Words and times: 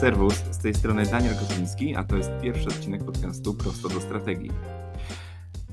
Serwus, 0.00 0.34
z 0.34 0.58
tej 0.58 0.74
strony 0.74 1.06
Daniel 1.06 1.34
Kotliński, 1.34 1.96
a 1.96 2.04
to 2.04 2.16
jest 2.16 2.30
pierwszy 2.42 2.68
odcinek 2.68 3.04
podcastu 3.04 3.54
Prosto 3.54 3.88
do 3.88 4.00
Strategii. 4.00 4.50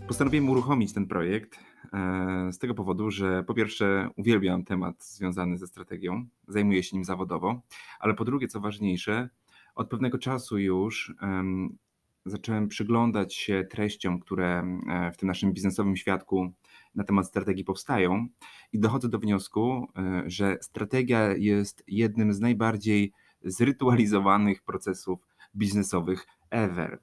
Postanowiłem 0.08 0.50
uruchomić 0.50 0.94
ten 0.94 1.08
projekt 1.08 1.59
e, 1.94 2.52
z 2.52 2.59
tego 2.59 2.73
powodu, 2.73 3.12
że 3.12 3.44
po 3.44 3.54
pierwsze 3.54 4.09
uwielbiam 4.18 4.64
temat 4.64 5.04
związany 5.04 5.58
ze 5.58 5.68
strategią, 5.68 6.26
zajmuję 6.48 6.84
się 6.84 6.98
nim 6.98 7.05
zawodowo, 7.05 7.62
ale 8.00 8.14
po 8.14 8.26
drugie, 8.26 8.48
co 8.48 8.59
ważniejsze, 8.59 9.30
od 9.76 9.90
pewnego 9.90 10.18
czasu 10.18 10.57
już 10.57 11.16
um, 11.21 11.78
zacząłem 12.26 12.68
przyglądać 12.68 13.36
się 13.36 13.64
treściom, 13.71 14.20
które 14.20 14.80
w 15.13 15.18
tym 15.18 15.27
naszym 15.27 15.54
biznesowym 15.54 15.96
świadku 15.96 16.52
na 16.96 17.04
temat 17.04 17.27
strategii 17.27 17.63
powstają 17.63 18.27
i 18.73 18.80
dochodzę 18.80 19.10
do 19.10 19.20
wniosku, 19.20 19.88
e, 19.98 20.23
że 20.26 20.57
strategia 20.62 21.35
jest 21.38 21.84
jednym 21.88 22.34
z 22.34 22.40
najbardziej 22.40 23.13
zrytualizowanych 23.45 24.63
procesów 24.63 25.27
biznesowych 25.55 26.27
ever. 26.49 26.99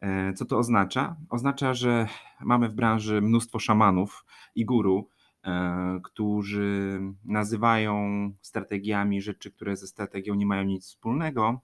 E, 0.00 0.32
co 0.32 0.44
to 0.44 0.58
oznacza? 0.58 1.16
Oznacza, 1.30 1.74
że 1.74 2.08
mamy 2.40 2.68
w 2.68 2.74
branży 2.74 3.20
mnóstwo 3.20 3.58
szamanów 3.58 4.24
i 4.54 4.64
guru, 4.64 5.08
e, 5.44 6.00
którzy 6.04 7.00
nazywają 7.24 8.30
strategiami 8.42 9.22
rzeczy, 9.22 9.52
które 9.52 9.76
ze 9.76 9.86
strategią 9.86 10.34
nie 10.34 10.46
mają 10.46 10.64
nic 10.64 10.86
wspólnego, 10.86 11.60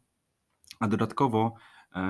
a 0.80 0.88
dodatkowo 0.88 1.55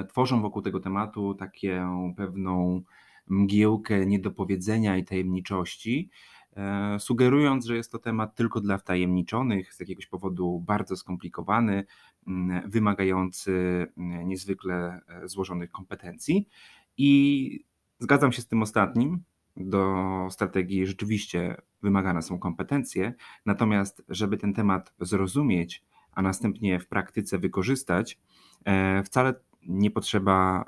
tworzą 0.08 0.42
wokół 0.42 0.62
tego 0.62 0.80
tematu 0.80 1.34
taką 1.34 2.14
pewną 2.16 2.82
mgiełkę 3.26 4.06
niedopowiedzenia 4.06 4.96
i 4.96 5.04
tajemniczości, 5.04 6.10
e, 6.10 6.41
sugerując, 6.98 7.64
że 7.66 7.76
jest 7.76 7.92
to 7.92 7.98
temat 7.98 8.34
tylko 8.34 8.60
dla 8.60 8.78
wtajemniczonych, 8.78 9.74
z 9.74 9.80
jakiegoś 9.80 10.06
powodu 10.06 10.60
bardzo 10.66 10.96
skomplikowany, 10.96 11.84
mm, 12.26 12.70
wymagający 12.70 13.52
mm, 13.96 14.28
niezwykle 14.28 15.00
e, 15.08 15.28
złożonych 15.28 15.70
kompetencji. 15.70 16.48
I 16.96 17.64
zgadzam 17.98 18.32
się 18.32 18.42
z 18.42 18.48
tym 18.48 18.62
ostatnim. 18.62 19.22
Do 19.56 20.26
strategii 20.30 20.86
rzeczywiście 20.86 21.56
wymagane 21.82 22.22
są 22.22 22.38
kompetencje, 22.38 23.14
natomiast, 23.46 24.02
żeby 24.08 24.36
ten 24.36 24.54
temat 24.54 24.94
zrozumieć, 25.00 25.84
a 26.12 26.22
następnie 26.22 26.80
w 26.80 26.88
praktyce 26.88 27.38
wykorzystać, 27.38 28.18
e, 28.64 29.02
wcale 29.02 29.34
nie 29.62 29.90
potrzeba 29.90 30.64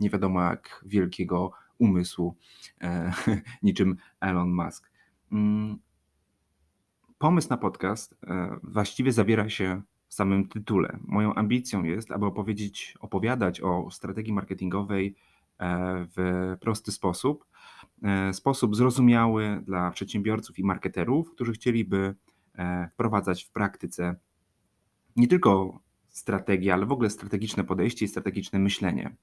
nie 0.00 0.10
wiadomo 0.10 0.42
jak 0.42 0.84
wielkiego 0.86 1.52
umysłu, 1.78 2.36
e, 2.80 3.12
niczym 3.62 3.96
Elon 4.20 4.52
Musk. 4.52 4.93
Mm, 5.34 5.78
pomysł 7.18 7.48
na 7.50 7.56
podcast 7.56 8.14
e, 8.26 8.56
właściwie 8.62 9.12
zawiera 9.12 9.48
się 9.48 9.82
w 10.08 10.14
samym 10.14 10.48
tytule. 10.48 10.98
Moją 11.04 11.34
ambicją 11.34 11.84
jest, 11.84 12.10
aby 12.10 12.26
opowiedzieć, 12.26 12.94
opowiadać 13.00 13.60
o 13.60 13.90
strategii 13.90 14.32
marketingowej 14.32 15.16
e, 15.58 16.06
w 16.16 16.56
prosty 16.60 16.92
sposób, 16.92 17.46
sposób 18.32 18.76
zrozumiały 18.76 19.62
dla 19.66 19.90
przedsiębiorców 19.90 20.58
i 20.58 20.64
marketerów, 20.64 21.30
którzy 21.30 21.52
chcieliby 21.52 22.14
wprowadzać 22.92 23.44
w 23.44 23.50
praktyce 23.50 24.16
nie 25.16 25.28
tylko 25.28 25.80
strategię, 26.08 26.74
ale 26.74 26.86
w 26.86 26.92
ogóle 26.92 27.10
strategiczne 27.10 27.64
podejście 27.64 28.04
i 28.04 28.08
strategiczne 28.08 28.58
myślenie. 28.58 29.16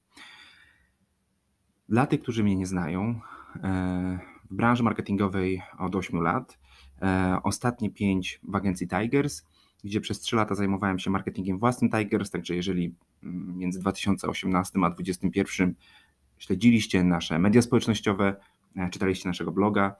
Dla 1.88 2.06
tych, 2.06 2.22
którzy 2.22 2.44
mnie 2.44 2.56
nie 2.56 2.66
znają, 2.66 3.20
e, 3.62 4.31
w 4.52 4.54
branży 4.54 4.82
marketingowej 4.82 5.62
od 5.78 5.96
8 5.96 6.20
lat, 6.20 6.58
e, 7.02 7.38
ostatnie 7.42 7.90
5 7.90 8.40
w 8.42 8.54
agencji 8.56 8.88
Tigers, 8.88 9.46
gdzie 9.84 10.00
przez 10.00 10.20
3 10.20 10.36
lata 10.36 10.54
zajmowałem 10.54 10.98
się 10.98 11.10
marketingiem 11.10 11.58
własnym 11.58 11.90
Tigers, 11.90 12.30
także 12.30 12.54
jeżeli 12.56 12.94
mm, 13.22 13.58
między 13.58 13.80
2018 13.80 14.78
a 14.82 14.90
2021 14.90 15.74
śledziliście 16.38 17.04
nasze 17.04 17.38
media 17.38 17.62
społecznościowe, 17.62 18.36
e, 18.76 18.90
czytaliście 18.90 19.28
naszego 19.28 19.52
bloga, 19.52 19.94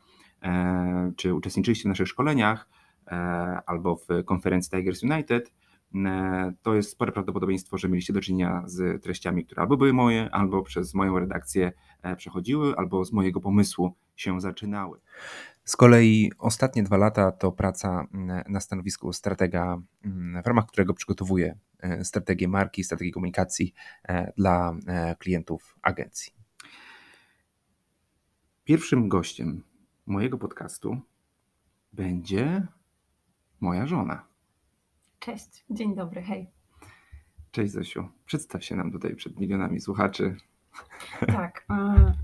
czy 1.16 1.34
uczestniczyliście 1.34 1.82
w 1.82 1.88
naszych 1.88 2.09
szkoleniach 2.09 2.69
albo 3.66 3.97
w 3.97 4.25
konferencji 4.25 4.71
Tigers 4.71 5.03
United, 5.03 5.53
E, 5.94 6.53
to 6.62 6.75
jest 6.75 6.91
spore 6.91 7.12
prawdopodobieństwo, 7.12 7.78
że 7.78 7.88
mieliście 7.88 8.12
do 8.12 8.21
czynienia 8.21 8.62
z 8.66 9.03
treściami, 9.03 9.44
które 9.44 9.62
albo 9.62 9.76
były 9.76 9.93
moje, 9.93 10.31
albo 10.31 10.62
przez 10.62 10.94
moją 10.94 11.19
redakcję 11.19 11.66
e, 11.66 11.72
przechodziły, 12.16 12.76
albo 12.76 13.04
z 13.04 13.12
mojego 13.12 13.40
pomysłu 13.40 13.94
się 14.16 14.40
zaczynały. 14.40 15.00
Z 15.64 15.76
kolei 15.76 16.32
ostatnie 16.38 16.82
dwa 16.82 16.96
lata 16.96 17.32
to 17.32 17.52
praca 17.52 18.06
na 18.48 18.60
stanowisku 18.60 19.12
stratega, 19.12 19.82
w 20.44 20.46
ramach 20.46 20.66
którego 20.66 20.94
przygotowuję 20.94 21.58
e, 21.78 22.04
strategię 22.04 22.48
marki, 22.48 22.84
strategię 22.84 23.12
komunikacji 23.12 23.74
dla 24.36 24.74
klientów 25.18 25.78
agencji. 25.82 26.32
Pierwszym 28.64 29.08
gościem 29.08 29.64
mojego 30.06 30.38
podcastu 30.38 31.00
będzie 31.92 32.66
moja 33.60 33.86
żona. 33.86 34.26
Cześć, 35.19 35.64
dzień 35.70 35.94
dobry, 35.94 36.22
hej. 36.22 36.50
Cześć 37.50 37.72
Zosiu, 37.72 38.08
przedstaw 38.26 38.64
się 38.64 38.76
nam 38.76 38.92
tutaj 38.92 39.14
przed 39.14 39.40
milionami 39.40 39.80
słuchaczy. 39.80 40.36
Tak, 41.27 41.66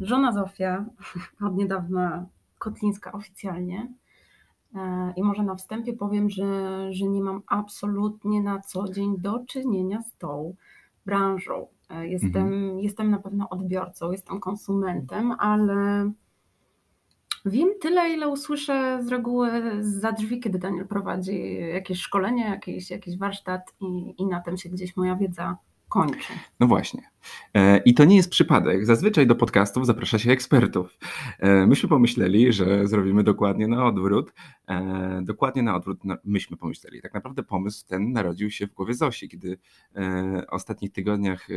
żona 0.00 0.32
Zofia, 0.32 0.84
od 1.46 1.56
niedawna 1.56 2.26
Kotlińska 2.58 3.12
oficjalnie. 3.12 3.92
E, 4.74 5.12
I 5.16 5.22
może 5.22 5.42
na 5.42 5.54
wstępie 5.54 5.92
powiem, 5.92 6.30
że, 6.30 6.46
że 6.92 7.06
nie 7.06 7.20
mam 7.20 7.42
absolutnie 7.46 8.42
na 8.42 8.60
co 8.60 8.92
dzień 8.92 9.18
do 9.18 9.44
czynienia 9.48 10.02
z 10.02 10.16
tą 10.16 10.54
branżą. 11.06 11.66
E, 11.90 12.08
jestem, 12.08 12.46
mhm. 12.46 12.80
jestem 12.80 13.10
na 13.10 13.18
pewno 13.18 13.48
odbiorcą, 13.48 14.12
jestem 14.12 14.40
konsumentem, 14.40 15.32
ale 15.32 16.10
Wiem 17.44 17.68
tyle, 17.80 18.10
ile 18.10 18.28
usłyszę 18.28 18.98
z 19.02 19.08
reguły 19.08 19.50
za 19.80 20.12
drzwi, 20.12 20.40
kiedy 20.40 20.58
Daniel 20.58 20.86
prowadzi 20.86 21.54
jakieś 21.54 22.00
szkolenie, 22.00 22.44
jakiś, 22.44 22.90
jakiś 22.90 23.18
warsztat 23.18 23.74
i, 23.80 24.14
i 24.18 24.26
na 24.26 24.40
tym 24.40 24.56
się 24.56 24.68
gdzieś 24.68 24.96
moja 24.96 25.16
wiedza 25.16 25.56
kończy. 25.88 26.32
No 26.60 26.66
właśnie. 26.66 27.02
E, 27.54 27.78
I 27.78 27.94
to 27.94 28.04
nie 28.04 28.16
jest 28.16 28.30
przypadek. 28.30 28.86
Zazwyczaj 28.86 29.26
do 29.26 29.34
podcastów 29.34 29.86
zaprasza 29.86 30.18
się 30.18 30.30
ekspertów. 30.30 30.98
E, 31.38 31.66
myśmy 31.66 31.88
pomyśleli, 31.88 32.52
że 32.52 32.86
zrobimy 32.86 33.24
dokładnie 33.24 33.68
na 33.68 33.86
odwrót. 33.86 34.32
E, 34.68 35.20
dokładnie 35.22 35.62
na 35.62 35.76
odwrót 35.76 35.98
myśmy 36.24 36.56
pomyśleli. 36.56 37.02
Tak 37.02 37.14
naprawdę 37.14 37.42
pomysł 37.42 37.86
ten 37.86 38.12
narodził 38.12 38.50
się 38.50 38.66
w 38.66 38.74
głowie 38.74 38.94
Zosi, 38.94 39.28
kiedy 39.28 39.58
w 39.94 40.42
ostatnich 40.48 40.92
tygodniach 40.92 41.48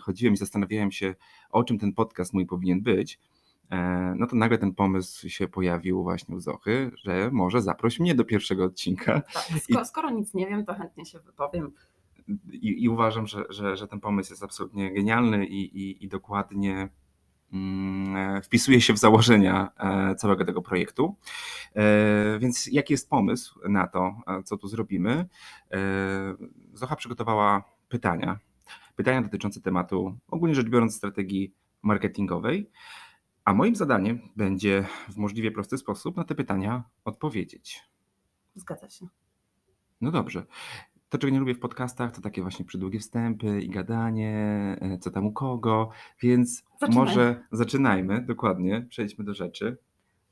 chodziłem 0.00 0.34
i 0.34 0.36
zastanawiałem 0.36 0.92
się, 0.92 1.14
o 1.50 1.64
czym 1.64 1.78
ten 1.78 1.92
podcast 1.92 2.32
mój 2.32 2.46
powinien 2.46 2.82
być. 2.82 3.18
No 4.16 4.26
to 4.26 4.36
nagle 4.36 4.58
ten 4.58 4.74
pomysł 4.74 5.28
się 5.28 5.48
pojawił 5.48 6.02
właśnie 6.02 6.36
u 6.36 6.40
Zochy, 6.40 6.90
że 7.04 7.30
może 7.32 7.62
zaproś 7.62 8.00
mnie 8.00 8.14
do 8.14 8.24
pierwszego 8.24 8.64
odcinka. 8.64 9.20
Tak, 9.20 9.44
skoro, 9.62 9.82
I, 9.82 9.86
skoro 9.86 10.10
nic 10.10 10.34
nie 10.34 10.46
wiem, 10.46 10.64
to 10.64 10.74
chętnie 10.74 11.06
się 11.06 11.18
wypowiem. 11.20 11.72
I, 12.52 12.82
i 12.84 12.88
uważam, 12.88 13.26
że, 13.26 13.44
że, 13.50 13.76
że, 13.76 13.88
ten 13.88 14.00
pomysł 14.00 14.32
jest 14.32 14.42
absolutnie 14.42 14.94
genialny 14.94 15.46
i, 15.46 15.78
i, 15.82 16.04
i 16.04 16.08
dokładnie 16.08 16.88
mm, 17.52 18.16
e, 18.16 18.42
wpisuje 18.42 18.80
się 18.80 18.92
w 18.92 18.98
założenia 18.98 19.70
e, 19.78 20.14
całego 20.14 20.44
tego 20.44 20.62
projektu. 20.62 21.16
Więc 22.38 22.66
jaki 22.66 22.92
jest 22.92 23.10
pomysł 23.10 23.60
na 23.68 23.86
to, 23.86 24.14
co 24.44 24.56
tu 24.56 24.68
zrobimy? 24.68 25.28
Zocha 26.72 26.96
przygotowała 26.96 27.64
pytania. 27.88 28.38
Pytania 28.96 29.22
dotyczące 29.22 29.60
tematu, 29.60 30.18
ogólnie 30.28 30.54
rzecz 30.54 30.68
biorąc, 30.68 30.96
strategii 30.96 31.54
marketingowej. 31.82 32.70
A 33.44 33.54
moim 33.54 33.76
zadaniem 33.76 34.20
będzie 34.36 34.86
w 35.08 35.16
możliwie 35.16 35.50
prosty 35.50 35.78
sposób 35.78 36.16
na 36.16 36.24
te 36.24 36.34
pytania 36.34 36.84
odpowiedzieć. 37.04 37.82
Zgadza 38.54 38.90
się. 38.90 39.06
No 40.00 40.10
dobrze. 40.10 40.46
To, 41.12 41.18
czego 41.18 41.32
nie 41.32 41.40
lubię 41.40 41.54
w 41.54 41.58
podcastach, 41.58 42.12
to 42.12 42.20
takie 42.20 42.42
właśnie 42.42 42.64
przydługie 42.64 42.98
wstępy 42.98 43.60
i 43.60 43.68
gadanie, 43.68 44.32
e, 44.80 44.98
co 44.98 45.10
tam 45.10 45.26
u 45.26 45.32
kogo, 45.32 45.90
więc 46.20 46.64
Zaczynaj. 46.80 47.04
może 47.04 47.42
zaczynajmy, 47.52 48.22
dokładnie, 48.22 48.86
przejdźmy 48.88 49.24
do 49.24 49.34
rzeczy. 49.34 49.76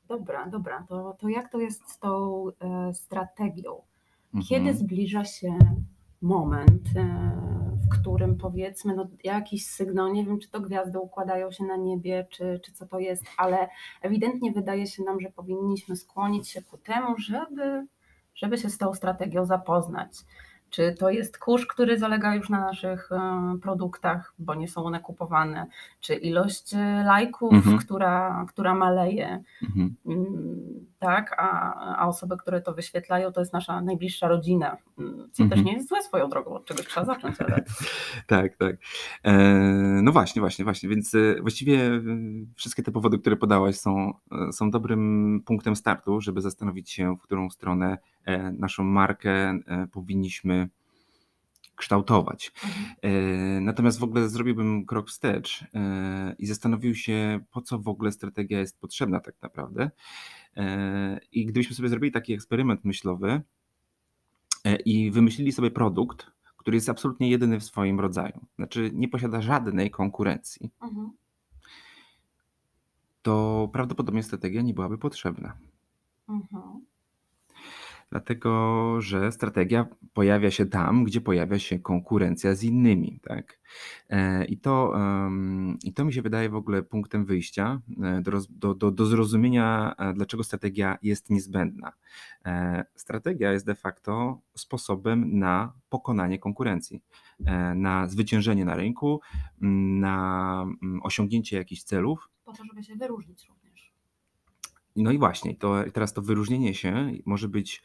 Dobra, 0.07 0.49
dobra, 0.49 0.85
to, 0.89 1.17
to 1.19 1.29
jak 1.29 1.51
to 1.51 1.59
jest 1.59 1.89
z 1.89 1.99
tą 1.99 2.45
e, 2.59 2.93
strategią? 2.93 3.81
Kiedy 4.49 4.69
mhm. 4.69 4.77
zbliża 4.77 5.25
się 5.25 5.57
moment, 6.21 6.87
e, 6.95 7.31
w 7.85 7.99
którym 7.99 8.37
powiedzmy 8.37 8.95
no, 8.95 9.07
jakiś 9.23 9.65
sygnał, 9.65 10.13
nie 10.13 10.25
wiem 10.25 10.39
czy 10.39 10.49
to 10.49 10.61
gwiazdy 10.61 10.99
układają 10.99 11.51
się 11.51 11.63
na 11.63 11.77
niebie, 11.77 12.27
czy, 12.29 12.59
czy 12.65 12.71
co 12.71 12.87
to 12.87 12.99
jest, 12.99 13.23
ale 13.37 13.69
ewidentnie 14.01 14.51
wydaje 14.51 14.87
się 14.87 15.03
nam, 15.03 15.19
że 15.19 15.29
powinniśmy 15.29 15.95
skłonić 15.95 16.49
się 16.49 16.61
ku 16.61 16.77
temu, 16.77 17.15
żeby, 17.17 17.87
żeby 18.35 18.57
się 18.57 18.69
z 18.69 18.77
tą 18.77 18.93
strategią 18.93 19.45
zapoznać. 19.45 20.11
Czy 20.71 20.95
to 20.99 21.09
jest 21.09 21.37
kurz, 21.37 21.65
który 21.65 21.97
zalega 21.99 22.35
już 22.35 22.49
na 22.49 22.59
naszych 22.59 23.11
e, 23.11 23.57
produktach, 23.61 24.33
bo 24.39 24.55
nie 24.55 24.67
są 24.67 24.83
one 24.83 24.99
kupowane, 24.99 25.67
czy 25.99 26.15
ilość 26.15 26.73
e, 26.73 27.03
lajków, 27.05 27.53
Mhm. 27.53 27.77
która, 27.77 28.45
która 28.49 28.73
maleje, 28.75 29.43
Mhm. 29.63 29.95
Mm, 30.05 30.85
tak, 30.99 31.35
a, 31.37 31.73
a 31.97 32.07
osoby, 32.07 32.37
które 32.37 32.61
to 32.61 32.73
wyświetlają, 32.73 33.31
to 33.31 33.39
jest 33.41 33.53
nasza 33.53 33.81
najbliższa 33.81 34.27
rodzina, 34.27 34.77
Mm, 34.99 35.29
co 35.31 35.43
Mhm. 35.43 35.49
też 35.49 35.65
nie 35.65 35.73
jest 35.77 35.89
złe 35.89 36.03
swoją 36.03 36.29
drogą, 36.29 36.51
od 36.51 36.65
czegoś 36.65 36.87
trzeba 36.87 37.05
zacząć, 37.05 37.35
ale 37.41 37.63
Tak, 38.27 38.57
tak. 38.57 38.75
E, 39.23 39.33
no 40.03 40.11
właśnie, 40.11 40.39
właśnie, 40.39 40.65
właśnie. 40.65 40.89
Więc 40.89 41.15
właściwie 41.41 41.79
wszystkie 42.55 42.83
te 42.83 42.91
powody, 42.91 43.19
które 43.19 43.35
podałaś, 43.35 43.75
są, 43.75 44.13
są 44.51 44.71
dobrym 44.71 45.41
punktem 45.45 45.75
startu, 45.75 46.21
żeby 46.21 46.41
zastanowić 46.41 46.91
się, 46.91 47.15
w 47.15 47.21
którą 47.21 47.49
stronę 47.49 47.97
naszą 48.57 48.83
markę 48.83 49.59
powinniśmy 49.91 50.60
kształtować. 51.81 52.51
Mhm. 52.65 52.95
E, 53.01 53.61
Natomiast 53.61 53.99
w 53.99 54.03
ogóle 54.03 54.29
zrobiłbym 54.29 54.85
krok 54.85 55.09
wstecz 55.09 55.63
e, 55.73 56.35
i 56.39 56.45
zastanowił 56.45 56.95
się, 56.95 57.39
po 57.51 57.61
co 57.61 57.79
w 57.79 57.87
ogóle 57.87 58.11
strategia 58.11 58.59
jest 58.59 58.79
potrzebna 58.79 59.19
tak 59.19 59.35
naprawdę. 59.41 59.91
E, 60.57 61.19
I 61.31 61.45
gdybyśmy 61.45 61.75
sobie 61.75 61.89
zrobili 61.89 62.11
taki 62.11 62.33
eksperyment 62.33 62.85
myślowy 62.85 63.41
i 64.85 65.11
wymyślili 65.11 65.51
sobie 65.51 65.71
produkt, 65.71 66.31
który 66.57 66.77
jest 66.77 66.89
absolutnie 66.89 67.29
jedyny 67.29 67.59
w 67.59 67.63
swoim 67.63 67.99
rodzaju, 67.99 68.45
znaczy 68.55 68.91
nie 68.93 69.07
posiada 69.07 69.41
żadnej 69.41 69.91
konkurencji, 69.91 70.69
Mhm. 70.81 71.11
to 73.21 73.69
prawdopodobnie 73.73 74.23
strategia 74.23 74.61
nie 74.61 74.73
byłaby 74.73 74.97
potrzebna. 74.97 75.53
Mhm. 76.29 76.80
Dlatego, 78.11 79.01
że 79.01 79.31
strategia 79.31 79.87
pojawia 80.13 80.51
się 80.51 80.65
tam, 80.65 81.03
gdzie 81.03 81.21
pojawia 81.21 81.59
się 81.59 81.79
konkurencja 81.79 82.55
z 82.55 82.63
innymi. 82.63 83.19
Tak? 83.23 83.59
E, 84.09 84.45
I, 84.45 84.57
to, 84.57 84.93
I 85.83 85.93
to 85.93 86.05
mi 86.05 86.13
się 86.13 86.21
wydaje 86.21 86.49
w 86.49 86.55
ogóle 86.55 86.83
punktem 86.83 87.25
wyjścia 87.25 87.81
e, 88.03 88.21
do, 88.49 88.73
do, 88.75 88.91
do, 88.91 89.05
zrozumienia, 89.05 89.95
e, 89.97 90.13
dlaczego 90.13 90.43
strategia 90.43 90.97
jest 91.01 91.29
niezbędna. 91.29 91.91
Strategia 92.95 93.51
jest 93.51 93.65
de 93.65 93.75
facto 93.75 94.41
sposobem 94.55 95.39
na 95.39 95.73
pokonanie 95.89 96.39
konkurencji, 96.39 97.01
na 97.75 98.07
zwyciężenie 98.07 98.65
na 98.65 98.75
rynku, 98.75 99.21
na 100.01 100.65
osiągnięcie 101.03 101.57
jakichś 101.57 101.83
celów. 101.83 102.29
Po 102.45 102.53
to, 102.53 102.63
żeby 102.65 102.83
się 102.83 102.95
wyróżnić 102.95 103.45
również. 103.49 103.93
No 104.95 105.11
i 105.11 105.17
właśnie, 105.17 105.55
to 105.55 105.75
teraz 105.93 106.13
to 106.13 106.21
wyróżnienie 106.21 106.73
się 106.73 107.11
może 107.25 107.47
być, 107.47 107.83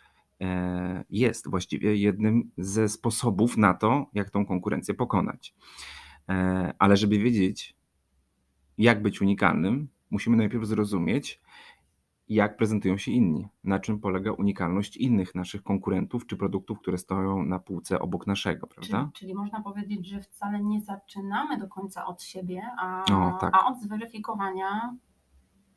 jest 1.10 1.50
właściwie 1.50 1.96
jednym 1.96 2.50
ze 2.58 2.88
sposobów 2.88 3.56
na 3.56 3.74
to, 3.74 4.06
jak 4.14 4.30
tą 4.30 4.46
konkurencję 4.46 4.94
pokonać. 4.94 5.54
E, 6.28 6.74
Ale 6.78 6.96
żeby 6.96 7.18
wiedzieć, 7.18 7.76
jak 8.78 9.02
być 9.02 9.20
unikalnym, 9.22 9.88
musimy 10.10 10.36
najpierw 10.36 10.64
zrozumieć, 10.64 11.40
jak 12.28 12.56
prezentują 12.56 12.96
się 12.98 13.12
inni, 13.12 13.48
na 13.64 13.78
czym 13.78 14.00
polega 14.00 14.32
unikalność 14.32 14.96
innych 14.96 15.34
naszych 15.34 15.62
konkurentów 15.62 16.26
czy 16.26 16.36
produktów, 16.36 16.78
które 16.80 16.98
stoją 16.98 17.42
na 17.44 17.58
półce 17.58 17.98
obok 17.98 18.26
naszego, 18.26 18.66
Czyli, 18.66 18.88
prawda? 18.90 19.10
czyli 19.14 19.34
można 19.34 19.60
powiedzieć, 19.62 20.08
że 20.08 20.20
wcale 20.20 20.62
nie 20.62 20.80
zaczynamy 20.80 21.58
do 21.58 21.68
końca 21.68 22.06
od 22.06 22.22
siebie, 22.22 22.62
a, 22.78 23.04
O, 23.04 23.38
tak. 23.40 23.54
a 23.54 23.66
od 23.66 23.80
zweryfikowania 23.80 24.96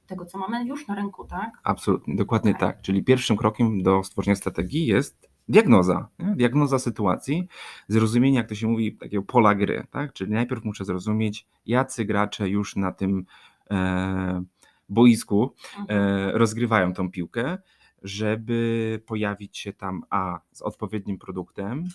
tego, 0.10 0.26
co 0.26 0.38
mamy 0.38 0.66
już 0.66 0.88
na 0.88 0.96
rynku, 0.96 1.26
tak? 1.26 1.52
Absolutnie, 1.64 2.16
dokładnie 2.16 2.56
tak. 2.56 2.82
Czyli 2.82 3.04
pierwszym 3.04 3.38
krokiem 3.38 3.84
do 3.84 4.04
stworzenia 4.04 4.36
strategii 4.36 4.86
jest 4.86 5.30
diagnoza. 5.48 6.08
Nie? 6.20 6.36
Diagnoza 6.36 6.80
sytuacji, 6.80 7.48
zrozumienie, 7.88 8.38
jak 8.38 8.50
to 8.50 8.56
się 8.56 8.68
mówi, 8.68 8.98
takiego 8.98 9.24
pola 9.24 9.56
gry. 9.56 9.88
Tak? 9.92 10.14
Czyli 10.14 10.32
najpierw 10.32 10.64
muszę 10.66 10.86
zrozumieć, 10.86 11.48
jacy 11.66 12.06
gracze 12.06 12.50
już 12.50 12.76
na 12.76 12.92
tym 12.92 13.26
e, 13.72 14.44
boisku 14.90 15.54
Mhm. 15.80 16.00
e, 16.02 16.32
rozgrywają 16.38 16.94
tą 16.94 17.12
piłkę, 17.12 17.58
żeby 18.04 19.02
pojawić 19.06 19.58
się 19.58 19.74
tam 19.74 20.04
A 20.10 20.40
z 20.52 20.62
odpowiednim 20.62 21.18
produktem, 21.18 21.88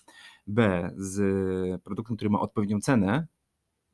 B 0.47 0.91
z 0.97 1.83
produktem, 1.83 2.17
który 2.17 2.31
ma 2.31 2.41
odpowiednią 2.41 2.81
cenę, 2.81 3.27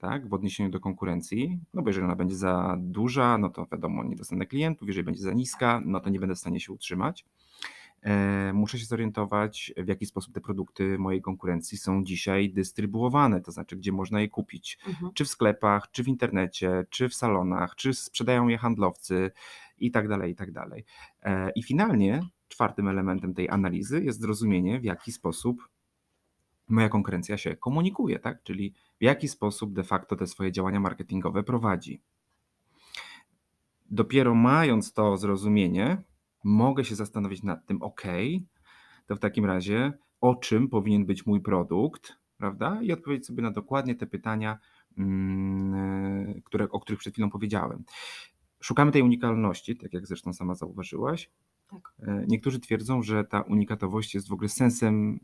tak, 0.00 0.29
w 0.29 0.35
odniesieniu 0.35 0.70
do 0.70 0.81
konkurencji, 0.81 1.58
no 1.75 1.82
bo 1.82 1.88
jeżeli 1.88 2.05
ona 2.05 2.17
będzie 2.17 2.37
za 2.37 2.76
duża, 2.81 3.38
no 3.38 3.49
to 3.50 3.67
wiadomo, 3.73 4.05
nie 4.05 4.17
dostanę 4.17 4.47
klientów, 4.47 4.88
jeżeli 4.88 5.05
będzie 5.05 5.23
za 5.23 5.32
niska, 5.32 5.82
no 5.85 6.00
to 6.00 6.11
nie 6.11 6.20
będę 6.20 6.35
w 6.35 6.38
stanie 6.38 6.61
się 6.61 6.73
utrzymać. 6.73 7.25
E, 8.02 8.52
Muszę 8.55 8.79
się 8.79 8.85
zorientować, 8.87 9.73
w 9.76 9.88
jaki 9.88 10.06
sposób 10.06 10.35
te 10.35 10.41
produkty 10.41 10.99
mojej 10.99 11.23
konkurencji 11.23 11.79
są 11.79 12.05
dzisiaj 12.05 12.50
dystrybuowane, 12.52 13.41
to 13.41 13.52
znaczy, 13.52 13.76
gdzie 13.76 13.93
można 13.93 14.20
je 14.20 14.29
kupić 14.29 14.79
Mhm. 14.88 15.12
czy 15.14 15.25
w 15.25 15.29
sklepach, 15.29 15.91
czy 15.91 16.05
w 16.05 16.08
internecie, 16.08 16.87
czy 16.91 17.08
w 17.08 17.14
salonach, 17.14 17.75
czy 17.76 17.94
sprzedają 17.94 18.49
je 18.49 18.58
handlowcy 18.58 19.31
i 19.79 19.91
tak 19.91 20.08
dalej, 20.08 20.32
i 20.32 20.35
tak 20.35 20.53
dalej. 20.53 20.85
E, 21.23 21.50
I 21.55 21.62
finalnie 21.62 22.23
czwartym 22.49 22.88
elementem 22.88 23.35
tej 23.35 23.49
analizy 23.49 24.05
jest 24.05 24.20
zrozumienie, 24.20 24.81
w 24.81 24.85
jaki 24.85 25.12
sposób 25.12 25.69
moja 26.70 26.88
konkurencja 26.88 27.37
się 27.37 27.56
komunikuje, 27.56 28.19
tak? 28.19 28.43
Czyli 28.43 28.75
w 29.00 29.05
jaki 29.05 29.28
sposób 29.28 29.72
de 29.72 29.84
facto 29.84 30.17
te 30.17 30.26
swoje 30.26 30.52
działania 30.52 30.81
marketingowe 30.81 31.43
prowadzi. 31.43 32.02
Dopiero 33.90 34.34
mając 34.34 34.93
to 34.93 35.17
zrozumienie, 35.17 36.02
mogę 36.44 36.84
się 36.84 36.94
zastanowić 36.94 37.43
nad 37.43 37.67
tym, 37.67 37.82
ok, 37.82 38.02
to 39.06 39.17
w 39.17 39.19
takim 39.19 39.44
razie 39.44 39.93
o 40.20 40.34
czym 40.34 40.69
powinien 40.69 41.06
być 41.06 41.26
mój 41.26 41.40
produkt, 41.40 42.17
prawda? 42.38 42.82
I 42.82 42.93
odpowiedzieć 42.93 43.26
sobie 43.26 43.43
na 43.43 43.50
dokładnie 43.50 43.94
te 43.94 44.06
pytania, 44.06 44.58
mm, 44.99 46.43
które, 46.44 46.70
o 46.70 46.81
których 46.81 47.00
przed 47.00 47.12
chwilą 47.12 47.31
powiedziałem. 47.31 47.84
Szukamy 48.61 48.93
tej 48.93 49.02
unikalności, 49.02 49.76
tak 49.76 49.93
jak 49.93 50.06
zresztą 50.06 50.32
sama 50.32 50.55
zauważyłaś. 50.55 51.31
Tak. 51.70 51.94
E, 52.02 52.25
Niektórzy 52.28 52.61
twierdzą, 52.61 53.02
że 53.02 53.25
ta 53.25 53.40
unikatowość 53.40 54.14
jest 54.14 54.28
w 54.28 54.32
ogóle 54.32 54.49
sensem 54.49 55.20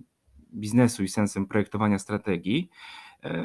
biznesu 0.56 1.02
i 1.02 1.08
sensem 1.08 1.46
projektowania 1.46 1.98
strategii. 1.98 2.70
E, 3.22 3.44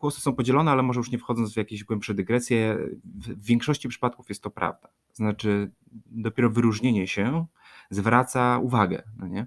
Głosy 0.00 0.20
są 0.20 0.34
podzielone, 0.34 0.70
ale 0.70 0.82
może 0.82 1.00
już 1.00 1.10
nie 1.10 1.18
wchodząc 1.18 1.54
w 1.54 1.56
jakieś 1.56 1.84
głębsze 1.84 2.14
dygresje, 2.14 2.78
w 3.04 3.28
w 3.28 3.44
większości 3.44 3.88
przypadków 3.88 4.28
jest 4.28 4.42
to 4.42 4.50
prawda. 4.50 4.88
Znaczy, 5.12 5.70
dopiero 6.06 6.50
wyróżnienie 6.50 7.06
się 7.06 7.46
zwraca 7.90 8.58
uwagę, 8.58 9.02
no 9.18 9.26
nie? 9.26 9.46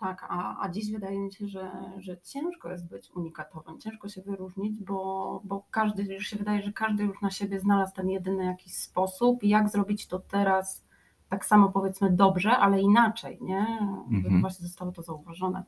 Tak, 0.00 0.26
a, 0.28 0.60
a 0.60 0.68
dziś 0.68 0.92
wydaje 0.92 1.20
mi 1.20 1.32
się, 1.32 1.48
że, 1.48 1.70
że 1.98 2.20
ciężko 2.20 2.70
jest 2.70 2.88
być 2.88 3.10
unikatowym, 3.10 3.80
ciężko 3.80 4.08
się 4.08 4.22
wyróżnić, 4.22 4.80
bo, 4.80 5.40
bo 5.44 5.66
każdy, 5.70 6.02
już 6.02 6.26
się 6.26 6.36
wydaje, 6.36 6.62
że 6.62 6.72
każdy 6.72 7.04
już 7.04 7.20
na 7.20 7.30
siebie 7.30 7.60
znalazł 7.60 7.94
ten 7.94 8.08
jedyny 8.08 8.44
jakiś 8.44 8.74
sposób 8.74 9.42
i 9.42 9.48
jak 9.48 9.68
zrobić 9.68 10.06
to 10.06 10.18
teraz 10.18 10.84
tak 11.28 11.46
samo 11.46 11.68
powiedzmy 11.68 12.10
dobrze, 12.10 12.50
ale 12.50 12.80
inaczej, 12.80 13.38
nie? 13.40 13.66
Mhm. 14.10 14.40
Właśnie 14.40 14.66
zostało 14.66 14.92
to 14.92 15.02
zauważone. 15.02 15.64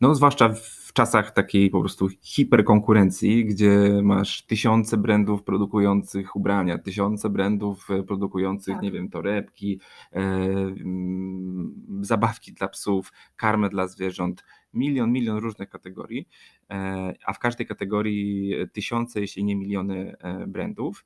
No, 0.00 0.14
zwłaszcza 0.14 0.48
w 0.48 0.92
czasach 0.92 1.30
takiej 1.30 1.70
po 1.70 1.80
prostu 1.80 2.08
hiperkonkurencji, 2.20 3.44
gdzie 3.44 4.00
masz 4.02 4.42
tysiące 4.46 4.96
brandów 4.96 5.42
produkujących 5.42 6.36
ubrania, 6.36 6.78
tysiące 6.78 7.30
brandów 7.30 7.90
e, 7.90 8.02
produkujących, 8.02 8.74
Tak. 8.74 8.82
nie 8.82 8.92
wiem, 8.92 9.08
torebki, 9.08 9.80
e, 10.12 10.18
mm, 10.18 11.74
zabawki 12.00 12.52
dla 12.52 12.68
psów, 12.68 13.12
karmę 13.36 13.68
dla 13.68 13.88
zwierząt, 13.88 14.44
milion, 14.74 15.12
milion 15.12 15.36
różnych 15.38 15.68
kategorii, 15.68 16.28
e, 16.70 17.14
a 17.26 17.32
w 17.32 17.38
każdej 17.38 17.66
kategorii 17.66 18.54
tysiące, 18.72 19.20
jeśli 19.20 19.44
nie 19.44 19.56
miliony 19.56 20.16
e, 20.18 20.46
brandów. 20.46 21.04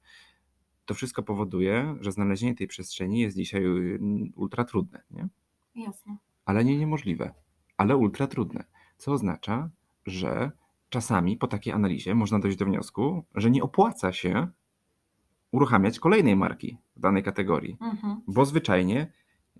To 0.84 0.94
wszystko 0.94 1.22
powoduje, 1.22 1.96
że 2.00 2.12
znalezienie 2.12 2.54
tej 2.54 2.66
przestrzeni 2.66 3.20
jest 3.20 3.36
dzisiaj 3.36 3.64
mm, 3.64 4.32
ultra 4.36 4.64
trudne, 4.64 5.02
nie? 5.10 5.28
Jasne. 5.74 6.16
ale 6.44 6.64
nie 6.64 6.78
niemożliwe, 6.78 7.34
ale 7.76 7.96
ultra 7.96 8.26
trudne. 8.26 8.64
Co 8.98 9.12
oznacza, 9.12 9.70
że 10.06 10.50
czasami 10.88 11.36
po 11.36 11.46
takiej 11.46 11.72
analizie 11.72 12.14
można 12.14 12.38
dojść 12.38 12.58
do 12.58 12.64
wniosku, 12.64 13.24
że 13.34 13.50
nie 13.50 13.62
opłaca 13.62 14.12
się 14.12 14.48
uruchamiać 15.50 15.98
kolejnej 15.98 16.36
marki 16.36 16.78
w 16.96 17.00
danej 17.00 17.22
kategorii, 17.22 17.76
Mhm. 17.80 18.20
bo 18.26 18.44
zwyczajnie 18.44 19.12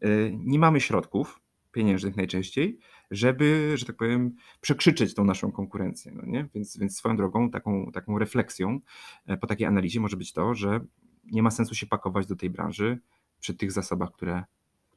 y, 0.04 0.32
nie 0.38 0.58
mamy 0.58 0.80
środków 0.80 1.40
pieniężnych 1.72 2.16
najczęściej, 2.16 2.78
żeby, 3.10 3.72
że 3.76 3.86
tak 3.86 3.96
powiem, 3.96 4.34
przekrzyczeć 4.60 5.14
tą 5.14 5.24
naszą 5.24 5.52
konkurencję. 5.52 6.12
No 6.14 6.22
nie? 6.26 6.48
Więc, 6.54 6.78
więc 6.78 6.96
swoją 6.96 7.16
drogą, 7.16 7.50
taką, 7.50 7.92
taką 7.92 8.18
refleksją 8.18 8.80
e, 9.26 9.36
po 9.36 9.46
takiej 9.46 9.66
analizie 9.66 10.00
może 10.00 10.16
być 10.16 10.32
to, 10.32 10.54
że 10.54 10.80
nie 11.24 11.42
ma 11.42 11.50
sensu 11.50 11.74
się 11.74 11.86
pakować 11.86 12.26
do 12.26 12.36
tej 12.36 12.50
branży 12.50 12.98
przy 13.40 13.54
tych 13.54 13.72
zasobach, 13.72 14.12
które, 14.12 14.44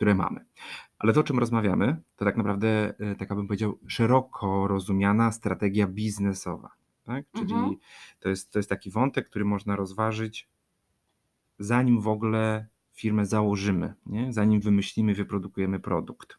które 0.01 0.15
mamy. 0.15 0.45
Ale 0.99 1.13
to, 1.13 1.19
o 1.19 1.23
czym 1.23 1.39
rozmawiamy, 1.39 2.01
to 2.15 2.25
tak 2.25 2.37
naprawdę, 2.37 2.93
e, 2.99 3.15
taka 3.15 3.35
bym 3.35 3.47
powiedział, 3.47 3.79
szeroko 3.87 4.67
rozumiana 4.67 5.31
strategia 5.31 5.87
biznesowa. 5.87 6.69
Tak? 7.03 7.25
Czyli 7.31 7.53
Mhm. 7.53 7.75
to, 8.19 8.29
jest, 8.29 8.51
to 8.51 8.59
jest 8.59 8.69
taki 8.69 8.91
wątek, 8.91 9.29
który 9.29 9.45
można 9.45 9.75
rozważyć, 9.75 10.49
zanim 11.59 12.01
w 12.01 12.07
ogóle 12.07 12.67
firmę 12.93 13.25
założymy, 13.25 13.93
nie? 14.05 14.33
zanim 14.33 14.61
wymyślimy, 14.61 15.13
wyprodukujemy 15.13 15.79
produkt. 15.79 16.37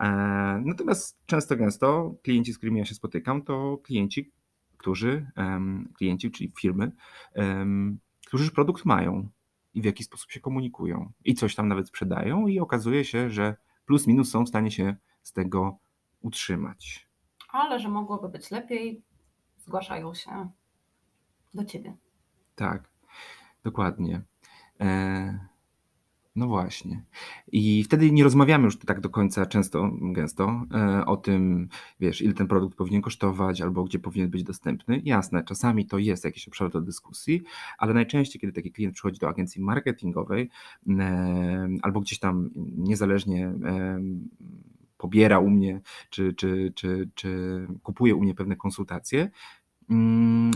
E, 0.00 0.06
natomiast 0.64 1.18
często 1.26 1.56
gęsto 1.56 2.14
klienci, 2.22 2.52
z 2.52 2.56
którymi 2.56 2.78
ja 2.78 2.84
się 2.84 2.94
spotykam, 2.94 3.42
to 3.42 3.78
klienci, 3.82 4.32
którzy, 4.76 5.30
klienci, 5.98 6.30
czyli 6.30 6.52
firmy, 6.60 6.92
którzy 8.26 8.44
już 8.44 8.52
produkt 8.52 8.84
mają 8.84 9.28
i 9.74 9.82
w 9.82 9.84
jaki 9.84 10.04
sposób 10.04 10.30
się 10.30 10.40
komunikują 10.40 11.12
i 11.24 11.34
coś 11.34 11.54
tam 11.54 11.68
nawet 11.68 11.88
sprzedają 11.88 12.46
i 12.46 12.60
okazuje 12.60 13.04
się, 13.04 13.30
że 13.30 13.56
plus 13.86 14.06
minus 14.06 14.30
są 14.30 14.44
w 14.44 14.48
stanie 14.48 14.70
się 14.70 14.96
z 15.22 15.32
tego 15.32 15.78
utrzymać. 16.20 17.08
Ale 17.48 17.78
że 17.78 17.88
mogłoby 17.88 18.28
być 18.28 18.50
lepiej, 18.50 19.02
zgłaszają 19.58 20.14
się 20.14 20.50
do 21.54 21.64
ciebie. 21.64 21.96
Tak, 22.54 22.90
dokładnie. 23.64 24.22
E, 24.80 25.49
no 26.36 26.46
właśnie. 26.46 27.04
I 27.52 27.84
wtedy 27.84 28.12
nie 28.12 28.24
rozmawiamy 28.24 28.64
już 28.64 28.78
tak 28.78 29.00
do 29.00 29.10
końca 29.10 29.46
często, 29.46 29.90
gęsto 30.00 30.66
e, 30.74 31.06
o 31.06 31.16
tym, 31.16 31.68
wiesz, 32.00 32.22
ile 32.22 32.34
ten 32.34 32.46
produkt 32.46 32.76
powinien 32.78 33.02
kosztować 33.02 33.60
albo 33.60 33.84
gdzie 33.84 33.98
powinien 33.98 34.30
być 34.30 34.42
dostępny. 34.42 35.02
Jasne, 35.04 35.44
czasami 35.44 35.86
to 35.86 35.98
jest 35.98 36.24
jakiś 36.24 36.48
obszar 36.48 36.70
do 36.70 36.80
dyskusji, 36.80 37.42
ale 37.78 37.94
najczęściej, 37.94 38.40
kiedy 38.40 38.52
taki 38.52 38.72
klient 38.72 38.94
przychodzi 38.94 39.18
do 39.18 39.28
agencji 39.28 39.62
marketingowej 39.62 40.50
e, 40.88 41.68
albo 41.82 42.00
gdzieś 42.00 42.18
tam 42.18 42.50
niezależnie 42.76 43.46
e, 43.46 44.00
pobiera 44.96 45.38
u 45.38 45.50
mnie, 45.50 45.80
czy, 46.10 46.34
czy, 46.34 46.72
czy, 46.74 47.08
czy 47.14 47.66
kupuje 47.82 48.14
u 48.14 48.20
mnie 48.20 48.34
pewne 48.34 48.56
konsultacje, 48.56 49.30
mm, 49.90 50.50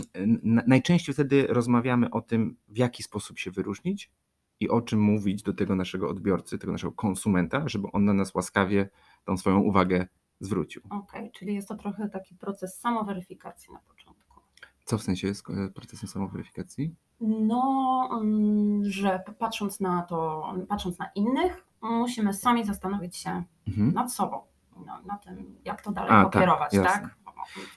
najczęściej 0.67 1.13
wtedy 1.13 1.47
rozmawiamy 1.47 2.09
o 2.09 2.21
tym, 2.21 2.55
w 2.67 2.77
jaki 2.77 3.03
sposób 3.03 3.39
się 3.39 3.51
wyróżnić, 3.51 4.11
i 4.59 4.69
o 4.69 4.81
czym 4.81 4.99
mówić 4.99 5.43
do 5.43 5.53
tego 5.53 5.75
naszego 5.75 6.09
odbiorcy, 6.09 6.57
tego 6.57 6.71
naszego 6.71 6.93
konsumenta, 6.93 7.67
żeby 7.69 7.87
on 7.93 8.05
na 8.05 8.13
nas 8.13 8.35
łaskawie 8.35 8.89
tą 9.25 9.37
swoją 9.37 9.59
uwagę 9.59 10.07
zwrócił. 10.39 10.81
Okej, 10.85 10.99
okay, 10.99 11.31
czyli 11.31 11.55
jest 11.55 11.67
to 11.67 11.75
trochę 11.75 12.09
taki 12.09 12.35
proces 12.35 12.79
samoweryfikacji 12.79 13.73
na 13.73 13.79
początku. 13.79 14.41
Co 14.85 14.97
w 14.97 15.03
sensie 15.03 15.27
jest 15.27 15.43
procesem 15.75 16.09
samoweryfikacji? 16.09 16.95
No, 17.21 18.09
mm, 18.21 18.85
że 18.85 19.23
patrząc 19.39 19.79
na 19.79 20.01
to, 20.01 20.49
patrząc 20.69 20.99
na 20.99 21.09
innych, 21.15 21.65
musimy 21.81 22.33
sami 22.33 22.65
zastanowić 22.65 23.17
się 23.17 23.43
mhm. 23.67 23.93
nad 23.93 24.13
sobą, 24.13 24.41
no, 24.85 25.01
na 25.05 25.17
tym, 25.17 25.55
jak 25.65 25.81
to 25.81 25.91
dalej 25.91 26.11
A, 26.11 26.23
tak, 26.23 26.33
pokierować, 26.33 26.71
tak? 26.71 26.83
tak? 26.83 27.17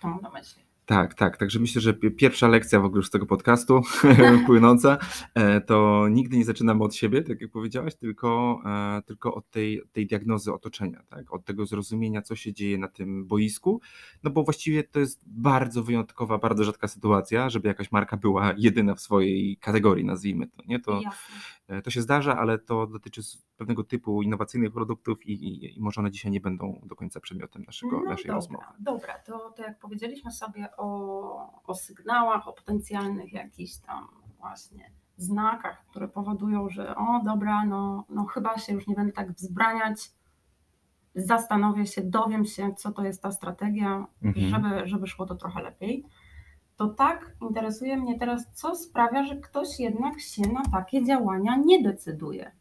W 0.01 0.23
na 0.23 0.31
myśli. 0.31 0.68
Tak, 0.89 1.15
tak. 1.15 1.37
Także 1.37 1.61
myślę, 1.61 1.81
że 1.81 1.95
pierwsza 1.95 2.49
lekcja 2.49 2.81
w 2.81 2.85
ogóle 2.85 3.03
z 3.03 3.11
tego 3.11 3.27
podcastu 3.27 3.83
płynąca, 4.47 4.99
e, 5.35 5.61
to 5.61 6.09
nigdy 6.11 6.37
nie 6.37 6.45
zaczynamy 6.45 6.85
od 6.85 6.95
siebie, 6.95 7.23
tak 7.23 7.41
jak 7.41 7.51
powiedziałaś, 7.51 7.95
tylko, 7.95 8.61
e, 8.67 9.03
tylko 9.03 9.35
od 9.35 9.51
tej, 9.51 9.83
tej 9.93 10.07
diagnozy 10.07 10.53
otoczenia, 10.53 11.03
tak? 11.09 11.33
od 11.33 11.45
tego 11.45 11.67
zrozumienia, 11.67 12.23
co 12.23 12.37
się 12.37 12.53
dzieje 12.53 12.79
na 12.79 12.89
tym 12.89 13.27
boisku, 13.27 13.81
no 14.23 14.31
bo 14.31 14.45
właściwie 14.45 14.85
to 14.85 15.01
jest 15.01 15.21
bardzo 15.27 15.83
wyjątkowa, 15.83 16.39
bardzo 16.39 16.65
rzadka 16.65 16.89
sytuacja, 16.89 17.51
żeby 17.51 17.69
jakaś 17.69 17.93
marka 17.93 18.17
była 18.17 18.55
jedyna 18.57 18.95
w 18.95 19.01
swojej 19.01 19.57
kategorii, 19.57 20.05
nazwijmy 20.05 20.47
to. 20.47 20.63
Nie? 20.67 20.81
To, 20.81 21.01
e, 21.69 21.83
to 21.83 21.91
się 21.91 22.03
zdarza, 22.03 22.37
ale 22.39 22.59
to 22.59 22.87
dotyczy 22.87 23.23
pewnego 23.57 23.85
typu 23.85 24.23
innowacyjnych 24.23 24.73
produktów 24.73 25.27
i, 25.27 25.33
i, 25.33 25.77
i 25.77 25.81
może 25.81 26.01
one 26.01 26.11
dzisiaj 26.11 26.33
nie 26.33 26.41
będą 26.41 26.81
do 26.87 26.97
końca 26.97 27.21
przedmiotem 27.21 27.63
naszego, 27.63 28.01
no 28.01 28.11
naszej 28.11 28.25
dobra, 28.25 28.35
rozmowy. 28.35 28.65
Dobra, 28.81 29.19
to, 29.19 29.51
to 29.57 29.63
jak 29.63 29.79
powiedzieliśmy 29.79 30.33
sobie 30.33 30.69
o, 30.79 31.63
o 31.67 31.75
sygnałach, 31.75 32.49
o 32.49 32.53
potencjalnych 32.53 33.33
jakichś 33.33 33.77
tam 33.77 34.09
właśnie 34.39 34.91
znakach, 35.17 35.85
które 35.91 36.09
powodują, 36.09 36.69
że 36.69 36.97
o 36.97 37.21
dobra, 37.25 37.65
no, 37.65 38.05
no 38.09 38.25
chyba 38.25 38.59
się 38.59 38.73
już 38.73 38.87
nie 38.87 38.95
będę 38.95 39.13
tak 39.13 39.33
wzbraniać, 39.33 40.13
zastanowię 41.15 41.87
się, 41.87 42.03
dowiem 42.03 42.45
się, 42.45 42.75
co 42.75 42.93
to 42.93 43.05
jest 43.05 43.23
ta 43.23 43.33
strategia, 43.33 44.07
mhm. 44.23 44.47
żeby, 44.47 44.89
żeby 44.89 45.07
szło 45.07 45.27
to 45.27 45.35
trochę 45.35 45.63
lepiej. 45.63 46.05
To 46.77 46.89
tak 46.89 47.33
interesuje 47.41 47.97
mnie 47.97 48.19
teraz, 48.19 48.47
co 48.53 48.75
sprawia, 48.75 49.25
że 49.25 49.37
ktoś 49.37 49.81
jednak 49.81 50.21
się 50.21 50.43
na 50.43 50.63
takie 50.73 51.05
działania 51.05 51.57
nie 51.57 51.83
decyduje. 51.83 52.53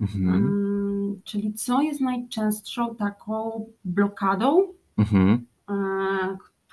Mhm. 0.00 0.26
Um, 0.26 1.20
czyli 1.24 1.54
co 1.54 1.80
jest 1.80 2.00
najczęstszą 2.00 2.96
taką 2.96 3.66
blokadą, 3.84 4.72
mhm. 4.98 5.46
e, 5.68 5.72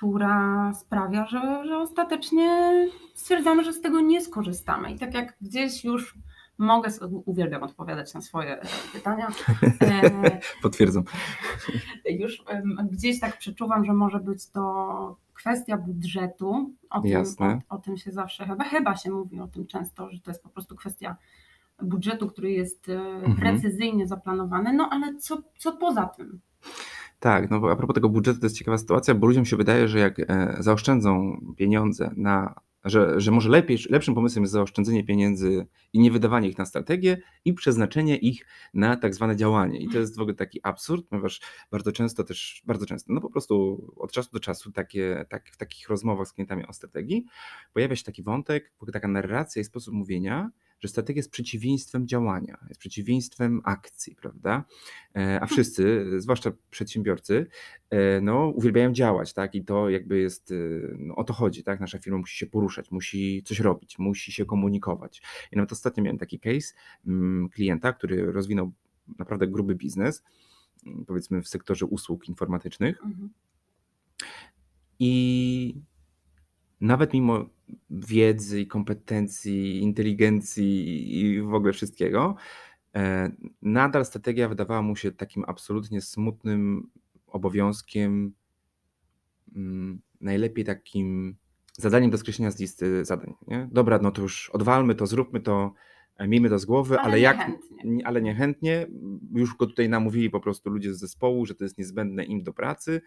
która 0.00 0.72
sprawia, 0.74 1.26
że, 1.26 1.64
że 1.66 1.78
ostatecznie 1.78 2.72
stwierdzamy, 3.14 3.64
że 3.64 3.72
z 3.72 3.80
tego 3.80 4.00
nie 4.00 4.20
skorzystamy. 4.20 4.92
I 4.92 4.98
tak 4.98 5.14
jak 5.14 5.36
gdzieś 5.40 5.84
już 5.84 6.18
mogę, 6.58 6.90
uwielbiam 7.24 7.62
odpowiadać 7.62 8.14
na 8.14 8.20
swoje 8.20 8.60
pytania. 8.92 9.28
E, 9.80 10.40
Potwierdzam. 10.62 11.04
Już 12.10 12.44
gdzieś 12.90 13.20
tak 13.20 13.38
przeczuwam, 13.38 13.84
że 13.84 13.92
może 13.92 14.18
być 14.18 14.50
to 14.50 15.16
kwestia 15.34 15.76
budżetu. 15.76 16.74
O 16.90 17.00
tym, 17.00 17.10
Jasne. 17.10 17.60
O, 17.68 17.74
o 17.74 17.78
tym 17.78 17.96
się 17.96 18.12
zawsze 18.12 18.46
chyba, 18.46 18.64
chyba 18.64 18.96
się 18.96 19.10
mówi 19.10 19.40
o 19.40 19.48
tym 19.48 19.66
często, 19.66 20.10
że 20.10 20.20
to 20.20 20.30
jest 20.30 20.42
po 20.42 20.48
prostu 20.48 20.76
kwestia 20.76 21.16
budżetu, 21.82 22.28
który 22.28 22.52
jest 22.52 22.88
e, 22.88 23.00
mhm. 23.00 23.36
precyzyjnie 23.36 24.06
zaplanowany. 24.06 24.72
No 24.72 24.88
ale 24.92 25.16
co, 25.16 25.42
co 25.58 25.72
poza 25.72 26.06
tym? 26.06 26.40
Tak, 27.20 27.50
no 27.50 27.56
a 27.70 27.76
propos 27.76 27.94
tego 27.94 28.08
budżetu, 28.08 28.40
to 28.40 28.46
jest 28.46 28.58
ciekawa 28.58 28.78
sytuacja, 28.78 29.14
bo 29.14 29.26
ludziom 29.26 29.44
się 29.44 29.56
wydaje, 29.56 29.88
że 29.88 29.98
jak 29.98 30.18
e, 30.18 30.56
zaoszczędzą 30.58 31.40
pieniądze 31.56 32.10
na, 32.16 32.54
że, 32.84 33.20
że 33.20 33.30
może 33.30 33.48
lepiej, 33.50 33.78
lepszym 33.90 34.14
pomysłem 34.14 34.42
jest 34.42 34.52
zaoszczędzenie 34.52 35.04
pieniędzy 35.04 35.66
i 35.92 36.00
nie 36.00 36.10
wydawanie 36.10 36.48
ich 36.48 36.58
na 36.58 36.64
strategię 36.64 37.18
i 37.44 37.54
przeznaczenie 37.54 38.16
ich 38.16 38.46
na 38.74 38.96
tak 38.96 39.14
zwane 39.14 39.36
działanie. 39.36 39.80
I 39.80 39.88
to 39.88 39.98
jest 39.98 40.16
w 40.16 40.20
ogóle 40.20 40.34
taki 40.34 40.60
absurd, 40.62 41.06
ponieważ 41.08 41.40
bardzo 41.70 41.92
często 41.92 42.24
też, 42.24 42.62
bardzo 42.66 42.86
często, 42.86 43.12
no 43.12 43.20
po 43.20 43.30
prostu 43.30 43.86
od 43.96 44.12
czasu 44.12 44.30
do 44.32 44.40
czasu 44.40 44.72
takie, 44.72 45.24
tak, 45.28 45.50
w 45.50 45.56
takich 45.56 45.88
rozmowach 45.88 46.28
z 46.28 46.32
klientami 46.32 46.66
o 46.66 46.72
strategii 46.72 47.24
pojawia 47.72 47.96
się 47.96 48.04
taki 48.04 48.22
wątek, 48.22 48.72
taka 48.92 49.08
narracja 49.08 49.62
i 49.62 49.64
sposób 49.64 49.94
mówienia, 49.94 50.50
że 50.80 50.88
strategia 50.88 51.18
jest 51.18 51.30
przeciwieństwem 51.30 52.06
działania, 52.06 52.58
jest 52.68 52.80
przeciwieństwem 52.80 53.60
akcji, 53.64 54.16
prawda? 54.16 54.64
E, 55.16 55.20
a 55.20 55.22
mhm. 55.22 55.48
wszyscy, 55.48 56.06
zwłaszcza 56.20 56.52
przedsiębiorcy, 56.70 57.46
e, 57.90 58.20
no, 58.20 58.46
uwielbiają 58.48 58.92
działać, 58.92 59.32
tak? 59.32 59.54
I 59.54 59.64
to 59.64 59.90
jakby 59.90 60.18
jest, 60.18 60.52
e, 60.52 60.54
no, 60.98 61.16
o 61.16 61.24
to 61.24 61.32
chodzi, 61.32 61.64
tak? 61.64 61.80
Nasza 61.80 61.98
firma 61.98 62.18
musi 62.18 62.36
się 62.38 62.46
poruszać, 62.46 62.90
musi 62.90 63.42
coś 63.42 63.60
robić, 63.60 63.98
musi 63.98 64.32
się 64.32 64.44
komunikować. 64.44 65.22
I 65.52 65.56
nawet 65.56 65.72
ostatnio 65.72 66.02
miałem 66.02 66.18
taki 66.18 66.40
case 66.40 66.74
mm, 67.06 67.48
klienta, 67.48 67.92
który 67.92 68.32
rozwinął 68.32 68.72
naprawdę 69.18 69.46
gruby 69.46 69.74
biznes, 69.74 70.22
mm, 70.86 71.04
powiedzmy 71.04 71.42
w 71.42 71.48
sektorze 71.48 71.86
usług 71.86 72.28
informatycznych. 72.28 73.04
Mhm. 73.04 73.30
I 74.98 75.74
nawet 76.80 77.14
mimo 77.14 77.48
wiedzy 77.90 78.60
i 78.60 78.66
kompetencji, 78.66 79.82
inteligencji 79.82 81.20
i 81.20 81.42
w 81.42 81.54
ogóle 81.54 81.72
wszystkiego, 81.72 82.36
e, 82.96 83.30
nadal 83.62 84.04
strategia 84.04 84.48
wydawała 84.48 84.82
mu 84.82 84.96
się 84.96 85.12
takim 85.12 85.44
absolutnie 85.46 86.00
smutnym 86.00 86.90
obowiązkiem, 87.26 88.32
mm, 89.56 90.00
najlepiej 90.20 90.64
takim 90.64 91.36
zadaniem 91.76 92.10
do 92.10 92.18
skreślenia 92.18 92.50
z 92.50 92.60
listy 92.60 93.04
zadań. 93.04 93.34
Nie? 93.46 93.68
Dobra, 93.72 93.98
no 94.02 94.10
to 94.10 94.22
już 94.22 94.50
odwalmy 94.50 94.94
to, 94.94 95.06
zróbmy 95.06 95.40
to, 95.40 95.74
miejmy 96.28 96.48
to 96.48 96.58
z 96.58 96.64
głowy, 96.64 96.98
ale, 96.98 97.04
ale 97.04 97.20
jak, 97.20 97.38
niechętnie. 97.38 98.06
ale 98.06 98.22
niechętnie, 98.22 98.86
już 99.34 99.56
go 99.56 99.66
tutaj 99.66 99.88
namówili 99.88 100.30
po 100.30 100.40
prostu 100.40 100.70
ludzie 100.70 100.94
z 100.94 100.98
zespołu, 100.98 101.46
że 101.46 101.54
to 101.54 101.64
jest 101.64 101.78
niezbędne 101.78 102.24
im 102.24 102.42
do 102.42 102.52
pracy, 102.52 103.00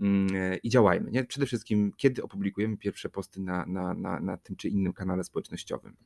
Mm, 0.00 0.28
e, 0.34 0.56
i 0.56 0.68
działajmy. 0.68 1.10
Nie? 1.10 1.24
Przede 1.24 1.46
wszystkim, 1.46 1.92
kiedy 1.96 2.22
opublikujemy 2.22 2.76
pierwsze 2.76 3.08
posty 3.08 3.40
na, 3.40 3.66
na, 3.66 3.94
na, 3.94 4.20
na 4.20 4.36
tym 4.36 4.56
czy 4.56 4.68
innym 4.68 4.92
kanale 4.92 5.24
społecznościowym. 5.24 5.96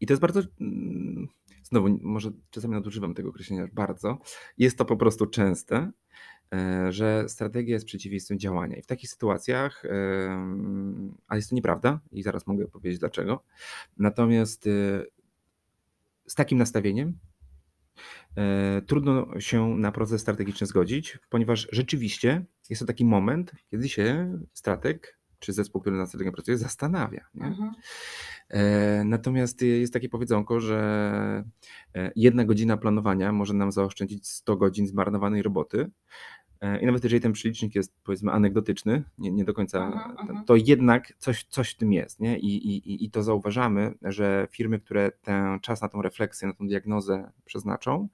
I 0.00 0.06
to 0.06 0.12
jest 0.12 0.20
bardzo, 0.20 0.40
mm, 0.60 1.28
znowu, 1.62 1.98
może 2.02 2.30
czasami 2.50 2.74
nadużywam 2.74 3.14
tego 3.14 3.28
określenia 3.28 3.68
bardzo, 3.72 4.18
jest 4.58 4.78
to 4.78 4.84
po 4.84 4.96
prostu 4.96 5.26
częste, 5.26 5.76
e, 5.76 5.92
że 6.88 7.28
strategia 7.28 7.74
jest 7.74 7.86
przeciwieństwem 7.86 8.38
działania. 8.38 8.76
I 8.76 8.82
w 8.82 8.86
takich 8.86 9.10
sytuacjach, 9.10 9.82
a 11.28 11.36
jest 11.36 11.50
to 11.50 11.56
nieprawda, 11.56 12.00
i 12.12 12.22
zaraz 12.22 12.46
mogę 12.46 12.68
powiedzieć 12.68 12.98
dlaczego, 12.98 13.44
natomiast 13.96 14.66
e, 14.66 14.70
z 16.26 16.34
takim 16.34 16.58
nastawieniem 16.58 17.18
E, 18.36 18.82
trudno 18.82 19.40
się 19.40 19.68
na 19.68 19.92
proces 19.92 20.20
strategiczny 20.20 20.66
zgodzić, 20.66 21.18
ponieważ 21.30 21.68
rzeczywiście 21.72 22.44
jest 22.70 22.80
to 22.80 22.86
taki 22.86 23.04
moment, 23.04 23.52
kiedy 23.70 23.88
się 23.88 24.38
strateg 24.52 25.18
czy 25.38 25.52
zespół, 25.52 25.80
który 25.80 25.96
nad 25.96 26.08
strategią 26.08 26.32
pracuje, 26.32 26.58
zastanawia. 26.58 27.24
Mhm. 27.34 27.70
E, 28.48 29.04
natomiast 29.04 29.62
jest 29.62 29.92
takie 29.92 30.08
powiedzonko, 30.08 30.60
że 30.60 31.44
e, 31.94 32.12
jedna 32.16 32.44
godzina 32.44 32.76
planowania 32.76 33.32
może 33.32 33.54
nam 33.54 33.72
zaoszczędzić 33.72 34.28
100 34.28 34.56
godzin 34.56 34.86
zmarnowanej 34.86 35.42
roboty, 35.42 35.90
E, 36.37 36.37
I 36.82 36.86
nawet 36.86 37.04
jeżeli 37.04 37.20
ten 37.20 37.32
przelicznik 37.32 37.74
jest 37.74 37.96
powiedzmy 38.04 38.32
anegdotyczny, 38.32 39.04
nie, 39.18 39.30
nie 39.30 39.44
do 39.44 39.54
końca, 39.54 39.92
aha, 39.94 40.14
aha. 40.18 40.42
to 40.46 40.56
jednak 40.56 41.12
coś, 41.18 41.44
coś 41.44 41.70
w 41.70 41.76
tym 41.76 41.92
jest. 41.92 42.20
Nie? 42.20 42.38
I, 42.38 42.68
i, 42.68 43.04
I 43.04 43.10
to 43.10 43.22
zauważamy, 43.22 43.94
że 44.02 44.48
firmy, 44.50 44.80
które 44.80 45.12
ten 45.22 45.60
czas 45.60 45.82
na 45.82 45.88
tą 45.88 46.02
refleksję, 46.02 46.48
na 46.48 46.54
tą 46.54 46.66
diagnozę 46.66 47.32
przeznaczą, 47.44 48.08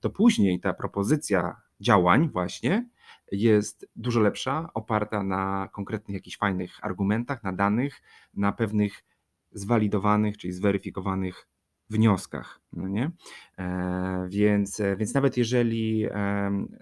to 0.00 0.10
później 0.10 0.60
ta 0.60 0.72
propozycja 0.74 1.56
działań 1.80 2.28
właśnie 2.32 2.88
jest 3.32 3.90
dużo 3.96 4.20
lepsza, 4.20 4.70
oparta 4.74 5.22
na 5.22 5.68
konkretnych 5.72 6.14
jakichś 6.14 6.36
fajnych 6.36 6.78
argumentach, 6.82 7.42
na 7.42 7.52
danych, 7.52 8.02
na 8.34 8.52
pewnych 8.52 9.04
zwalidowanych, 9.52 10.38
czyli 10.38 10.52
zweryfikowanych 10.52 11.49
wnioskach. 11.90 12.60
No 12.72 12.88
nie? 12.88 13.10
E, 13.58 14.26
więc, 14.28 14.80
e, 14.80 14.96
więc 14.96 15.14
nawet 15.14 15.36
jeżeli 15.36 16.06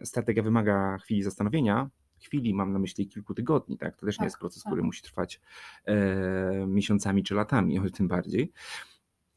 strategia 0.05 0.43
wymaga 0.43 0.99
chwili 0.99 1.23
zastanowienia, 1.23 1.91
chwili 2.23 2.55
mam 2.55 2.73
na 2.73 2.79
myśli 2.79 3.09
kilku 3.09 3.35
tygodni, 3.35 3.79
tak? 3.79 3.97
To 3.97 4.07
też 4.07 4.15
nie 4.15 4.19
Tak, 4.19 4.27
jest 4.27 4.39
proces, 4.39 4.63
tak. 4.63 4.71
który 4.71 4.83
musi 4.83 5.03
trwać 5.03 5.41
e, 5.85 6.67
miesiącami 6.67 7.23
czy 7.23 7.35
latami, 7.35 7.79
o 7.79 7.91
tym 7.91 8.09
bardziej. 8.09 8.53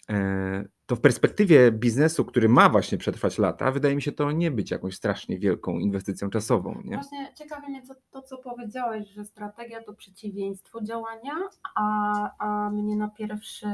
E, 0.10 0.66
to 0.86 0.96
w 0.96 1.02
perspektywie 1.02 1.72
biznesu, 1.72 2.26
który 2.26 2.50
ma 2.50 2.70
właśnie 2.70 2.98
przetrwać 2.98 3.38
lata, 3.38 3.72
wydaje 3.72 3.96
mi 3.96 4.02
się 4.02 4.12
to 4.12 4.32
nie 4.32 4.52
być 4.52 4.72
jakąś 4.72 4.96
strasznie 4.96 5.40
wielką 5.40 5.80
inwestycją 5.80 6.30
czasową. 6.30 6.82
Nie? 6.84 6.96
Właśnie 6.96 7.34
ciekawi 7.36 7.68
mnie 7.68 7.82
co, 7.82 7.94
to, 8.12 8.22
co 8.22 8.38
powiedziałeś, 8.38 9.10
że 9.10 9.26
strategia 9.26 9.84
to 9.84 9.94
przeciwieństwo 9.94 10.82
działania, 10.82 11.34
a, 11.76 11.84
a 12.40 12.70
mnie 12.70 12.96
na 12.96 13.10
pierwszy 13.10 13.68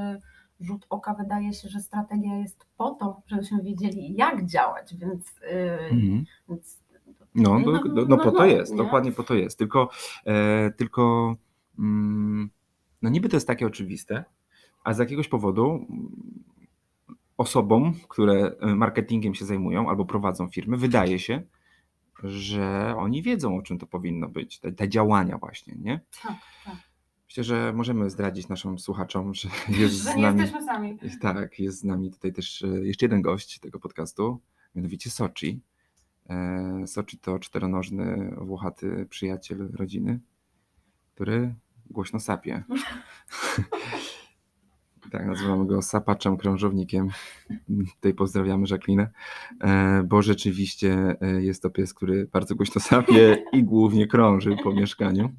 rzut 0.59 0.85
oka 0.89 1.13
wydaje 1.13 1.53
się, 1.53 1.69
że 1.69 1.79
strategia 1.79 2.35
jest 2.37 2.65
po 2.77 2.89
to, 2.91 3.21
żebyśmy 3.27 3.63
wiedzieli, 3.63 4.15
jak 4.15 4.45
działać, 4.45 4.95
więc, 4.95 5.35
yy, 5.41 5.79
Mhm. 5.91 6.25
więc 6.49 6.79
No, 7.35 7.59
No, 7.59 7.71
no, 7.71 7.71
no, 7.71 7.81
no, 7.93 8.05
no 8.09 8.17
po 8.17 8.25
no, 8.25 8.31
to 8.31 8.45
jest, 8.45 8.71
nie? 8.71 8.77
dokładnie 8.77 9.11
po 9.11 9.23
to 9.23 9.33
jest. 9.35 9.57
Tylko, 9.57 9.89
e, 10.25 10.71
tylko 10.71 11.35
mm, 11.79 12.49
no 13.01 13.09
niby 13.09 13.29
to 13.29 13.35
jest 13.35 13.47
takie 13.47 13.67
oczywiste, 13.67 14.23
a 14.83 14.93
z 14.93 14.97
jakiegoś 14.97 15.27
powodu 15.27 15.65
mm, 15.89 16.09
osobom, 17.37 17.93
które 18.07 18.51
e, 18.59 18.75
marketingiem 18.75 19.35
się 19.35 19.45
zajmują 19.45 19.89
albo 19.89 20.05
prowadzą 20.05 20.47
firmy, 20.49 20.77
wydaje 20.77 21.19
się, 21.19 21.41
że 22.23 22.95
oni 22.97 23.21
wiedzą, 23.23 23.57
o 23.57 23.61
czym 23.61 23.77
to 23.77 23.87
powinno 23.87 24.29
być, 24.29 24.59
te, 24.59 24.71
te 24.71 24.89
działania 24.89 25.37
właśnie, 25.37 25.75
nie? 25.79 25.99
tak, 26.23 26.37
tak. 26.65 26.75
Myślę, 27.27 27.43
że 27.43 27.73
możemy 27.73 28.09
zdradzić 28.09 28.47
naszym 28.47 28.79
słuchaczom, 28.79 29.33
że 29.39 29.49
jest 29.81 29.95
z 29.95 30.15
nie 30.15 30.21
nami... 30.21 30.41
jesteśmy 30.41 30.65
sami. 30.65 30.97
Tak, 31.21 31.59
jest 31.59 31.79
z 31.79 31.83
nami 31.83 32.11
tutaj 32.11 32.33
też 32.33 32.61
e, 32.61 32.67
jeszcze 32.67 33.05
jeden 33.05 33.21
gość 33.21 33.59
tego 33.59 33.79
podcastu, 33.79 34.41
mianowicie 34.75 35.09
Sochi. 35.09 35.61
E, 36.29 36.87
Sochi 36.87 37.17
to 37.17 37.39
czteronożny, 37.39 38.35
włochaty 38.37 39.07
przyjaciel 39.09 39.71
rodziny, 39.73 40.19
który 41.15 41.55
głośno 41.89 42.19
sapie. 42.19 42.63
Tak, 45.11 45.25
nazywamy 45.25 45.65
go 45.67 45.81
sapaczem 45.81 46.37
krążownikiem. 46.37 47.09
Tutaj 47.95 48.13
pozdrawiamy 48.13 48.65
Jacqueline, 48.71 49.07
e, 49.61 50.03
bo 50.03 50.21
rzeczywiście 50.21 51.15
jest 51.39 51.61
to 51.61 51.69
pies, 51.69 51.93
który 51.93 52.25
bardzo 52.25 52.55
głośno 52.55 52.81
sapie 52.81 53.43
i 53.53 53.63
głównie 53.63 54.07
krąży 54.07 54.55
po 54.63 54.73
mieszkaniu. 54.73 55.33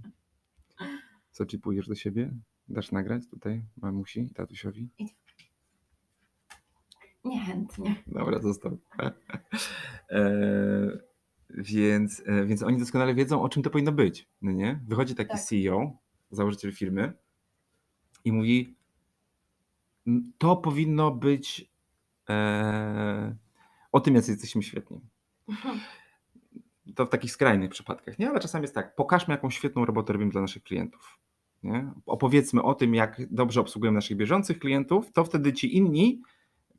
Sochi, 1.38 1.59
pójdziesz 1.59 1.88
do 1.88 1.95
siebie? 1.95 2.30
Dasz 2.68 2.92
nagrać 2.92 3.23
tutaj 3.30 3.62
mamusi 3.76 4.21
i 4.21 4.35
tatusiowi? 4.35 4.88
Niechętnie. 7.25 8.02
Dobra, 8.07 8.40
został. 8.40 8.78
E, 10.11 10.21
więc, 11.50 12.23
e, 12.26 12.45
więc 12.47 12.62
oni 12.62 12.78
doskonale 12.78 13.14
wiedzą, 13.14 13.42
o 13.42 13.49
czym 13.49 13.62
to 13.62 13.71
powinno 13.71 13.92
być. 13.92 14.28
No 14.42 14.52
nie? 14.52 14.80
Wychodzi 14.88 15.14
taki 15.14 15.30
Tak. 15.30 15.40
CEO, 15.40 15.92
założyciel 16.30 16.73
firmy 16.73 17.12
i 18.25 18.33
mówi: 18.33 18.76
"M, 20.07 20.33
To 20.38 20.57
powinno 20.57 21.11
być 21.11 21.71
e, 22.28 23.37
o 23.92 24.00
tym, 24.00 24.14
jacy 24.14 24.30
jesteśmy 24.30 24.62
świetni. 24.62 25.00
To 26.95 27.07
w 27.07 27.11
takich 27.11 27.33
skrajnych 27.33 27.71
przypadkach, 27.71 28.18
nie? 28.18 28.30
Ale 28.30 28.40
czasami 28.40 28.62
jest 28.62 28.75
tak, 28.75 28.95
pokażmy 28.95 29.35
jakąś 29.35 29.57
świetną 29.57 29.85
robotę 29.85 30.12
robimy 30.12 30.30
dla 30.30 30.40
naszych 30.40 30.62
klientów. 30.62 31.18
Nie? 31.62 31.92
Opowiedzmy 32.06 32.62
o 32.62 32.74
tym, 32.74 32.94
jak 32.94 33.22
dobrze 33.30 33.60
obsługujemy 33.60 33.94
naszych 33.94 34.16
bieżących 34.16 34.58
klientów, 34.58 35.12
to 35.12 35.24
wtedy 35.24 35.52
ci 35.52 35.76
inni, 35.76 36.22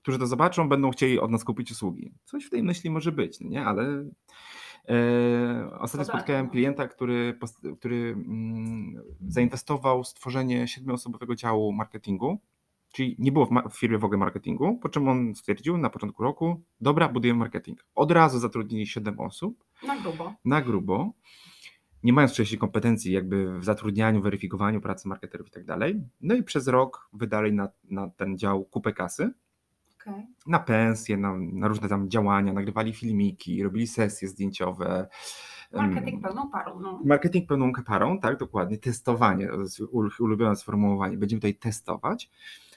którzy 0.01 0.19
to 0.19 0.27
zobaczą, 0.27 0.69
będą 0.69 0.91
chcieli 0.91 1.19
od 1.19 1.31
nas 1.31 1.43
kupić 1.43 1.71
usługi. 1.71 2.13
Coś 2.25 2.45
w 2.45 2.49
tej 2.49 2.63
myśli 2.63 2.89
może 2.89 3.11
być, 3.11 3.39
nie? 3.39 3.65
Ale 3.65 3.83
e, 4.89 5.69
ostatnio 5.79 6.05
tak, 6.05 6.15
spotkałem 6.15 6.45
no. 6.45 6.51
klienta, 6.51 6.87
który, 6.87 7.39
który 7.79 8.15
mm, 8.17 9.03
zainwestował 9.27 10.03
w 10.03 10.07
stworzenie 10.07 10.67
siedmioosobowego 10.67 11.35
działu 11.35 11.73
marketingu, 11.73 12.39
czyli 12.91 13.15
nie 13.19 13.31
było 13.31 13.45
w, 13.45 13.49
w 13.71 13.79
firmie 13.79 13.97
w 13.97 14.03
ogóle 14.03 14.17
marketingu, 14.17 14.77
po 14.77 14.89
czym 14.89 15.07
on 15.07 15.35
stwierdził 15.35 15.77
na 15.77 15.89
początku 15.89 16.23
roku, 16.23 16.61
dobra, 16.81 17.09
budujemy 17.09 17.39
marketing. 17.39 17.85
Od 17.95 18.11
razu 18.11 18.39
zatrudnili 18.39 18.87
7 18.87 19.19
osób, 19.19 19.65
Na 19.83 19.99
grubo. 20.01 20.33
na 20.45 20.61
grubo, 20.61 21.11
nie 22.03 22.13
mając 22.13 22.31
wcześniej 22.31 22.59
kompetencji 22.59 23.11
jakby 23.11 23.59
w 23.59 23.65
zatrudnianiu, 23.65 24.21
weryfikowaniu 24.21 24.81
pracy 24.81 25.07
marketerów 25.07 25.47
i 25.47 25.51
tak 25.51 25.65
dalej. 25.65 26.01
No 26.21 26.35
i 26.35 26.43
przez 26.43 26.67
rok 26.67 27.09
wydali 27.13 27.53
na, 27.53 27.69
na 27.89 28.09
ten 28.09 28.37
dział 28.37 28.65
kupę 28.65 28.93
kasy, 28.93 29.33
Okej. 30.01 30.25
na 30.47 30.59
pensje, 30.59 31.17
na, 31.17 31.37
na 31.37 31.67
różne 31.67 31.89
tam 31.89 32.09
działania, 32.09 32.53
nagrywali 32.53 32.93
filmiki, 32.93 33.63
robili 33.63 33.87
sesje 33.87 34.27
zdjęciowe. 34.27 35.07
Marketing 35.73 36.23
pełną 36.23 36.49
parą. 36.49 36.79
No. 36.79 37.01
Marketing 37.05 37.47
pełną 37.47 37.71
parą, 37.85 38.19
tak, 38.19 38.37
dokładnie. 38.37 38.77
Testowanie, 38.77 39.49
ulubione 40.19 40.55
sformułowanie. 40.55 41.17
Będziemy 41.17 41.39
tutaj 41.39 41.55
testować. 41.55 42.29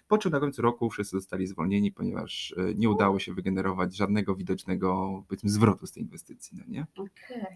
Po 0.08 0.18
czym 0.18 0.32
na 0.32 0.40
końcu 0.40 0.62
roku 0.62 0.90
wszyscy 0.90 1.16
zostali 1.16 1.46
zwolnieni, 1.46 1.92
ponieważ 1.92 2.54
e, 2.58 2.74
nie 2.74 2.90
udało 2.90 3.18
się 3.18 3.34
wygenerować 3.34 3.96
żadnego 3.96 4.34
widocznego, 4.34 5.22
powiedzmy, 5.28 5.50
zwrotu 5.50 5.86
z 5.86 5.92
tej 5.92 6.02
inwestycji. 6.02 6.58
No 6.58 6.64
nie? 6.68 6.86
Okej. 6.96 7.46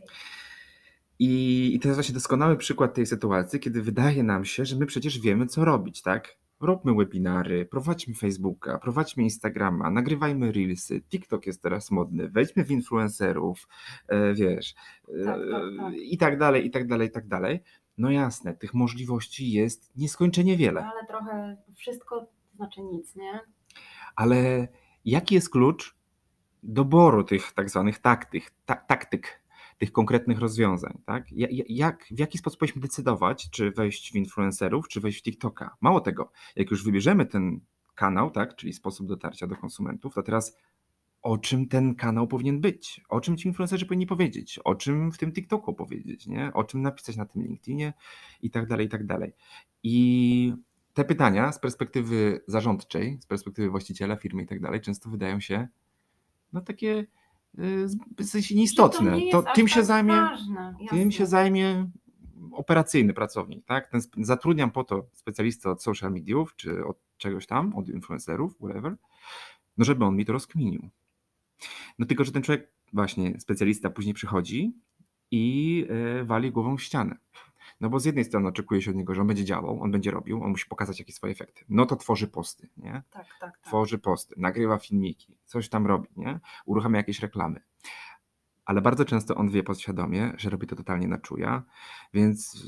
I, 1.19 1.71
I 1.75 1.81
to 1.81 1.89
jest 1.89 1.97
właśnie 1.97 2.15
doskonały 2.15 2.57
przykład 2.57 2.95
tej 2.95 3.07
sytuacji, 3.07 3.61
kiedy 3.61 3.83
wydaje 3.83 4.23
nam 4.23 4.45
się, 4.45 4.65
że 4.65 4.77
my 4.77 4.87
przecież 4.87 5.19
wiemy, 5.21 5.47
co 5.47 5.65
robić, 5.65 6.03
tak? 6.03 6.37
Róbmy 6.61 6.95
webinary, 6.95 7.67
prowadźmy 7.67 8.15
Facebooka, 8.15 8.79
prowadźmy 8.79 9.23
Instagrama, 9.23 9.91
nagrywajmy 9.91 10.53
Reelsy, 10.53 11.01
TikTok 11.03 11.47
jest 11.47 11.63
teraz 11.63 11.91
modny, 11.91 12.29
wejdźmy 12.29 12.65
w 12.65 12.71
influencerów, 12.71 13.69
e, 14.09 14.35
wiesz, 14.35 14.75
e, 15.21 15.25
Tak, 15.25 15.41
tak, 15.51 15.63
tak. 15.79 15.95
i 15.95 16.19
tak 16.19 16.39
dalej, 16.39 16.67
i 16.67 16.71
tak 16.71 16.87
dalej, 16.87 17.09
i 17.09 17.11
tak 17.11 17.29
dalej. 17.29 17.63
No 17.99 18.11
jasne, 18.11 18.55
tych 18.55 18.75
możliwości 18.75 19.53
jest 19.53 19.97
nieskończenie 19.97 20.57
wiele, 20.57 20.81
No, 20.81 20.93
ale 20.99 21.07
trochę 21.07 21.57
wszystko 21.77 22.21
to 22.21 22.57
znaczy 22.57 22.81
nic, 22.83 23.17
nie? 23.17 23.41
ale 24.17 24.69
jaki 25.05 25.35
jest 25.35 25.51
klucz 25.51 25.97
doboru 26.63 27.25
tych 27.25 27.53
tak 27.53 27.71
zwanych 27.71 27.99
taktyk, 27.99 28.51
ta, 28.67 28.75
taktyk, 28.77 29.43
tych 29.79 29.93
konkretnych 29.93 30.39
rozwiązań, 30.39 30.99
tak? 31.07 31.33
Ja- 31.33 31.49
ja- 31.51 31.65
Jak, 31.69 32.05
w 32.11 32.19
jaki 32.19 32.39
sposób 32.39 32.61
powinniśmy 32.61 32.83
decydować, 32.83 33.51
czy 33.51 33.71
wejść 33.71 34.13
w 34.13 34.15
influencerów, 34.15 34.89
czy 34.89 35.01
wejść 35.01 35.19
w 35.19 35.23
TikToka? 35.23 35.77
Mało 35.81 36.01
tego, 36.01 36.33
jak 36.57 36.71
już 36.71 36.85
wybierzemy 36.85 37.27
ten 37.27 37.61
kanał, 37.95 38.31
tak, 38.31 38.57
czyli 38.57 38.73
sposób 38.73 39.07
dotarcia 39.09 39.47
do 39.47 39.57
konsumentów, 39.57 40.15
to 40.15 40.23
teraz 40.23 40.57
o 41.23 41.39
czym 41.39 41.69
ten 41.69 41.95
kanał 41.95 42.29
powinien 42.29 42.61
być? 42.61 43.01
O 43.09 43.21
czym 43.21 43.37
ci 43.37 43.49
influencerzy 43.49 43.87
powinni 43.87 44.07
powiedzieć? 44.07 44.59
O 44.65 44.75
czym 44.75 45.13
w 45.13 45.19
tym 45.19 45.33
TikToku 45.33 45.75
powiedzieć, 45.75 46.27
nie? 46.27 46.53
O 46.55 46.65
czym 46.65 46.83
napisać 46.83 47.17
na 47.17 47.27
tym 47.27 47.43
LinkedInie 47.43 47.93
i 48.43 48.51
tak 48.51 48.67
dalej, 48.67 48.87
i 48.87 48.89
tak 48.89 49.07
dalej. 49.07 49.33
I 49.83 50.55
te 50.95 51.05
pytania 51.05 51.53
z 51.53 51.59
perspektywy 51.59 52.45
zarządczej, 52.47 53.19
z 53.21 53.27
perspektywy 53.27 53.71
właściciela 53.71 54.17
firmy 54.17 54.43
i 54.43 54.47
tak 54.47 54.61
dalej, 54.61 54.81
często 54.81 55.11
wydają 55.11 55.41
się 55.41 55.69
no 56.53 56.61
takie 56.61 57.07
w 58.19 58.25
sensie 58.25 58.55
nieistotne. 58.55 59.11
Że 59.11 59.17
nie 59.25 59.33
To, 59.33 59.43
tym 59.55 59.69
się 59.69 59.75
tak 59.75 59.85
zajmie 59.85 60.13
Ważne. 60.13 60.75
tym 60.89 60.99
jasne. 60.99 61.13
się 61.13 61.27
zajmie 61.27 61.91
operacyjny 62.53 63.15
pracownik, 63.15 63.65
tak? 63.65 63.89
Ten, 63.89 64.01
sp- 64.07 64.17
zatrudniam 64.25 64.71
po 64.71 64.85
to 64.85 65.07
specjalistę 65.13 65.71
od 65.71 65.83
social 65.83 66.13
mediów, 66.13 66.57
czy 66.57 66.85
od 66.87 66.99
czegoś 67.17 67.47
tam, 67.47 67.75
od 67.77 67.89
influencerów, 67.89 68.57
whatever, 68.57 68.97
no 69.77 69.85
żeby 69.85 70.05
on 70.05 70.17
mi 70.17 70.25
to 70.25 70.33
rozkminił. 70.33 70.89
No 71.99 72.07
tylko, 72.07 72.25
że 72.25 72.33
ten 72.33 72.43
człowiek, 72.43 72.73
właśnie 72.93 73.41
specjalista 73.41 73.91
później 73.91 74.15
przychodzi 74.15 74.73
i 75.31 75.87
e, 76.21 76.25
wali 76.25 76.51
głową 76.53 76.77
w 76.77 76.83
ścianę. 76.83 77.17
No 77.81 77.91
bo 77.91 78.01
z 78.01 78.05
jednej 78.05 78.25
strony 78.25 78.49
oczekuje 78.49 78.83
się 78.83 78.91
od 78.91 78.97
niego, 78.97 79.15
że 79.15 79.21
on 79.21 79.27
będzie 79.27 79.45
działał, 79.45 79.83
on 79.83 79.91
będzie 79.91 80.11
robił, 80.11 80.43
on 80.43 80.51
musi 80.51 80.67
pokazać 80.67 80.99
jakieś 80.99 81.15
swoje 81.15 81.33
efekty. 81.33 81.65
No 81.69 81.87
to 81.87 81.97
tworzy 81.97 82.29
posty, 82.29 82.69
nie? 82.77 83.03
Tak, 83.11 83.27
tak, 83.27 83.39
tak. 83.41 83.59
tworzy 83.59 83.99
posty, 83.99 84.35
nagrywa 84.39 84.79
filmiki, 84.79 85.39
coś 85.45 85.69
tam 85.69 85.87
robi, 85.87 86.09
nie? 86.17 86.41
uruchamia 86.67 86.97
jakieś 86.97 87.21
reklamy. 87.21 87.61
Ale 88.65 88.83
bardzo 88.83 89.05
często 89.05 89.35
on 89.35 89.51
wie 89.51 89.63
podświadomie, 89.63 90.33
że 90.37 90.51
robi 90.51 90.67
to 90.67 90.77
totalnie 90.77 91.09
na 91.09 91.19
czuja, 91.19 91.63
więc 92.15 92.67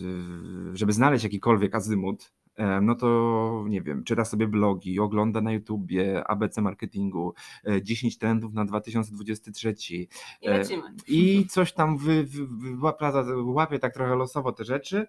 żeby 0.73 0.93
znaleźć 0.93 1.25
jakikolwiek 1.25 1.75
azymut, 1.75 2.33
no 2.81 2.95
to 2.95 3.65
nie 3.69 3.83
wiem, 3.83 4.05
czyta 4.05 4.25
sobie 4.25 4.47
blogi, 4.47 5.01
ogląda 5.01 5.41
na 5.41 5.53
YouTubie 5.53 6.25
ABC 6.29 6.63
marketingu, 6.63 7.35
e, 7.65 7.83
10 7.83 8.19
trendów 8.19 8.55
na 8.55 8.65
2023 8.65 9.75
I 9.91 10.09
e, 10.47 10.63
i 11.09 11.47
coś 11.47 11.73
tam 11.73 11.99
wy, 11.99 12.25
wy, 12.25 12.47
wy, 12.47 13.43
łapie, 13.43 13.79
tak 13.79 13.95
trochę 13.95 14.17
losowo 14.17 14.53
te 14.53 14.65
rzeczy, 14.65 15.07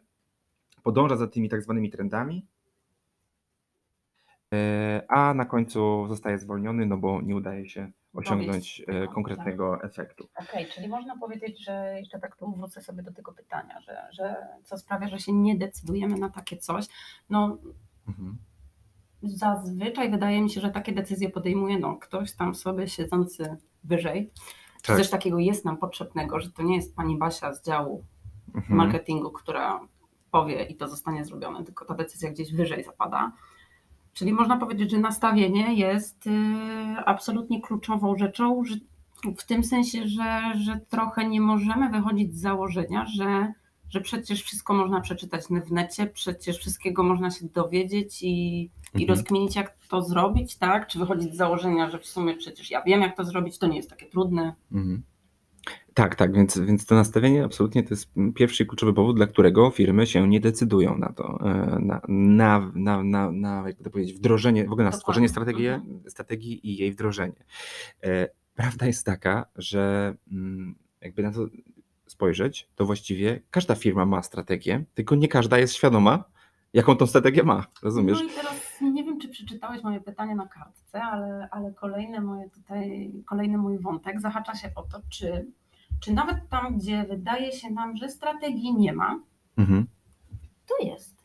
podąża 0.83 1.15
za 1.15 1.27
tymi 1.27 1.49
tak 1.49 1.61
zwanymi 1.61 1.89
trendami, 1.89 2.45
e, 4.53 5.03
a 5.07 5.33
na 5.33 5.45
końcu 5.45 6.07
zostaje 6.07 6.39
zwolniony, 6.39 6.85
no 6.85 6.97
bo 6.97 7.21
nie 7.21 7.35
udaje 7.35 7.69
się 7.69 7.91
osiągnąć 8.13 8.47
Dowieść, 8.47 8.83
e, 8.87 9.05
no, 9.05 9.13
konkretnego 9.13 9.83
efektu. 9.83 10.27
Okej, 10.35 10.67
czyli 10.75 10.87
można 10.87 11.17
powiedzieć, 11.17 11.63
że 11.65 11.95
jeszcze 11.99 12.19
tak 12.19 12.35
tu 12.35 12.51
wrócę 12.51 12.81
sobie 12.81 13.03
do 13.03 13.13
tego 13.13 13.33
pytania, 13.33 13.81
że, 13.81 14.07
że 14.11 14.47
co 14.63 14.77
sprawia, 14.77 15.07
że 15.07 15.19
się 15.19 15.33
nie 15.33 15.57
decydujemy 15.57 16.17
na 16.17 16.29
takie 16.29 16.57
coś. 16.57 16.85
No 17.29 17.57
Mhm. 18.07 18.37
zazwyczaj 19.23 20.11
wydaje 20.11 20.41
mi 20.41 20.49
się, 20.49 20.61
że 20.61 20.69
takie 20.69 20.91
decyzje 20.91 21.29
podejmuje 21.29 21.79
no, 21.79 21.95
ktoś 21.95 22.35
tam 22.35 22.55
sobie 22.55 22.87
siedzący 22.87 23.57
wyżej. 23.83 24.31
Tak. 24.83 24.97
coś 24.97 25.09
takiego 25.09 25.39
jest 25.39 25.65
nam 25.65 25.77
potrzebnego, 25.77 26.39
że 26.39 26.51
to 26.51 26.63
nie 26.63 26.75
jest 26.75 26.95
pani 26.95 27.17
Basia 27.17 27.53
z 27.53 27.65
działu 27.65 28.05
Mhm. 28.55 28.75
marketingu, 28.77 29.31
która 29.31 29.79
powie 30.31 30.63
i 30.63 30.75
to 30.75 30.87
zostanie 30.87 31.25
zrobione, 31.25 31.63
tylko 31.63 31.85
ta 31.85 31.93
decyzja 31.93 32.31
gdzieś 32.31 32.53
wyżej 32.53 32.83
zapada. 32.83 33.31
Czyli 34.13 34.33
można 34.33 34.57
powiedzieć, 34.57 34.91
że 34.91 34.97
nastawienie 34.99 35.73
jest 35.73 36.27
y, 36.27 36.31
absolutnie 37.05 37.61
kluczową 37.61 38.17
rzeczą, 38.17 38.63
w 39.37 39.45
tym 39.45 39.63
sensie, 39.63 40.07
że, 40.07 40.41
że 40.55 40.79
trochę 40.89 41.27
nie 41.27 41.41
możemy 41.41 41.89
wychodzić 41.89 42.35
z 42.35 42.41
założenia, 42.41 43.05
że, 43.05 43.53
że 43.89 44.01
przecież 44.01 44.43
wszystko 44.43 44.73
można 44.73 45.01
przeczytać 45.01 45.43
w 45.45 45.71
necie, 45.71 46.07
przecież 46.07 46.57
wszystkiego 46.57 47.03
można 47.03 47.31
się 47.31 47.45
dowiedzieć 47.47 48.23
i, 48.23 48.61
i 48.63 48.69
Mhm. 48.93 49.09
rozkminić, 49.09 49.55
jak 49.55 49.77
to 49.89 50.01
zrobić, 50.01 50.55
tak? 50.57 50.87
Czy 50.87 50.99
wychodzić 50.99 51.33
z 51.33 51.37
założenia, 51.37 51.89
że 51.89 51.99
w 51.99 52.05
sumie 52.05 52.35
przecież 52.37 52.71
ja 52.71 52.81
wiem, 52.81 53.01
jak 53.01 53.17
to 53.17 53.23
zrobić, 53.23 53.57
to 53.57 53.67
nie 53.67 53.77
jest 53.77 53.89
takie 53.89 54.05
trudne. 54.05 54.55
Mhm. 54.71 55.03
Tak, 55.93 56.15
tak, 56.15 56.33
więc, 56.35 56.59
więc 56.59 56.85
to 56.85 56.95
nastawienie 56.95 57.43
absolutnie 57.45 57.83
to 57.83 57.89
jest 57.89 58.09
pierwszy 58.35 58.65
kluczowy 58.65 58.93
powód, 58.93 59.15
dla 59.15 59.27
którego 59.27 59.69
firmy 59.69 60.07
się 60.07 60.27
nie 60.27 60.39
decydują 60.39 60.97
na 60.97 61.13
to, 61.13 61.39
e, 61.41 61.79
na, 61.79 62.01
na, 62.07 62.71
na, 62.75 63.03
na, 63.03 63.31
na 63.31 63.63
jakby 63.67 63.83
to 63.83 63.89
powiedzieć, 63.89 64.15
wdrożenie, 64.17 64.65
w 64.65 64.71
ogóle 64.71 64.85
na 64.85 64.91
stworzenie 64.91 65.29
strategii, 65.29 65.67
Mhm. 65.67 66.09
strategii 66.09 66.67
i 66.69 66.77
jej 66.77 66.91
wdrożenie. 66.91 67.43
E, 68.03 68.29
Prawda 68.55 68.85
jest 68.85 69.05
taka, 69.05 69.45
że 69.55 70.15
mm, 70.31 70.75
jakby 71.01 71.23
na 71.23 71.31
to 71.31 71.47
spojrzeć, 72.07 72.69
to 72.75 72.85
właściwie 72.85 73.41
każda 73.51 73.75
firma 73.75 74.05
ma 74.05 74.23
strategię, 74.23 74.85
tylko 74.93 75.15
nie 75.15 75.27
każda 75.27 75.57
jest 75.59 75.73
świadoma, 75.73 76.23
jaką 76.73 76.95
tą 76.95 77.07
strategię 77.07 77.43
ma, 77.43 77.65
rozumiesz? 77.83 78.19
No 78.19 78.25
i 78.25 78.29
teraz 78.29 78.81
nie 78.81 79.03
wiem, 79.03 79.19
czy 79.19 79.29
przeczytałeś 79.29 79.83
moje 79.83 80.01
pytanie 80.01 80.35
na 80.35 80.47
kartce, 80.47 81.01
ale, 81.03 81.47
ale 81.51 81.73
kolejne 81.73 82.21
moje 82.21 82.49
tutaj, 82.49 83.11
kolejny 83.25 83.57
mój 83.57 83.79
wątek 83.79 84.21
zahacza 84.21 84.55
się 84.55 84.71
o 84.75 84.81
to, 84.83 84.99
czy, 85.09 85.47
czy 85.99 86.13
nawet 86.13 86.49
tam, 86.49 86.77
gdzie 86.77 87.05
wydaje 87.09 87.51
się 87.51 87.69
nam, 87.71 87.97
że 87.97 88.09
strategii 88.09 88.73
nie 88.75 88.93
ma, 88.93 89.19
Mhm. 89.57 89.85
to 90.67 90.85
jest. 90.87 91.19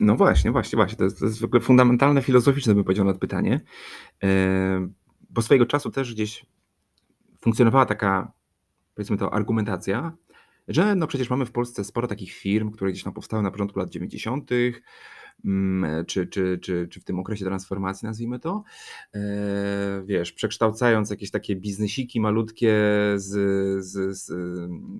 No 0.00 0.16
właśnie, 0.16 0.50
właśnie, 0.52 0.76
właśnie. 0.76 0.96
To 0.98 1.04
jest, 1.04 1.18
to 1.18 1.24
jest 1.24 1.40
w 1.40 1.44
ogóle 1.44 1.60
fundamentalne, 1.60 2.22
filozoficzne, 2.22 2.74
bym 2.74 2.84
powiedział, 2.84 3.04
nad 3.04 3.18
pytanie. 3.18 3.60
E, 4.22 4.28
Bo 5.30 5.42
swojego 5.42 5.66
czasu 5.66 5.90
też 5.90 6.14
gdzieś 6.14 6.46
funkcjonowała 7.40 7.86
taka, 7.86 8.32
powiedzmy 8.94 9.16
to, 9.16 9.34
argumentacja, 9.34 10.12
że 10.70 10.94
no 10.94 11.06
przecież 11.06 11.30
mamy 11.30 11.46
w 11.46 11.52
Polsce 11.52 11.84
sporo 11.84 12.08
takich 12.08 12.32
firm, 12.32 12.70
które 12.70 12.90
gdzieś 12.90 13.04
tam 13.04 13.12
powstały 13.12 13.42
na 13.42 13.50
początku 13.50 13.78
lat 13.78 13.90
90., 13.90 14.52
mm, 14.52 14.72
czy, 16.06 16.26
czy, 16.26 16.58
czy, 16.58 16.88
czy 16.88 17.00
w 17.00 17.04
tym 17.04 17.18
okresie 17.18 17.44
transformacji, 17.44 18.06
nazwijmy 18.06 18.38
to, 18.38 18.62
e, 19.14 20.02
wiesz, 20.04 20.32
przekształcając 20.32 21.10
jakieś 21.10 21.30
takie 21.30 21.56
biznesiki 21.56 22.20
malutkie 22.20 22.74
z, 23.16 23.26
z, 23.84 24.18
z, 24.18 24.30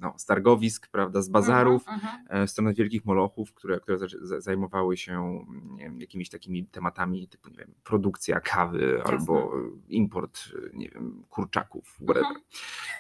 no, 0.01 0.15
z 0.17 0.25
targowisk, 0.25 0.89
prawda, 0.89 1.23
z 1.23 1.29
bazarów, 1.29 1.83
Mhm, 1.89 2.01
mhm. 2.01 2.43
e, 2.43 2.47
w 2.47 2.51
stronę 2.51 2.75
wielkich 2.75 3.05
molochów, 3.05 3.55
które, 3.55 3.81
które 3.81 3.99
zajmowały 4.39 4.97
się 4.97 5.45
wiem, 5.91 6.01
jakimiś 6.01 6.29
takimi 6.29 6.67
tematami 6.67 7.29
typu 7.29 7.51
nie 7.51 7.57
wiem, 7.57 7.75
produkcja 7.85 8.41
kawy 8.41 9.03
albo 9.05 9.53
import 9.89 10.41
nie 10.73 10.89
wiem, 10.89 11.25
kurczaków, 11.31 11.89
whatever. 11.89 12.25
Mhm. 12.25 12.41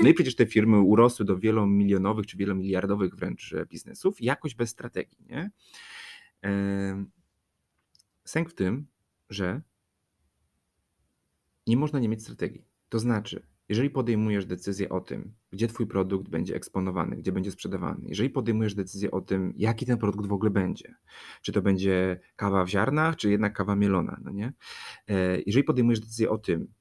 No 0.01 0.09
i 0.09 0.15
przecież 0.15 0.37
te 0.37 0.47
firmy 0.47 0.81
urosły 0.81 1.27
do 1.27 1.39
wielomilionowych 1.39 2.27
czy 2.27 2.37
wielomiliardowych 2.37 3.15
wręcz 3.15 3.53
e, 3.53 3.67
biznesów, 3.67 4.21
jakoś 4.21 4.55
bez 4.55 4.71
strategii. 4.71 5.19
Nie? 5.29 5.51
Sęk 8.31 8.51
w 8.51 8.55
tym, 8.55 8.87
że 9.31 9.61
nie 11.67 11.77
można 11.77 11.99
nie 11.99 12.09
mieć 12.09 12.23
strategii. 12.23 12.65
To 12.89 12.99
znaczy, 12.99 13.47
jeżeli 13.69 13.91
podejmujesz 13.91 14.47
decyzję 14.47 14.89
o 14.89 15.01
tym, 15.01 15.35
gdzie 15.51 15.69
twój 15.69 15.87
produkt 15.87 16.29
będzie 16.29 16.55
eksponowany, 16.55 17.17
gdzie 17.17 17.33
będzie 17.33 17.51
sprzedawany, 17.51 18.09
jeżeli 18.09 18.31
podejmujesz 18.31 18.75
decyzję 18.75 19.11
o 19.11 19.21
tym, 19.21 19.53
jaki 19.57 19.87
ten 19.87 19.99
produkt 19.99 20.27
w 20.27 20.33
ogóle 20.33 20.51
będzie, 20.51 20.95
czy 21.43 21.53
to 21.53 21.63
będzie 21.63 22.21
kawa 22.37 22.65
w 22.65 22.69
ziarnach, 22.69 23.17
czy 23.17 23.31
jednak 23.31 23.53
kawa 23.57 23.77
mielona, 23.77 24.21
no 24.25 24.31
nie? 24.31 24.53
E, 25.09 25.41
Jeżeli 25.47 25.65
podejmujesz 25.65 26.01
decyzję 26.01 26.31
o 26.31 26.39
tym, 26.39 26.73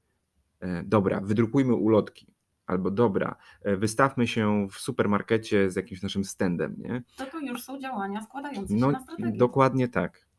e, 0.60 0.82
dobra, 0.82 1.20
wydrukujmy 1.20 1.74
ulotki, 1.74 2.34
albo 2.66 2.90
dobra, 2.90 3.36
e, 3.62 3.76
wystawmy 3.76 4.26
się 4.26 4.68
w 4.70 4.74
supermarkecie 4.74 5.70
z 5.70 5.76
jakimś 5.76 6.02
naszym 6.02 6.24
standem, 6.24 6.74
nie? 6.78 7.02
To 7.16 7.26
to 7.26 7.40
już 7.40 7.62
są 7.62 7.80
działania 7.80 8.22
składające 8.22 8.74
się 8.74 8.80
No, 8.80 8.90
na 8.90 9.00
strategię. 9.00 9.38
dokładnie 9.38 9.88
tak. 9.88 10.30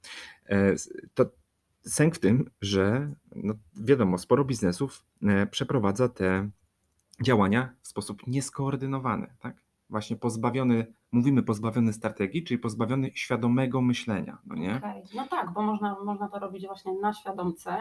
E, 0.51 0.75
To 1.13 1.25
sęk 1.83 2.15
w 2.15 2.19
tym, 2.19 2.49
że 2.61 3.13
no, 3.35 3.53
wiadomo, 3.73 4.17
sporo 4.17 4.45
biznesów 4.45 5.05
e, 5.23 5.47
przeprowadza 5.47 6.09
te 6.09 6.49
działania 7.23 7.75
w 7.81 7.87
sposób 7.87 8.27
nieskoordynowany, 8.27 9.33
tak? 9.39 9.63
Właśnie 9.91 10.15
pozbawiony, 10.15 10.93
mówimy 11.11 11.43
pozbawiony 11.43 11.93
strategii, 11.93 12.43
czyli 12.43 12.57
pozbawiony 12.57 13.11
świadomego 13.13 13.81
myślenia, 13.81 14.37
no 14.45 14.55
nie? 14.55 14.75
Okej, 14.75 15.03
No 15.15 15.27
tak, 15.27 15.53
bo 15.53 15.61
można, 15.61 15.95
można 16.05 16.29
to 16.29 16.39
robić 16.39 16.65
właśnie 16.65 16.93
na 17.01 17.13
świadomce, 17.13 17.77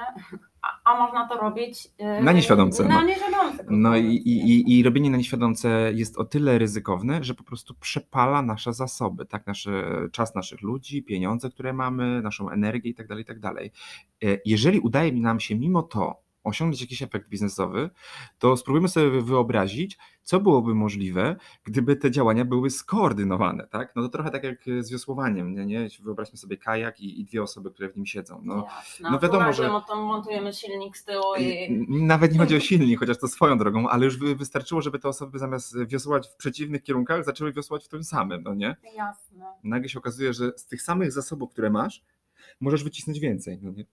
a, 0.63 0.69
a 0.85 0.99
można 0.99 1.29
to 1.29 1.39
robić 1.39 1.89
yy, 1.99 2.23
Na 2.23 2.33
nieświadomce, 2.33 2.85
Na 2.89 2.95
no. 3.01 3.07
nieświadomce. 3.07 3.65
No 3.71 3.97
i, 3.97 4.07
i, 4.15 4.79
i, 4.79 4.83
robienie 4.83 5.11
na 5.11 5.17
nieświadomce 5.17 5.93
jest 5.95 6.19
o 6.19 6.25
tyle 6.25 6.59
ryzykowne, 6.59 7.25
że 7.25 7.35
po 7.35 7.45
prostu 7.45 7.75
przepala 7.75 8.43
nasze 8.43 8.73
zasoby, 8.73 9.27
tak? 9.27 9.47
Nasze, 9.47 9.85
czas 10.13 10.35
naszych 10.35 10.63
ludzi, 10.63 11.03
pieniądze, 11.03 11.51
które 11.51 11.73
mamy, 11.73 12.23
naszą 12.23 12.51
energię 12.51 12.91
i 12.91 12.95
tak 12.95 13.07
dalej, 13.07 13.23
i 13.23 13.27
tak 13.27 13.41
dalej. 13.41 13.73
E, 14.25 14.27
Jeżeli 14.45 14.81
udaje 14.81 15.13
nam 15.13 15.41
się 15.41 15.57
mimo 15.57 15.83
to 15.83 16.30
osiągnąć 16.45 16.81
jakiś 16.81 17.03
efekt 17.03 17.29
biznesowy, 17.29 17.91
to 18.39 18.57
spróbujmy 18.57 18.89
sobie 18.89 19.23
wyobrazić, 19.23 19.99
co 20.23 20.41
byłoby 20.41 20.75
możliwe, 20.75 21.37
gdyby 21.65 21.97
te 21.97 22.11
działania 22.11 22.45
były 22.45 22.71
skoordynowane, 22.71 23.67
tak? 23.67 23.93
No 23.97 24.03
to 24.03 24.09
trochę 24.09 24.31
tak 24.31 24.45
jak 24.45 24.59
z 24.81 24.91
wiosłowaniem, 24.91 25.55
nie? 25.55 25.67
nie? 25.67 25.89
Wyobraźmy 26.03 26.39
sobie 26.39 26.57
kajak 26.57 27.01
i, 27.01 27.21
i 27.21 27.25
dwie 27.25 27.43
osoby, 27.43 27.71
które 27.71 27.89
w 27.89 27.97
nim 27.97 28.07
siedzą. 28.07 28.41
No, 28.45 28.67
Jasne. 28.77 29.11
no 29.11 29.19
tu 29.19 29.23
wiadomo, 29.23 29.53
że- 29.53 29.71
montujemy 29.97 30.53
silnik 30.53 30.97
z 30.97 31.05
tyłu 31.05 31.25
i... 31.39 31.69
Nawet 31.89 32.33
nie 32.33 32.39
chodzi 32.39 32.57
o 32.57 32.61
silnik, 32.71 32.99
chociaż 33.01 33.19
to 33.19 33.29
swoją 33.29 33.59
drogą, 33.59 33.89
ale 33.89 34.05
już 34.05 34.17
wy- 34.19 34.37
wystarczyło, 34.37 34.83
żeby 34.83 34.99
te 34.99 35.09
osoby 35.09 35.39
zamiast 35.39 35.85
wiosłować 35.87 36.29
w 36.29 36.37
przeciwnych 36.37 36.83
kierunkach, 36.83 37.25
zaczęły 37.25 37.53
wiosłować 37.53 37.85
w 37.85 37.89
tym 37.89 38.05
samym, 38.05 38.43
no 38.43 38.55
nie? 38.55 38.77
Jasne. 38.97 39.47
Nagle 39.65 39.89
się 39.89 39.99
okazuje, 39.99 40.33
że 40.33 40.53
z 40.57 40.67
tych 40.67 40.83
samych 40.83 41.13
zasobów, 41.13 41.51
które 41.53 41.71
masz, 41.71 42.03
możesz 42.61 42.85
wycisnąć 42.85 43.21
więcej, 43.21 43.59
no 43.63 43.71
nie? 43.71 43.85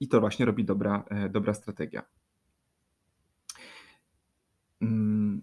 I 0.00 0.08
to 0.08 0.20
właśnie 0.20 0.46
robi 0.46 0.64
dobra, 0.64 1.04
e, 1.10 1.28
dobra 1.28 1.54
strategia. 1.54 2.02
Mm, 4.82 5.42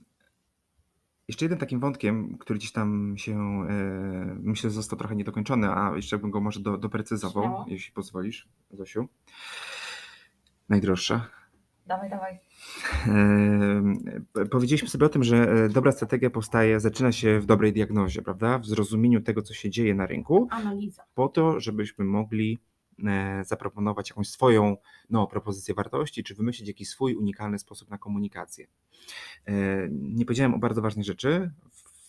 Jeszcze 1.28 1.46
jednym 1.46 1.60
takim 1.60 1.80
wątkiem, 1.80 2.38
który 2.38 2.60
gdzieś 2.60 2.72
tam 2.72 3.14
się, 3.18 3.66
e, 3.70 4.36
myślę, 4.40 4.70
został 4.70 5.00
trochę 5.00 5.16
niedokończony, 5.16 5.70
a 5.70 5.96
jeszcze 5.96 6.18
bym 6.18 6.32
go 6.32 6.42
może 6.42 6.60
do, 6.60 6.78
doprecyzował, 6.78 7.44
Śmiało. 7.44 7.66
jeśli 7.68 7.94
pozwolisz, 7.94 8.48
Zosiu. 8.72 9.08
Najdroższa. 10.70 11.28
Dawaj, 11.88 12.10
dawaj. 12.10 12.40
E, 13.08 14.46
Powiedzieliśmy 14.52 14.90
sobie 14.90 15.06
o 15.06 15.10
tym, 15.10 15.24
że 15.24 15.70
dobra 15.70 15.92
strategia 15.92 16.30
powstaje, 16.30 16.80
zaczyna 16.80 17.12
się 17.12 17.40
w 17.40 17.46
dobrej 17.46 17.74
diagnozie, 17.74 18.22
prawda? 18.22 18.60
W 18.60 18.66
zrozumieniu 18.66 19.22
tego, 19.22 19.42
co 19.42 19.54
się 19.54 19.70
dzieje 19.70 19.96
na 19.96 20.06
rynku, 20.06 20.48
Analiza. 20.52 21.04
po 21.16 21.28
to, 21.30 21.60
żebyśmy 21.60 22.06
mogli 22.06 22.60
zaproponować 23.44 24.10
jakąś 24.10 24.30
swoją 24.30 24.78
no, 25.10 25.28
propozycję 25.28 25.76
wartości, 25.76 26.24
czy 26.24 26.36
wymyślić 26.36 26.68
jakiś 26.68 26.90
swój 26.90 27.16
unikalny 27.16 27.60
sposób 27.60 27.90
na 27.90 27.98
komunikację. 27.98 28.68
E, 29.48 29.54
Nie 29.92 30.26
powiedziałem 30.26 30.54
o 30.54 30.60
bardzo 30.60 30.82
ważnej 30.82 31.06
rzeczy 31.06 31.52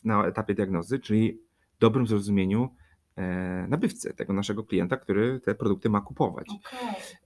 na 0.04 0.26
etapie 0.26 0.54
diagnozy, 0.54 0.98
czyli 0.98 1.38
dobrym 1.80 2.06
zrozumieniu 2.06 2.68
e, 3.16 3.66
nabywcy, 3.68 4.14
tego 4.14 4.32
naszego 4.32 4.64
klienta, 4.64 4.96
który 4.96 5.40
te 5.40 5.54
produkty 5.54 5.90
ma 5.90 6.00
kupować. 6.00 6.46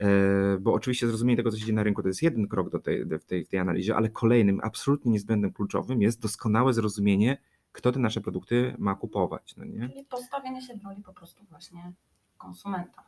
E, 0.00 0.58
Bo 0.60 0.72
oczywiście 0.72 1.06
zrozumienie 1.06 1.36
tego, 1.36 1.50
co 1.50 1.56
się 1.56 1.64
dzieje 1.64 1.76
na 1.76 1.82
rynku, 1.82 2.02
to 2.02 2.08
jest 2.08 2.22
jeden 2.22 2.48
krok 2.48 2.70
do 2.70 2.78
tej, 2.78 3.04
w, 3.04 3.24
tej, 3.24 3.44
w 3.44 3.48
tej 3.48 3.60
analizie, 3.60 3.96
ale 3.96 4.08
kolejnym, 4.08 4.60
absolutnie 4.62 5.12
niezbędnym, 5.12 5.52
kluczowym 5.52 6.02
jest 6.02 6.20
doskonałe 6.20 6.74
zrozumienie, 6.74 7.38
kto 7.72 7.92
te 7.92 7.98
nasze 8.00 8.20
produkty 8.20 8.74
ma 8.78 8.94
kupować. 8.94 9.56
No 9.56 9.64
nie? 9.64 9.88
Czyli 9.88 10.04
postawienie 10.04 10.62
się 10.62 10.74
w 10.78 10.84
roli 10.84 11.02
po 11.02 11.12
prostu 11.12 11.44
właśnie 11.50 11.92
konsumenta. 12.38 13.02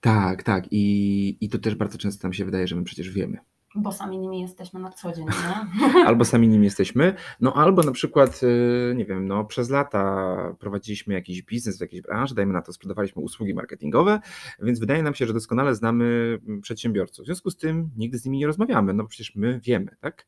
Tak, 0.00 0.42
tak. 0.42 0.64
I, 0.70 1.36
I 1.40 1.48
to 1.48 1.58
też 1.58 1.74
bardzo 1.74 1.98
często 1.98 2.28
nam 2.28 2.32
się 2.32 2.44
wydaje, 2.44 2.66
że 2.66 2.76
my 2.76 2.84
przecież 2.84 3.10
wiemy. 3.10 3.38
Bo 3.76 3.92
sami 3.92 4.18
nimi 4.18 4.40
jesteśmy 4.40 4.80
na 4.80 4.90
co 4.90 5.12
dzień, 5.12 5.26
nie? 5.26 6.04
albo 6.08 6.24
sami 6.24 6.48
nim 6.48 6.64
jesteśmy, 6.64 7.14
no 7.40 7.54
albo 7.54 7.82
na 7.82 7.92
przykład, 7.92 8.40
y, 8.42 8.94
nie 8.96 9.04
wiem, 9.04 9.28
no 9.28 9.44
przez 9.44 9.70
lata 9.70 10.36
prowadziliśmy 10.58 11.14
jakiś 11.14 11.42
biznes 11.42 11.78
w 11.78 11.80
jakiejś 11.80 12.02
branży, 12.02 12.34
dajmy 12.34 12.52
na 12.52 12.62
to, 12.62 12.72
sprzedawaliśmy 12.72 13.22
usługi 13.22 13.54
marketingowe, 13.54 14.20
więc 14.62 14.80
wydaje 14.80 15.02
nam 15.02 15.14
się, 15.14 15.26
że 15.26 15.32
doskonale 15.32 15.74
znamy 15.74 16.38
mm, 16.46 16.60
przedsiębiorców. 16.60 17.22
W 17.22 17.26
związku 17.26 17.50
z 17.50 17.56
tym 17.56 17.90
nigdy 17.96 18.18
z 18.18 18.24
nimi 18.24 18.38
nie 18.38 18.46
rozmawiamy, 18.46 18.94
no 18.94 19.06
przecież 19.06 19.34
my 19.34 19.60
wiemy, 19.64 19.96
tak? 20.00 20.26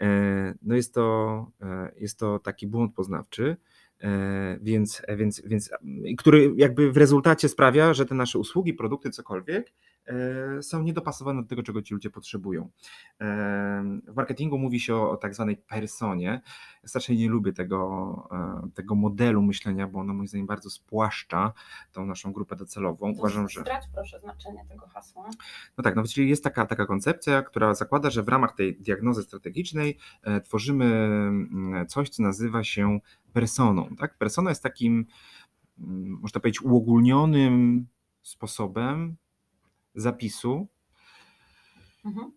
E, 0.00 0.54
no 0.62 0.74
jest 0.76 0.94
to, 0.94 1.46
e, 1.62 1.92
jest 1.96 2.18
to 2.18 2.38
taki 2.38 2.66
błąd 2.66 2.94
poznawczy, 2.94 3.56
więc, 4.60 5.02
więc, 5.16 5.42
więc, 5.46 5.70
który 6.18 6.52
jakby 6.56 6.92
w 6.92 6.96
rezultacie 6.96 7.48
sprawia, 7.48 7.94
że 7.94 8.06
te 8.06 8.14
nasze 8.14 8.38
usługi, 8.38 8.74
produkty, 8.74 9.10
cokolwiek 9.10 9.72
są 10.60 10.82
niedopasowane 10.82 11.42
do 11.42 11.48
tego, 11.48 11.62
czego 11.62 11.82
ci 11.82 11.94
ludzie 11.94 12.10
potrzebują. 12.10 12.70
W 14.08 14.14
marketingu 14.16 14.58
mówi 14.58 14.80
się 14.80 14.96
o, 14.96 15.10
o 15.10 15.16
tak 15.16 15.34
zwanej 15.34 15.56
personie. 15.56 16.40
Ja 16.82 16.88
strasznie 16.88 17.16
nie 17.16 17.28
lubię 17.28 17.52
tego, 17.52 18.28
tego 18.74 18.94
modelu 18.94 19.42
myślenia, 19.42 19.88
bo 19.88 19.98
ono 19.98 20.14
moim 20.14 20.28
zdaniem 20.28 20.46
bardzo 20.46 20.70
spłaszcza 20.70 21.52
tą 21.92 22.06
naszą 22.06 22.32
grupę 22.32 22.56
docelową. 22.56 23.10
Uważam, 23.10 23.48
że. 23.48 23.60
Strać 23.60 23.84
proszę 23.94 24.20
znaczenie 24.20 24.64
tego 24.68 24.86
hasła. 24.86 25.30
No 25.78 25.84
tak, 25.84 25.96
no 25.96 26.02
czyli 26.02 26.28
jest 26.28 26.44
taka, 26.44 26.66
taka 26.66 26.86
koncepcja, 26.86 27.42
która 27.42 27.74
zakłada, 27.74 28.10
że 28.10 28.22
w 28.22 28.28
ramach 28.28 28.54
tej 28.54 28.76
diagnozy 28.76 29.22
strategicznej 29.22 29.98
e, 30.22 30.40
tworzymy 30.40 30.84
mm, 30.84 31.86
coś, 31.86 32.08
co 32.08 32.22
nazywa 32.22 32.64
się 32.64 32.98
personą. 33.32 33.96
Tak? 33.98 34.18
Persona 34.18 34.50
jest 34.50 34.62
takim, 34.62 35.06
mm, 35.78 36.18
można 36.22 36.40
powiedzieć, 36.40 36.62
uogólnionym 36.62 37.86
sposobem 38.22 39.16
zapisu, 39.94 40.68
Mhm. 42.04 42.32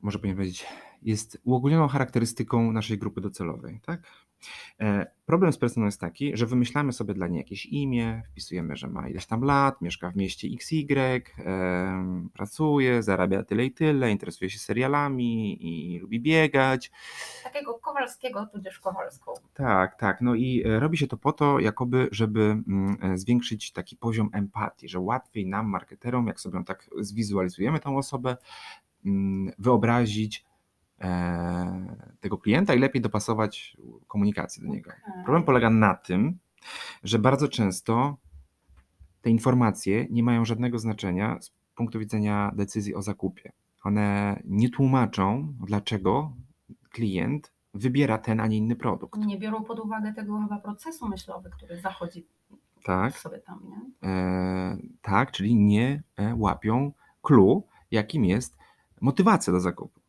może 0.00 0.18
powinien 0.18 0.36
powiedzieć, 0.36 0.66
jest 1.02 1.40
uogólnioną 1.44 1.88
charakterystyką 1.88 2.72
naszej 2.72 2.98
grupy 2.98 3.20
docelowej. 3.20 3.80
Tak? 3.80 4.02
E, 4.80 5.06
Problem 5.32 5.52
z 5.52 5.58
personą 5.58 5.86
jest 5.86 6.00
taki, 6.00 6.36
że 6.36 6.46
wymyślamy 6.46 6.92
sobie 6.92 7.14
dla 7.14 7.26
niej 7.26 7.38
jakieś 7.38 7.66
imię, 7.66 8.22
wpisujemy, 8.30 8.76
że 8.76 8.88
ma 8.88 9.08
ileś 9.08 9.26
tam 9.26 9.42
lat, 9.42 9.80
mieszka 9.80 10.10
w 10.10 10.16
mieście 10.16 10.48
XY, 10.54 11.22
pracuje, 12.32 13.02
zarabia 13.02 13.42
tyle 13.42 13.64
i 13.64 13.72
tyle, 13.72 14.10
interesuje 14.10 14.50
się 14.50 14.58
serialami 14.58 15.58
i 15.66 15.98
lubi 15.98 16.20
biegać. 16.20 16.90
Takiego 17.44 17.74
Kowalskiego, 17.74 18.46
tudzież 18.46 18.78
Kowalską. 18.78 19.32
Tak, 19.54 19.96
tak. 19.96 20.20
No 20.20 20.34
i 20.34 20.62
e, 20.66 20.80
robi 20.80 20.98
się 20.98 21.06
to 21.06 21.16
po 21.16 21.32
to, 21.32 21.60
jakoby, 21.60 22.08
żeby 22.10 22.40
mm, 22.40 22.96
e, 23.02 23.18
zwiększyć 23.18 23.72
taki 23.72 23.96
poziom 23.96 24.30
empatii, 24.32 24.88
że 24.88 25.00
łatwiej 25.00 25.46
nam, 25.46 25.66
marketerom, 25.66 26.26
jak 26.26 26.40
sobie 26.40 26.64
tak 26.64 26.90
zwizualizujemy 27.00 27.80
tą 27.80 27.96
osobę, 27.96 28.36
mm, 29.04 29.52
wyobrazić 29.58 30.44
tego 32.20 32.38
klienta 32.38 32.74
i 32.74 32.78
lepiej 32.78 33.02
dopasować 33.02 33.76
komunikację 34.08 34.62
do 34.66 34.72
niego. 34.72 34.90
Problem 35.24 35.42
polega 35.44 35.70
na 35.70 35.94
tym, 35.94 36.38
że 37.04 37.18
bardzo 37.18 37.48
często 37.48 38.16
te 39.22 39.30
informacje 39.30 40.06
nie 40.10 40.22
mają 40.22 40.44
żadnego 40.44 40.78
znaczenia 40.78 41.38
z 41.40 41.52
punktu 41.74 41.98
widzenia 41.98 42.52
decyzji 42.54 42.94
o 42.94 43.02
zakupie. 43.02 43.52
One 43.84 44.40
nie 44.44 44.70
tłumaczą, 44.70 45.54
dlaczego 45.66 46.32
klient 46.90 47.52
wybiera 47.74 48.18
ten, 48.18 48.40
a 48.40 48.46
nie 48.46 48.56
inny 48.56 48.76
produkt. 48.76 49.20
Nie 49.20 49.38
biorą 49.38 49.64
pod 49.64 49.80
uwagę 49.80 50.12
tego 50.12 50.40
chyba 50.42 50.58
procesu 50.58 51.08
myślowy, 51.08 51.50
który 51.50 51.80
zachodzi 51.80 52.26
Tak, 52.84 53.18
sobie 53.18 53.38
tam, 53.38 53.60
nie? 53.68 54.08
e, 54.08 54.76
tak, 55.02 55.32
czyli 55.32 55.56
nie 55.56 56.02
e, 56.16 56.34
łapią 56.34 56.92
clue, 57.22 57.62
jakim 57.90 58.24
jest 58.24 58.58
motywacja 59.00 59.52
do 59.52 59.60
zakupu. 59.60 60.00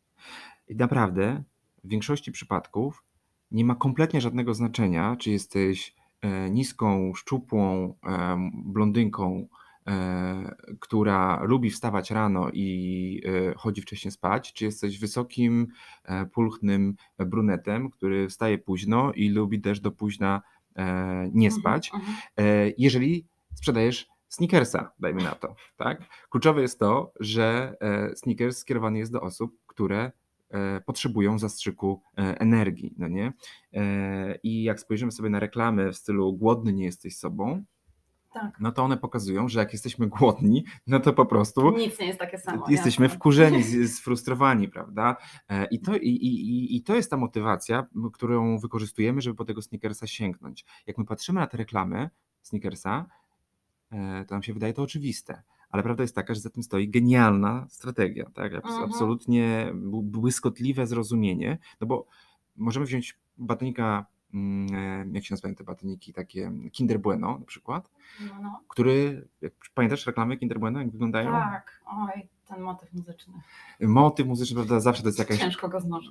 I 0.74 0.76
naprawdę 0.76 1.42
w 1.84 1.88
większości 1.88 2.32
przypadków 2.32 3.04
nie 3.50 3.64
ma 3.64 3.74
kompletnie 3.74 4.20
żadnego 4.20 4.54
znaczenia, 4.54 5.16
czy 5.16 5.30
jesteś 5.30 5.94
e, 6.20 6.50
niską, 6.50 7.12
szczupłą 7.14 7.94
em, 8.02 8.50
blondynką, 8.64 9.48
e, 9.86 10.54
która 10.80 11.42
lubi 11.42 11.70
wstawać 11.70 12.10
rano 12.10 12.50
i 12.52 13.22
e, 13.26 13.54
chodzi 13.54 13.82
wcześnie 13.82 14.10
spać, 14.10 14.52
czy 14.52 14.64
jesteś 14.64 14.98
wysokim, 14.98 15.66
e, 16.04 16.26
pulchnym 16.26 16.94
brunetem, 17.18 17.90
który 17.90 18.28
wstaje 18.28 18.58
późno 18.58 19.12
i 19.12 19.28
lubi 19.28 19.60
też 19.60 19.80
do 19.80 19.92
późna 19.92 20.42
e, 20.76 20.84
nie 21.32 21.48
Mhm, 21.48 21.60
spać, 21.60 21.90
mhm. 21.94 22.16
e, 22.36 22.72
jeżeli 22.78 23.26
sprzedajesz 23.54 24.08
sneakersa, 24.28 24.92
dajmy 24.98 25.22
na 25.22 25.34
to. 25.34 25.54
Tak? 25.76 26.02
Kluczowe 26.30 26.62
jest 26.62 26.78
to, 26.78 27.12
że 27.20 27.76
e, 27.80 28.16
sneakers 28.16 28.58
skierowany 28.58 28.98
jest 28.98 29.12
do 29.12 29.20
osób, 29.20 29.56
które 29.66 29.98
e, 30.04 30.12
potrzebują 30.86 31.38
zastrzyku 31.38 32.02
e, 32.18 32.40
energii. 32.40 32.94
No 32.98 33.08
nie? 33.08 33.32
E, 33.72 34.38
I 34.42 34.62
jak 34.62 34.80
spojrzymy 34.80 35.12
sobie 35.12 35.30
na 35.30 35.40
reklamy 35.40 35.92
w 35.92 35.96
stylu 35.96 36.32
głodny 36.32 36.72
nie 36.72 36.84
jesteś 36.84 37.16
sobą, 37.16 37.64
Tak. 38.34 38.60
no 38.60 38.72
to 38.72 38.82
one 38.84 38.96
pokazują, 38.96 39.48
że 39.48 39.58
jak 39.60 39.72
jesteśmy 39.72 40.06
głodni, 40.06 40.64
no 40.86 41.00
to 41.00 41.12
po 41.12 41.26
prostu 41.26 41.70
Nic 41.70 42.00
nie 42.00 42.06
jest 42.06 42.18
takie 42.18 42.38
samo. 42.38 42.66
jesteśmy 42.68 43.04
jasne. 43.04 43.16
wkurzeni, 43.18 43.62
sfrustrowani, 43.88 44.68
prawda? 44.68 45.16
E, 45.48 45.64
I 45.66 45.80
to, 45.80 45.96
i, 45.96 46.08
i, 46.08 46.76
i- 46.76 46.82
to 46.82 46.94
jest 46.94 47.10
ta 47.10 47.16
motywacja, 47.16 47.86
którą 48.12 48.58
wykorzystujemy, 48.58 49.20
żeby 49.20 49.36
po 49.36 49.44
tego 49.44 49.62
sneakersa 49.62 50.06
sięgnąć. 50.06 50.64
Jak 50.86 50.98
my 50.98 51.04
patrzymy 51.04 51.40
na 51.40 51.46
te 51.46 51.56
reklamy 51.56 52.10
sneakersa, 52.42 53.06
e, 53.92 54.24
to 54.24 54.34
nam 54.34 54.42
się 54.42 54.52
wydaje 54.54 54.72
to 54.72 54.82
oczywiste. 54.82 55.42
Ale 55.74 55.82
prawda 55.82 56.02
jest 56.04 56.14
taka, 56.14 56.34
że 56.34 56.40
za 56.40 56.50
tym 56.50 56.62
stoi 56.62 56.88
genialna 56.88 57.66
strategia, 57.68 58.24
tak? 58.34 58.54
Mhm. 58.54 58.84
Absolutnie 58.84 59.66
bł- 59.74 60.02
błyskotliwe 60.02 60.86
zrozumienie, 60.86 61.58
no 61.80 61.86
bo 61.86 62.06
możemy 62.56 62.86
wziąć 62.86 63.18
batonika, 63.38 64.06
mm, 64.34 64.74
e, 64.74 65.06
jak 65.12 65.24
się 65.24 65.34
nazywają 65.34 65.54
te 65.54 65.64
batoniki, 65.64 66.12
takie 66.12 66.52
Kinder 66.72 67.00
Bueno 67.00 67.38
na 67.38 67.46
przykład, 67.46 67.90
No, 68.28 68.40
no. 68.42 68.60
który, 68.68 69.28
jak 69.40 69.52
pamiętasz 69.74 70.06
reklamy 70.06 70.36
Kinder 70.36 70.58
Bueno, 70.60 70.78
jak 70.78 70.90
wyglądają? 70.90 71.30
Tak, 71.30 71.80
oj, 71.86 72.28
ten 72.48 72.60
motyw 72.60 72.92
muzyczny. 72.92 73.34
Motyw 73.80 74.26
muzyczny, 74.26 74.54
prawda, 74.56 74.80
zawsze 74.80 75.02
to 75.02 75.08
jest 75.08 75.18
jakaś 75.18 75.38
Ciężko 75.38 75.68
go 75.68 75.80
znoszę. 75.80 76.10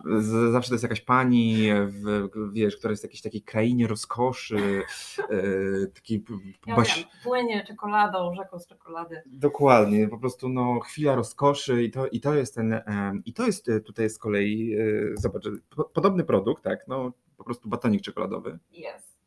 Zawsze 0.52 0.70
to 0.70 0.76
jest 0.76 0.84
jakaś 0.84 1.02
pani, 1.02 1.70
w, 1.88 2.30
wiesz, 2.54 2.78
która 2.78 2.92
jest 2.92 3.04
w 3.04 3.06
jakiejś 3.06 3.22
takiej 3.22 3.42
krainie 3.42 3.88
rozkoszy, 3.88 4.82
e, 5.30 5.88
takiej 5.88 6.20
p- 6.20 6.34
Ja 6.68 6.76
baś... 6.76 6.98
wiem, 6.98 7.06
płynie 7.24 7.64
czekoladą, 7.68 8.36
rzeką 8.36 8.60
z 8.60 8.68
czekolady. 8.68 9.22
Dokładnie, 9.26 10.08
po 10.08 10.18
prostu 10.18 10.50
no, 10.50 10.80
chwila 10.80 11.16
rozkoszy 11.16 11.84
i 11.84 11.92
to, 11.92 12.08
i 12.08 12.20
to 12.20 12.34
jest 12.36 12.56
ten, 12.56 12.74
em, 12.74 13.22
i 13.26 13.34
to 13.34 13.46
jest 13.46 13.70
e, 13.70 13.80
tutaj 13.80 14.10
z 14.10 14.18
kolei, 14.18 14.74
e, 14.74 14.84
zobacz, 15.18 15.44
po, 15.76 15.84
podobny 15.84 16.24
produkt, 16.24 16.64
tak, 16.64 16.80
no 16.88 17.12
po 17.38 17.44
prostu 17.44 17.70
batonik 17.70 18.02
czekoladowy, 18.02 18.60
Jest. 18.72 19.18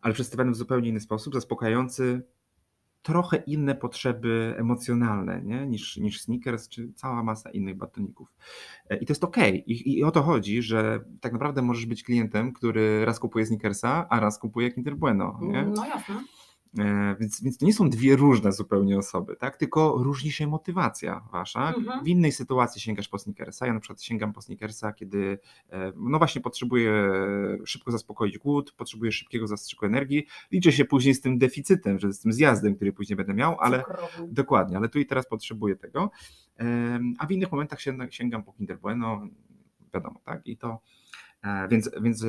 ale 0.00 0.14
przedstawiony 0.14 0.52
w 0.52 0.56
zupełnie 0.56 0.88
inny 0.88 1.00
sposób, 1.00 1.34
zaspokajający 1.34 2.22
trochę 3.02 3.36
inne 3.36 3.74
potrzeby 3.74 4.54
emocjonalne 4.58 5.42
nie? 5.44 5.66
Niż, 5.66 5.96
niż 5.96 6.20
Snickers 6.20 6.68
czy 6.68 6.92
cała 6.94 7.22
masa 7.22 7.50
innych 7.50 7.76
batoników. 7.76 8.28
E, 8.90 8.96
I 8.96 9.06
to 9.06 9.12
jest 9.12 9.24
okej. 9.24 9.64
I, 9.72 9.98
I 9.98 10.04
o 10.04 10.10
to 10.10 10.22
chodzi, 10.22 10.62
że 10.62 11.00
tak 11.20 11.32
naprawdę 11.32 11.62
możesz 11.62 11.86
być 11.86 12.04
klientem, 12.04 12.52
który 12.52 13.04
raz 13.04 13.18
kupuje 13.18 13.46
Snickersa, 13.46 14.06
a 14.10 14.20
raz 14.20 14.38
kupuje 14.38 14.72
Kinder 14.72 14.96
Bueno. 14.96 15.38
Nie? 15.42 15.62
No 15.62 15.86
jasne. 15.86 16.14
E, 16.78 17.16
Więc, 17.20 17.42
więc 17.42 17.58
to 17.58 17.66
nie 17.66 17.72
są 17.72 17.90
dwie 17.90 18.16
różne 18.16 18.52
zupełnie 18.52 18.98
osoby, 18.98 19.36
tak? 19.36 19.56
tylko 19.56 19.96
różni 20.02 20.32
się 20.32 20.46
motywacja 20.46 21.20
wasza. 21.32 21.74
Mhm. 21.74 22.04
W 22.04 22.08
innej 22.08 22.32
sytuacji 22.32 22.80
sięgasz 22.80 23.08
po 23.08 23.18
sneakersa. 23.18 23.66
Ja 23.66 23.72
na 23.72 23.80
przykład 23.80 24.02
sięgam 24.02 24.32
po 24.32 24.42
sneakersa, 24.42 24.92
kiedy 24.92 25.38
e, 25.70 25.92
no 25.96 26.18
właśnie 26.18 26.40
potrzebuję 26.40 27.12
szybko 27.64 27.90
zaspokoić 27.90 28.38
głód, 28.38 28.72
potrzebuję 28.72 29.12
szybkiego 29.12 29.46
zastrzyku 29.46 29.86
energii. 29.86 30.26
Liczę 30.52 30.72
się 30.72 30.84
później 30.84 31.14
z 31.14 31.20
tym 31.20 31.38
deficytem, 31.38 31.98
że 31.98 32.12
z 32.12 32.20
tym 32.20 32.32
zjazdem, 32.32 32.74
który 32.76 32.92
później 32.92 33.16
będę 33.16 33.34
miał, 33.34 33.56
ale 33.60 33.78
Cukrowy. 33.78 34.28
dokładnie, 34.28 34.76
ale 34.76 34.88
tu 34.88 34.98
i 34.98 35.06
teraz 35.06 35.28
potrzebuję 35.28 35.76
tego. 35.76 36.10
A 37.18 37.26
w 37.26 37.30
innych 37.30 37.52
momentach 37.52 37.78
sięgam, 38.10 38.42
po 38.42 38.52
Kinder 38.52 38.78
Bueno, 38.80 39.26
wiadomo, 39.94 40.20
tak? 40.24 40.46
I 40.46 40.56
to, 40.56 40.80
e, 41.42 41.68
więc, 41.68 41.90
więc 42.02 42.24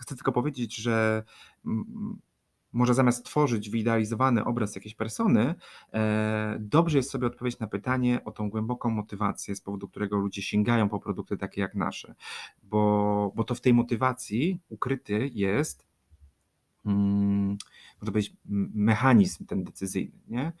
chcę 0.00 0.14
tylko 0.14 0.32
powiedzieć, 0.32 0.76
że 0.76 1.22
może 2.72 2.94
zamiast 2.94 3.24
tworzyć 3.24 3.70
wyidealizowany 3.70 4.44
obraz 4.44 4.74
jakiejś 4.74 4.94
persony, 4.94 5.54
e, 5.92 6.56
dobrze 6.60 6.98
jest 6.98 7.10
sobie 7.10 7.26
odpowiedzieć 7.26 7.60
na 7.60 7.66
pytanie 7.66 8.24
o 8.24 8.30
tą 8.30 8.50
głęboką 8.50 8.90
motywację, 8.90 9.56
z 9.56 9.60
powodu 9.60 9.88
którego 9.88 10.16
ludzie 10.16 10.42
sięgają 10.42 10.88
po 10.88 11.00
produkty 11.00 11.36
takie 11.36 11.60
jak 11.60 11.74
nasze. 11.74 12.14
Bo, 12.62 13.32
bo 13.34 13.44
to 13.44 13.54
w 13.54 13.60
tej 13.60 13.74
motywacji 13.74 14.60
ukryty 14.68 15.30
jest, 15.34 15.86
mm, 16.86 17.56
można 18.00 18.12
powiedzieć, 18.12 18.36
mechanizm 18.74 19.46
ten 19.46 19.64
decyzyjny. 19.64 20.18
Nie? 20.28 20.52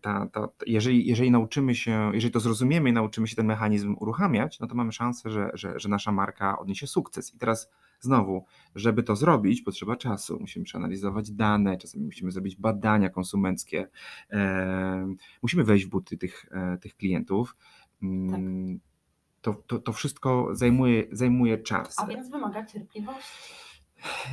Ta, 0.00 0.26
ta, 0.26 0.48
jeżeli, 0.66 1.06
jeżeli 1.06 1.30
nauczymy 1.30 1.74
się, 1.74 2.10
jeżeli 2.14 2.32
to 2.32 2.40
zrozumiemy 2.40 2.90
i 2.90 2.92
nauczymy 2.92 3.28
się 3.28 3.36
ten 3.36 3.46
mechanizm 3.46 3.96
uruchamiać, 4.00 4.60
no 4.60 4.66
to 4.66 4.74
mamy 4.74 4.92
szansę, 4.92 5.30
że, 5.30 5.50
że, 5.54 5.78
że 5.78 5.88
nasza 5.88 6.12
marka 6.12 6.58
odniesie 6.58 6.86
sukces. 6.86 7.34
I 7.34 7.38
teraz 7.38 7.70
znowu, 8.00 8.44
żeby 8.74 9.02
to 9.02 9.16
zrobić, 9.16 9.62
potrzeba 9.62 9.96
czasu. 9.96 10.38
Musimy 10.40 10.64
przeanalizować 10.64 11.30
dane, 11.32 11.76
czasami 11.76 12.04
musimy 12.04 12.30
zrobić 12.30 12.56
badania 12.56 13.08
konsumenckie, 13.10 13.88
musimy 15.42 15.64
wejść 15.64 15.86
w 15.86 15.88
buty 15.88 16.16
tych, 16.18 16.46
e, 16.50 16.78
tych 16.78 16.96
klientów. 16.96 17.56
Mm, 18.02 18.80
To, 19.40 19.54
to, 19.66 19.78
to 19.78 19.92
wszystko 19.92 20.48
zajmuje, 20.52 21.04
zajmuje 21.12 21.58
czas. 21.58 21.98
A 21.98 22.06
więc 22.06 22.30
wymaga 22.30 22.66
cierpliwości. 22.66 23.67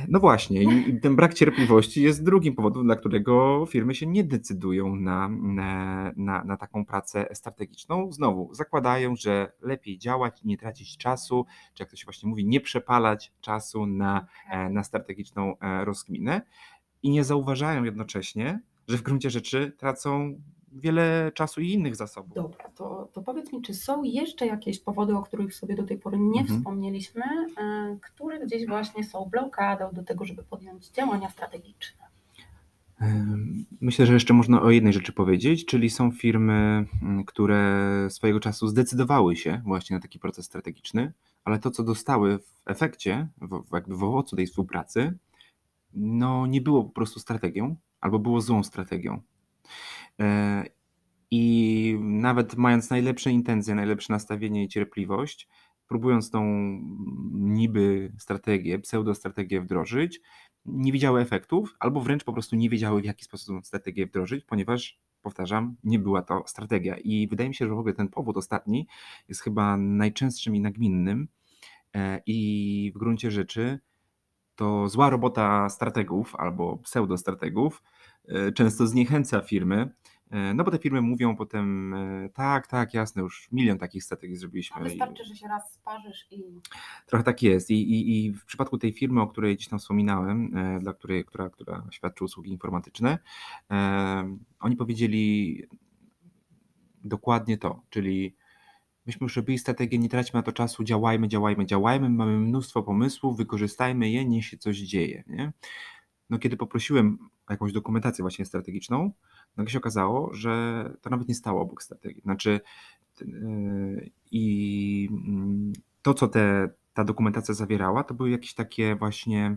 No 0.08 0.20
właśnie, 0.20 0.62
i 0.62 1.00
ten 1.00 1.16
brak 1.16 1.34
cierpliwości 1.34 2.02
jest 2.02 2.24
drugim 2.24 2.54
powodem, 2.54 2.84
dla 2.84 2.96
którego 2.96 3.66
firmy 3.68 3.94
się 3.94 4.06
nie 4.06 4.24
decydują 4.24 4.96
na, 4.96 5.28
na, 5.28 6.12
na, 6.16 6.44
na 6.44 6.56
taką 6.56 6.84
pracę 6.86 7.28
strategiczną. 7.34 8.12
Znowu, 8.12 8.54
zakładają, 8.54 9.16
że 9.16 9.52
lepiej 9.60 9.98
działać, 9.98 10.44
nie 10.44 10.58
tracić 10.58 10.96
czasu, 10.96 11.46
czy 11.74 11.82
jak 11.82 11.90
to 11.90 11.96
się 11.96 12.04
właśnie 12.04 12.28
mówi, 12.28 12.46
nie 12.46 12.60
przepalać 12.60 13.32
czasu 13.40 13.86
na, 13.86 14.26
e, 14.50 14.70
na 14.70 14.84
strategiczną 14.84 15.58
e, 15.58 15.84
rozkminę 15.84 16.42
i 17.02 17.10
nie 17.10 17.24
zauważają 17.24 17.84
jednocześnie, 17.84 18.60
że 18.88 18.96
w 18.96 19.02
gruncie 19.02 19.30
rzeczy 19.30 19.72
tracą 19.78 20.40
wiele 20.80 21.32
czasu 21.34 21.60
i 21.60 21.72
innych 21.72 21.96
zasobów. 21.96 22.34
Dobra, 22.34 22.68
to, 22.74 23.08
to 23.12 23.22
powiedz 23.22 23.52
mi, 23.52 23.62
czy 23.62 23.74
są 23.74 24.02
jeszcze 24.02 24.46
jakieś 24.46 24.80
powody, 24.80 25.16
o 25.16 25.22
których 25.22 25.54
sobie 25.54 25.74
do 25.76 25.82
tej 25.82 25.98
pory 25.98 26.18
nie 26.18 26.40
Mhm. 26.40 26.58
wspomnieliśmy, 26.58 27.22
e, 27.58 27.96
które 28.02 28.46
gdzieś 28.46 28.66
właśnie 28.66 29.04
są 29.04 29.24
blokadą 29.24 29.90
do 29.92 30.02
tego, 30.02 30.24
żeby 30.24 30.42
podjąć 30.42 30.88
działania 30.90 31.30
strategiczne? 31.30 32.06
Myślę, 33.80 34.06
że 34.06 34.14
jeszcze 34.14 34.34
można 34.34 34.62
o 34.62 34.70
jednej 34.70 34.92
rzeczy 34.92 35.12
powiedzieć, 35.12 35.66
czyli 35.66 35.90
są 35.90 36.12
firmy, 36.12 36.86
które 37.26 37.86
swojego 38.10 38.40
czasu 38.40 38.68
zdecydowały 38.68 39.36
się 39.36 39.62
właśnie 39.64 39.96
na 39.96 40.02
taki 40.02 40.18
proces 40.18 40.44
strategiczny, 40.44 41.12
ale 41.44 41.58
to, 41.58 41.70
co 41.70 41.82
dostały 41.84 42.38
w 42.38 42.60
efekcie, 42.66 43.28
w- 43.40 43.64
jakby 43.74 43.96
w 43.96 44.02
owocu 44.04 44.36
tej 44.36 44.46
współpracy, 44.46 45.18
no 45.94 46.46
nie 46.46 46.60
było 46.60 46.84
po 46.84 46.90
prostu 46.90 47.20
strategią, 47.20 47.76
albo 48.00 48.18
było 48.18 48.40
złą 48.40 48.62
strategią. 48.62 49.20
E, 50.20 50.64
I 51.30 51.96
nawet 52.00 52.56
mając 52.56 52.90
najlepsze 52.90 53.30
intencje, 53.30 53.74
najlepsze 53.74 54.12
nastawienie 54.12 54.64
i 54.64 54.68
cierpliwość, 54.68 55.48
próbując 55.88 56.30
tą 56.30 56.44
niby 57.32 58.12
strategię, 58.18 58.78
pseudostrategię 58.78 59.60
wdrożyć, 59.60 60.20
nie 60.66 60.92
widziały 60.92 61.20
efektów, 61.20 61.76
albo 61.78 62.00
wręcz 62.00 62.24
po 62.24 62.32
prostu 62.32 62.56
nie 62.56 62.70
wiedziały, 62.70 63.02
w 63.02 63.04
jaki 63.04 63.24
sposób 63.24 63.56
tą 63.56 63.62
strategię 63.62 64.06
wdrożyć, 64.06 64.44
ponieważ, 64.44 65.00
powtarzam, 65.22 65.76
nie 65.84 65.98
była 65.98 66.22
to 66.22 66.44
strategia. 66.46 66.96
I 66.96 67.28
wydaje 67.28 67.48
mi 67.48 67.54
się, 67.54 67.66
że 67.66 67.74
w 67.74 67.78
ogóle 67.78 67.94
ten 67.94 68.08
powód 68.08 68.36
ostatni 68.36 68.86
jest 69.28 69.40
chyba 69.40 69.76
najczęstszym 69.76 70.56
i 70.56 70.60
nagminnym. 70.60 71.28
E, 71.94 72.22
I 72.26 72.92
w 72.94 72.98
gruncie 72.98 73.30
rzeczy 73.30 73.78
to 74.56 74.88
zła 74.88 75.10
robota 75.10 75.68
strategów 75.68 76.36
albo 76.36 76.76
pseudostrategów 76.76 77.82
często 78.54 78.86
zniechęca 78.86 79.40
firmy, 79.40 79.90
e, 80.30 80.54
no 80.54 80.64
bo 80.64 80.70
te 80.70 80.78
firmy 80.78 81.02
mówią 81.02 81.36
potem, 81.36 81.94
e, 81.94 82.28
tak, 82.28 82.66
tak, 82.66 82.94
jasne, 82.94 83.22
już 83.22 83.48
milion 83.52 83.78
takich 83.78 84.04
strategii 84.04 84.36
A 84.36 84.38
zrobiliśmy. 84.40 84.80
i- 84.80 84.84
wystarczy, 84.84 85.24
że 85.24 85.36
się 85.36 85.48
raz 85.48 85.72
sparzysz 85.72 86.26
i 86.30 86.42
Trochę 87.06 87.24
tak 87.24 87.42
jest. 87.42 87.70
I, 87.70 87.74
i, 87.74 88.26
I 88.26 88.32
w 88.32 88.44
przypadku 88.44 88.78
tej 88.78 88.92
firmy, 88.92 89.20
o 89.20 89.26
której 89.26 89.54
gdzieś 89.56 89.68
tam 89.68 89.78
wspominałem, 89.78 90.56
e, 90.56 90.80
dla 90.80 90.92
której, 90.92 91.24
która, 91.24 91.50
która 91.50 91.86
świadczy 91.90 92.24
usługi 92.24 92.50
informatyczne, 92.50 93.18
e, 93.70 94.36
oni 94.60 94.76
powiedzieli 94.76 95.62
dokładnie 97.04 97.58
to, 97.58 97.82
czyli 97.90 98.36
myśmy 99.06 99.24
już 99.24 99.36
robili 99.36 99.58
strategię, 99.58 99.98
nie 99.98 100.08
traćmy 100.08 100.38
na 100.38 100.42
to 100.42 100.52
czasu, 100.52 100.84
działajmy, 100.84 101.28
działajmy, 101.28 101.66
działajmy, 101.66 102.10
mamy 102.10 102.38
mnóstwo 102.40 102.82
pomysłów, 102.82 103.36
wykorzystajmy 103.36 104.10
je, 104.10 104.24
niech 104.24 104.44
się 104.44 104.56
coś 104.58 104.76
dzieje. 104.78 105.24
Nie? 105.26 105.52
No 106.30 106.38
kiedy 106.38 106.56
poprosiłem 106.56 107.18
jakąś 107.50 107.72
dokumentację 107.72 108.22
właśnie 108.22 108.44
strategiczną, 108.44 109.10
nagle 109.56 109.72
się 109.72 109.78
okazało, 109.78 110.34
że 110.34 110.84
to 111.00 111.10
nawet 111.10 111.28
nie 111.28 111.34
stało 111.34 111.62
obok 111.62 111.82
strategii. 111.82 112.22
Znaczy 112.22 112.60
yy, 113.20 114.10
i 114.30 115.08
mm, 115.10 115.72
to, 116.02 116.14
co 116.14 116.28
te, 116.28 116.68
ta 116.94 117.04
dokumentacja 117.04 117.54
zawierała, 117.54 118.04
to 118.04 118.14
były 118.14 118.30
jakieś 118.30 118.54
takie 118.54 118.96
właśnie 118.96 119.56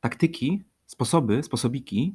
taktyki, 0.00 0.64
sposoby, 0.86 1.42
sposobiki, 1.42 2.14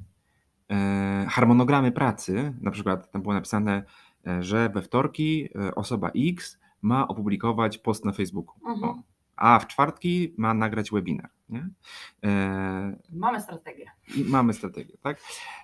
e, 0.72 1.26
harmonogramy 1.30 1.92
pracy. 1.92 2.54
Na 2.62 2.72
przykład 2.72 3.12
tam 3.12 3.22
było 3.22 3.34
napisane, 3.34 3.84
e, 4.28 4.44
że 4.44 4.70
we 4.70 4.82
wtorki 4.82 5.50
e, 5.56 5.76
osoba 5.76 6.12
X 6.16 6.60
ma 6.82 7.08
opublikować 7.08 7.78
post 7.78 8.06
na 8.06 8.12
Facebooku, 8.12 8.56
Mhm. 8.66 9.04
A 9.38 9.60
w 9.60 9.68
czwartki 9.68 10.34
ma 10.38 10.54
nagrać 10.54 10.92
webinar. 10.92 11.30
Nie? 11.50 11.70
E, 12.24 12.98
mamy 13.14 13.42
strategię. 13.42 13.86
i 14.16 14.24
mamy 14.24 14.54
strategię, 14.54 14.98
tak? 15.02 15.18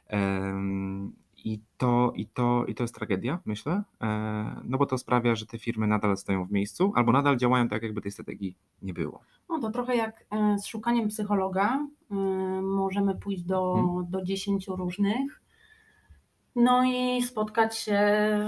Em, 0.08 1.14
I 1.46 1.60
to, 1.78 2.14
i, 2.16 2.28
to, 2.28 2.66
I 2.66 2.76
to 2.76 2.84
jest 2.84 2.96
tragedia, 2.96 3.40
myślę, 3.46 3.84
e, 4.02 4.62
no 4.64 4.78
bo 4.78 4.86
to 4.86 4.98
sprawia, 4.98 5.36
że 5.36 5.46
te 5.46 5.60
firmy 5.60 5.88
nadal 5.88 6.18
stoją 6.18 6.46
w 6.46 6.52
miejscu 6.52 6.92
albo 6.96 7.12
nadal 7.12 7.38
działają 7.38 7.68
tak, 7.68 7.84
jakby 7.84 8.02
tej 8.02 8.12
strategii 8.12 8.56
nie 8.82 8.94
było. 8.94 9.20
No 9.50 9.60
to 9.60 9.72
trochę 9.72 9.96
jak 9.96 10.26
e, 10.32 10.58
z 10.60 10.66
szukaniem 10.66 11.08
psychologa. 11.08 11.88
e, 12.12 12.16
Możemy 12.62 13.16
pójść 13.16 13.44
do, 13.44 13.76
Mhm. 13.80 14.12
do 14.12 14.22
10 14.24 14.68
różnych. 14.68 15.42
No 16.56 16.84
i 16.86 17.22
spotkać 17.24 17.78
się 17.78 18.00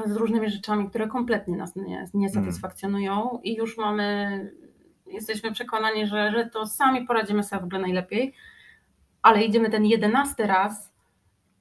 z 0.06 0.16
różnymi 0.16 0.50
rzeczami, 0.50 0.90
które 0.90 1.08
kompletnie 1.08 1.58
nas 1.58 1.76
nie, 1.76 2.06
nie 2.14 2.30
satysfakcjonują, 2.30 3.40
i 3.44 3.56
już 3.56 3.78
mamy, 3.78 4.52
jesteśmy 5.06 5.52
przekonani, 5.52 6.08
że, 6.08 6.32
że 6.32 6.46
to 6.46 6.66
sami 6.68 7.06
poradzimy 7.06 7.44
sobie 7.44 7.62
w 7.62 7.66
ogóle 7.66 7.82
najlepiej, 7.82 8.34
ale 9.22 9.44
idziemy 9.44 9.70
ten 9.70 9.86
jedenasty 9.86 10.48
raz 10.48 10.94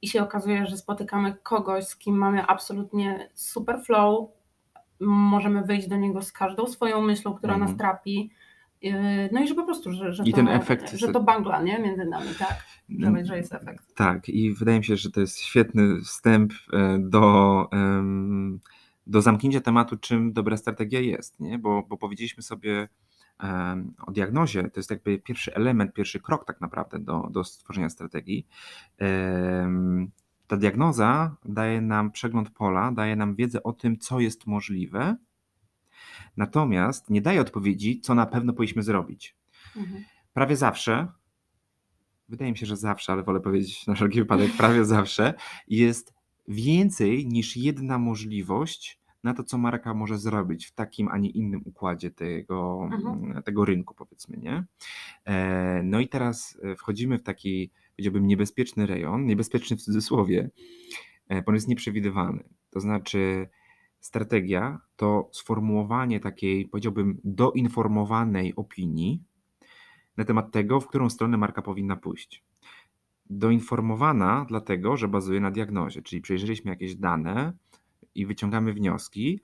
i 0.03 0.09
się 0.09 0.23
okazuje, 0.23 0.67
że 0.67 0.77
spotykamy 0.77 1.35
kogoś, 1.43 1.85
z 1.85 1.97
kim 1.97 2.17
mamy 2.17 2.47
absolutnie 2.47 3.31
super 3.35 3.81
flow, 3.87 4.29
możemy 5.01 5.63
wyjść 5.63 5.89
do 5.89 5.97
niego 5.97 6.23
z 6.23 6.33
każdą 6.33 6.67
swoją 6.67 7.01
myślą, 7.03 7.35
która 7.35 7.55
Mhm. 7.55 7.71
nas 7.71 7.79
trapi. 7.79 8.31
Yy, 8.83 8.93
No 9.33 9.41
i 9.43 9.49
że 9.49 9.55
po 9.55 9.65
prostu, 9.65 9.93
że, 9.93 10.13
że, 10.13 10.23
I 10.25 10.31
to, 10.31 10.37
ten 10.37 10.47
efekt- 10.49 10.97
że 10.97 11.13
to 11.13 11.21
bangla 11.21 11.63
nie? 11.63 11.79
między 11.79 12.05
nami, 12.05 12.29
tak? 12.39 12.65
Że, 12.99 13.25
że 13.25 13.37
jest 13.37 13.55
efekt. 13.55 13.95
Tak, 13.95 14.29
i 14.29 14.53
wydaje 14.55 14.79
mi 14.79 14.85
się, 14.85 14.97
że 14.97 15.11
to 15.11 15.21
jest 15.21 15.41
świetny 15.41 16.01
wstęp 16.01 16.53
e, 16.73 16.99
do, 17.01 17.69
do 19.07 19.23
zamknięcia 19.23 19.61
tematu, 19.61 19.97
czym 19.97 20.33
dobra 20.33 20.57
strategia 20.57 21.01
jest, 21.01 21.41
nie? 21.41 21.59
Bo, 21.59 21.83
bo 21.89 21.97
powiedzieliśmy 21.97 22.43
sobie 22.43 22.89
o 24.07 24.13
diagnozie, 24.13 24.63
to 24.71 24.81
jest 24.81 24.91
jakby 24.91 25.19
pierwszy 25.19 25.55
element, 25.55 25.93
pierwszy 25.93 26.21
krok 26.21 26.45
tak 26.45 26.61
naprawdę 26.61 26.99
do, 26.99 27.29
do 27.31 27.45
stworzenia 27.45 27.89
strategii. 27.89 28.47
Ta 30.47 30.57
diagnoza 30.57 31.37
daje 31.45 31.81
nam 31.81 32.11
przegląd 32.11 32.51
pola, 32.51 32.93
daje 32.93 33.17
nam 33.17 33.35
wiedzę 33.35 33.63
o 33.63 33.73
tym, 33.73 33.99
co 33.99 34.21
jest 34.21 34.47
możliwe, 34.47 35.17
natomiast 36.37 37.11
nie 37.11 37.23
daje 37.23 37.41
odpowiedzi, 37.41 38.01
co 38.01 38.15
na 38.15 38.27
pewno 38.27 38.53
powinniśmy 38.53 38.83
zrobić 38.83 39.37
Mhm. 39.77 40.05
prawie 40.33 40.57
zawsze, 40.57 41.09
wydaje 42.29 42.53
mi 42.53 42.59
się, 42.59 42.67
że 42.67 42.77
zawsze, 42.77 43.13
ale 43.13 43.23
wolę 43.23 43.41
powiedzieć 43.41 43.87
na 43.87 43.95
wszelki 43.95 44.19
wypadek, 44.19 44.53
prawie 44.53 44.85
zawsze 44.85 45.35
jest 45.69 46.15
więcej 46.49 47.27
niż 47.27 47.57
jedna 47.57 47.99
możliwość 47.99 49.01
na 49.25 49.35
to, 49.35 49.45
co 49.45 49.59
marka 49.59 49.95
może 49.95 50.19
zrobić 50.19 50.67
w 50.67 50.73
takim, 50.73 51.09
a 51.09 51.19
nie 51.19 51.31
innym 51.31 51.63
układzie 51.65 52.11
tego, 52.11 52.89
Mhm. 52.93 53.43
tego 53.43 53.65
rynku, 53.65 53.95
powiedzmy, 53.95 54.37
nie? 54.37 54.65
E, 55.25 55.83
No 55.83 56.01
i 56.01 56.09
teraz 56.09 56.59
e, 56.63 56.77
wchodzimy 56.77 57.19
w 57.19 57.23
taki, 57.23 57.71
powiedziałbym, 57.97 58.27
niebezpieczny 58.27 58.87
rejon, 58.87 59.27
niebezpieczny 59.27 59.77
w 59.77 59.83
cudzysłowie, 59.83 60.51
e, 61.29 61.43
bo 61.43 61.49
on 61.49 61.55
jest 61.55 61.69
nieprzewidywalny. 61.69 62.45
To 62.71 62.81
znaczy, 62.81 63.49
strategia 64.01 64.81
to 64.97 65.29
sformułowanie 65.33 66.21
takiej, 66.21 66.69
powiedziałbym, 66.69 67.21
doinformowanej 67.25 68.55
opinii, 68.57 69.23
na 70.17 70.25
temat 70.25 70.51
tego, 70.53 70.81
w 70.81 70.87
którą 70.87 71.11
stronę 71.11 71.37
marka 71.37 71.63
powinna 71.63 71.97
pójść. 71.97 72.45
Doinformowana 73.31 74.45
dlatego, 74.49 74.97
że 74.97 75.09
bazuje 75.09 75.41
na 75.41 75.51
diagnozie, 75.51 76.03
czyli 76.03 76.23
przejrzeliśmy 76.23 76.71
jakieś 76.71 76.97
dane 76.97 77.53
i 78.15 78.27
wyciągamy 78.27 78.73
wnioski, 78.73 79.41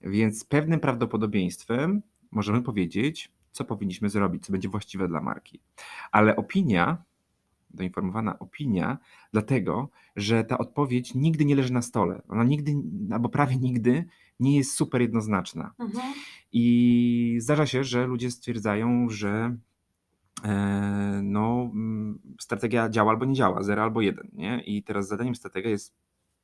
więc 0.00 0.38
z 0.38 0.44
pewnym 0.44 0.80
prawdopodobieństwem 0.80 2.02
możemy 2.30 2.62
powiedzieć, 2.62 3.32
co 3.52 3.64
powinniśmy 3.64 4.08
zrobić, 4.08 4.46
co 4.46 4.52
będzie 4.52 4.68
właściwe 4.68 5.08
dla 5.08 5.20
marki. 5.20 5.60
Ale 6.12 6.36
opinia, 6.36 7.02
doinformowana 7.70 8.38
opinia, 8.38 8.98
dlatego, 9.32 9.88
że 10.16 10.44
ta 10.44 10.58
odpowiedź 10.58 11.14
nigdy 11.14 11.44
nie 11.44 11.56
leży 11.56 11.72
na 11.72 11.82
stole. 11.82 12.22
Ona 12.28 12.44
nigdy, 12.44 12.74
albo 13.10 13.28
prawie 13.28 13.56
nigdy 13.56 14.04
nie 14.40 14.56
jest 14.56 14.72
super 14.72 15.00
jednoznaczna. 15.00 15.74
Mhm. 15.78 16.14
I 16.52 17.36
zdarza 17.40 17.66
się, 17.66 17.84
że 17.84 18.06
ludzie 18.06 18.30
stwierdzają, 18.30 19.08
że 19.10 19.56
e, 20.44 21.20
no, 21.22 21.70
mm, 21.72 22.18
strategia 22.40 22.88
działa 22.88 23.10
albo 23.10 23.24
nie 23.24 23.34
działa, 23.34 23.62
0 23.62 23.82
albo 23.82 24.00
1. 24.00 24.30
Nie? 24.32 24.62
I 24.66 24.82
teraz 24.82 25.08
zadaniem 25.08 25.34
strategia 25.34 25.70
jest 25.70 25.94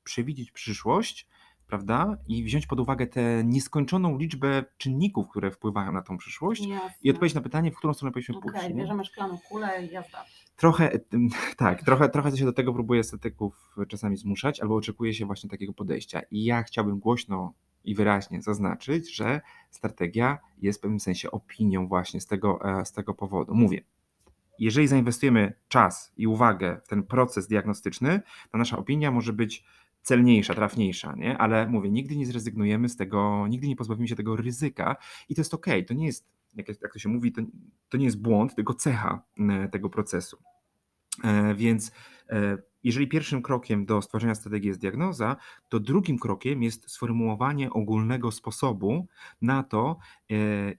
przewidzieć 0.05 0.53
przyszłość, 0.53 1.29
prawda? 1.71 2.17
I 2.29 2.45
wziąć 2.45 2.67
pod 2.67 2.81
uwagę 2.81 3.07
tę 3.07 3.45
nieskończoną 3.45 4.19
liczbę 4.19 4.65
czynników, 4.79 5.29
które 5.29 5.51
wpływają 5.51 5.93
na 5.93 6.03
tą 6.03 6.19
przyszłość 6.19 6.67
Jasne. 6.67 6.91
i 7.03 7.11
odpowiedzieć 7.11 7.35
na 7.35 7.41
pytanie, 7.41 7.71
w 7.71 7.77
którą 7.77 7.95
stronę 7.95 8.13
powinniśmy 8.13 8.37
Okej, 8.37 8.51
pójść. 8.53 8.69
nie? 8.69 8.75
bierzemy 8.75 9.05
szklaną 9.05 9.39
kulę 9.39 9.87
i 9.87 9.91
jazda. 9.91 10.25
Trochę, 10.57 11.01
ym, 11.15 11.29
tak, 11.57 11.83
trochę, 11.83 12.09
trochę 12.09 12.37
się 12.37 12.45
do 12.45 12.53
tego 12.53 12.73
próbuje 12.73 13.01
estetyków 13.01 13.75
czasami 13.89 14.17
zmuszać, 14.17 14.61
albo 14.61 14.77
oczekuje 14.77 15.15
się 15.15 15.27
właśnie 15.27 15.51
takiego 15.51 15.73
podejścia. 15.73 16.21
I 16.31 16.45
ja 16.45 16.63
chciałbym 16.63 16.99
głośno 16.99 17.55
i 17.85 17.95
wyraźnie 17.95 18.43
zaznaczyć, 18.43 19.17
że 19.17 19.41
strategia 19.71 20.39
jest 20.59 20.79
w 20.79 20.83
pewnym 20.83 21.01
sensie 21.01 21.31
opinią 21.31 21.89
właśnie 21.89 22.21
z 22.21 22.27
tego, 22.27 22.81
e, 22.81 22.85
z 22.85 22.93
tego 22.93 23.15
powodu. 23.15 23.55
Mówię, 23.55 23.85
jeżeli 24.59 24.89
zainwestujemy 24.89 25.53
czas 25.69 26.13
i 26.17 26.27
uwagę 26.27 26.81
w 26.85 26.89
ten 26.89 27.03
proces 27.03 27.49
diagnostyczny, 27.49 28.21
to 28.53 28.59
nasza 28.59 28.79
opinia 28.79 29.11
może 29.11 29.33
być 29.33 29.65
celniejsza, 30.03 30.55
trafniejsza, 30.55 31.15
nie? 31.17 31.39
ale 31.39 31.67
mówię, 31.67 31.91
nigdy 31.91 32.17
nie 32.17 32.27
zrezygnujemy 32.27 32.89
z 32.89 32.97
tego, 32.97 33.47
nigdy 33.49 33.69
nie 33.69 33.77
pozbawimy 33.77 34.09
się 34.09 34.17
tego 34.17 34.37
ryzyka 34.37 34.97
i 35.29 35.35
to 35.35 35.41
jest 35.41 35.55
ok, 35.55 35.67
to 35.87 35.95
nie 35.95 36.07
jest, 36.07 36.27
jak, 36.55 36.69
jak 36.69 36.93
to 36.93 36.99
się 36.99 37.09
mówi, 37.09 37.33
to, 37.33 37.43
to 37.89 37.99
nie 37.99 38.05
jest 38.05 38.23
błąd, 38.23 38.55
tylko 38.55 38.75
cecha 38.75 39.23
tego 39.73 39.91
procesu. 39.91 40.39
E, 41.25 41.55
Więc 41.55 41.93
e, 42.29 42.59
jeżeli 42.85 43.09
pierwszym 43.09 43.43
krokiem 43.43 43.87
do 43.87 44.03
stworzenia 44.03 44.35
strategii 44.35 44.69
jest 44.69 44.81
diagnoza, 44.81 45.37
to 45.69 45.81
drugim 45.81 46.19
krokiem 46.19 46.63
jest 46.63 46.91
sformułowanie 46.91 47.71
ogólnego 47.71 48.31
sposobu 48.31 49.07
na 49.43 49.63
to, 49.63 49.99
e, 50.31 50.35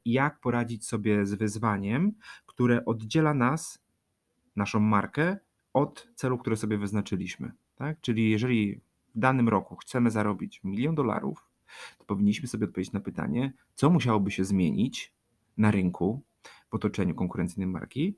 jak 0.05 0.39
poradzić 0.39 0.87
sobie 0.87 1.25
z 1.25 1.33
wyzwaniem, 1.33 2.11
które 2.45 2.85
oddziela 2.85 3.33
nas, 3.33 3.79
naszą 4.55 4.79
markę, 4.79 5.37
od 5.73 6.07
celu, 6.15 6.37
który 6.37 6.57
sobie 6.57 6.77
wyznaczyliśmy. 6.77 7.51
Tak? 7.75 8.01
Czyli 8.01 8.29
jeżeli 8.29 8.81
w 9.15 9.19
danym 9.19 9.49
roku 9.49 9.75
chcemy 9.75 10.11
zarobić 10.11 10.63
milion 10.63 10.95
dolarów, 10.95 11.49
to 11.97 12.05
powinniśmy 12.05 12.47
sobie 12.47 12.65
odpowiedzieć 12.65 12.93
na 12.93 12.99
pytanie, 12.99 13.53
co 13.75 13.89
musiałoby 13.89 14.31
się 14.31 14.45
zmienić 14.45 15.13
na 15.57 15.71
rynku, 15.71 16.21
w 16.69 16.75
otoczeniu 16.75 17.15
konkurencyjnym 17.15 17.71
marki, 17.71 18.15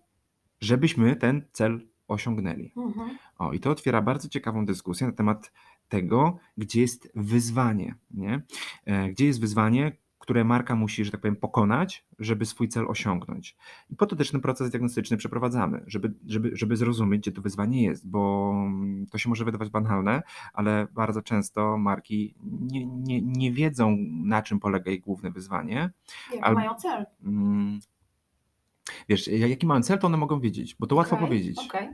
żebyśmy 0.61 1.15
ten 1.15 1.45
cel 1.51 1.87
osiągnęli. 2.07 2.73
Mhm. 2.77 3.17
O, 3.37 3.53
i 3.53 3.59
to 3.59 3.71
otwiera 3.71 4.01
bardzo 4.01 4.29
ciekawą 4.29 4.65
dyskusję 4.65 5.07
na 5.07 5.13
temat 5.13 5.51
tego, 5.89 6.37
gdzie 6.57 6.81
jest 6.81 7.11
wyzwanie, 7.15 7.95
nie? 8.11 8.41
E, 8.85 9.09
Gdzie 9.09 9.25
jest 9.25 9.41
wyzwanie, 9.41 9.97
które 10.24 10.43
marka 10.43 10.76
musi, 10.76 11.05
że 11.05 11.11
tak 11.11 11.21
powiem, 11.21 11.36
pokonać, 11.36 12.05
żeby 12.19 12.45
swój 12.45 12.67
cel 12.67 12.86
osiągnąć. 12.88 13.55
I 13.89 13.95
po 13.95 14.05
to 14.05 14.15
też 14.15 14.32
ten 14.32 14.41
proces 14.41 14.69
diagnostyczny 14.69 15.17
przeprowadzamy, 15.17 15.84
żeby, 15.88 16.13
żeby, 16.28 16.51
żeby 16.53 16.78
zrozumieć, 16.78 17.21
gdzie 17.21 17.32
to 17.32 17.41
wyzwanie 17.41 17.84
jest, 17.84 18.09
bo 18.09 18.51
mm, 18.55 19.07
to 19.07 19.17
się 19.17 19.30
może 19.30 19.45
wydawać 19.45 19.69
banalne, 19.69 20.24
ale 20.53 20.88
bardzo 20.93 21.21
często 21.21 21.78
marki 21.78 22.36
nie, 22.61 22.86
nie, 22.86 23.21
nie 23.21 23.51
wiedzą, 23.51 23.97
na 24.24 24.41
czym 24.41 24.59
polega 24.59 24.91
ich 24.91 25.01
główne 25.01 25.32
wyzwanie. 25.32 25.89
Jaki 26.32 26.43
Al- 26.43 26.55
mają 26.55 26.76
cel? 26.76 27.05
Mm, 27.24 27.80
Wiesz, 29.09 29.28
jaki 29.28 29.67
mają 29.67 29.82
cel, 29.82 29.99
to 29.99 30.07
one 30.07 30.17
mogą 30.17 30.39
wiedzieć, 30.39 30.76
bo 30.80 30.88
to 30.88 30.95
łatwo 30.95 31.15
Okej, 31.15 31.28
powiedzieć. 31.28 31.57
Okej, 31.69 31.89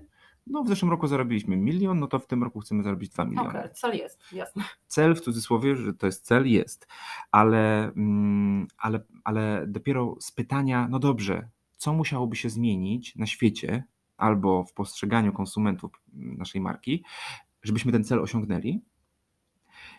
No, 0.49 0.63
w 0.63 0.67
zeszłym 0.67 0.91
roku 0.91 1.07
zarobiliśmy 1.07 1.57
milion, 1.57 1.99
no 1.99 2.07
to 2.07 2.19
w 2.19 2.27
tym 2.27 2.43
roku 2.43 2.59
chcemy 2.59 2.83
zarobić 2.83 3.09
2 3.09 3.25
miliony. 3.25 3.49
okej, 3.49 3.73
cel 3.73 3.97
jest, 3.97 4.31
jasne. 4.31 4.63
Cel 4.87 5.15
w 5.15 5.21
cudzysłowie, 5.21 5.75
że 5.75 5.93
to 5.93 6.05
jest 6.05 6.25
cel, 6.25 6.51
jest, 6.51 6.87
ale, 7.31 7.83
mm, 7.83 8.67
ale, 8.77 8.99
ale 9.23 9.65
dopiero 9.67 10.15
z 10.19 10.31
pytania, 10.31 10.87
no 10.91 10.99
dobrze, 10.99 11.49
co 11.77 11.93
musiałoby 11.93 12.35
się 12.35 12.49
zmienić 12.49 13.15
na 13.15 13.25
świecie 13.25 13.83
albo 14.17 14.63
w 14.63 14.73
postrzeganiu 14.73 15.33
konsumentów 15.33 15.91
naszej 16.13 16.61
marki, 16.61 17.03
żebyśmy 17.63 17.91
ten 17.91 18.03
cel 18.03 18.19
osiągnęli, 18.19 18.81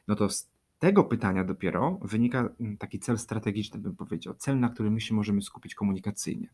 no 0.08 0.14
to 0.14 0.28
z 0.28 0.50
tego 0.80 1.04
pytania 1.04 1.44
dopiero 1.44 1.98
wynika 2.02 2.48
mm, 2.60 2.76
taki 2.76 2.98
cel 2.98 3.18
strategiczny, 3.18 3.80
bym 3.80 3.96
powiedział, 3.96 4.34
cel, 4.34 4.60
na 4.60 4.68
którym 4.68 4.92
my 4.92 5.00
się 5.00 5.14
możemy 5.14 5.42
skupić 5.42 5.74
komunikacyjnie. 5.74 6.48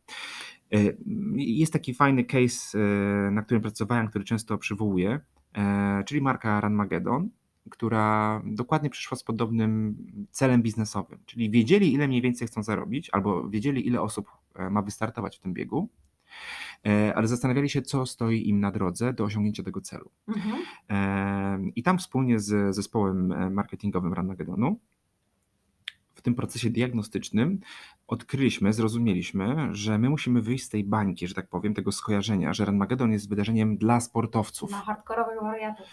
E, 0.73 0.79
Jest 1.37 1.73
taki 1.73 1.95
fajny 1.95 2.25
case, 2.25 2.79
e, 2.79 3.31
na 3.31 3.43
którym 3.43 3.63
pracowałem, 3.63 4.09
który 4.09 4.25
często 4.25 4.59
przywołuję, 4.59 5.21
e, 5.55 6.05
czyli 6.07 6.21
marka 6.21 6.61
Ranmagedon, 6.61 7.31
która 7.71 8.43
dokładnie 8.45 8.91
przyszła 8.91 9.17
z 9.17 9.25
podobnym 9.25 9.97
celem 10.31 10.63
biznesowym, 10.63 11.19
czyli 11.27 11.51
wiedzieli, 11.51 11.93
ile 11.93 12.09
mniej 12.09 12.23
więcej 12.23 12.49
chcą 12.49 12.63
zarobić, 12.63 13.11
albo 13.11 13.49
wiedzieli, 13.49 13.87
ile 13.87 14.01
osób 14.01 14.27
ma 14.71 14.83
wystartować 14.83 15.37
w 15.37 15.41
tym 15.41 15.53
biegu, 15.55 15.89
ale 17.15 17.29
zastanawiali 17.29 17.71
się, 17.71 17.83
co 17.83 18.07
stoi 18.07 18.49
im 18.49 18.61
na 18.61 18.71
drodze 18.71 19.13
do 19.13 19.25
osiągnięcia 19.25 19.63
tego 19.63 19.81
celu. 19.81 20.11
Mhm. 20.29 20.57
E, 20.91 21.71
I 21.77 21.83
tam 21.83 21.99
wspólnie 21.99 22.39
z 22.39 22.75
zespołem 22.75 23.33
e, 23.33 23.51
marketingowym 23.51 24.13
Ranmagedonu 24.13 24.81
w 26.17 26.23
tym 26.23 26.35
procesie 26.35 26.71
diagnostycznym 26.71 27.61
odkryliśmy, 28.07 28.73
zrozumieliśmy, 28.73 29.69
że 29.73 29.99
my 29.99 30.11
musimy 30.11 30.43
wyjść 30.43 30.65
z 30.65 30.69
tej 30.69 30.85
bańki, 30.85 31.29
że 31.29 31.35
tak 31.35 31.49
powiem, 31.49 31.75
tego 31.75 31.93
skojarzenia, 31.93 32.55
że 32.55 32.65
Ranmagedon 32.65 33.13
jest 33.13 33.29
wydarzeniem 33.29 33.77
dla 33.77 34.01
sportowców. 34.01 34.71
Na 34.71 34.81
hardkorowych 34.81 35.41
wariatów. 35.41 35.87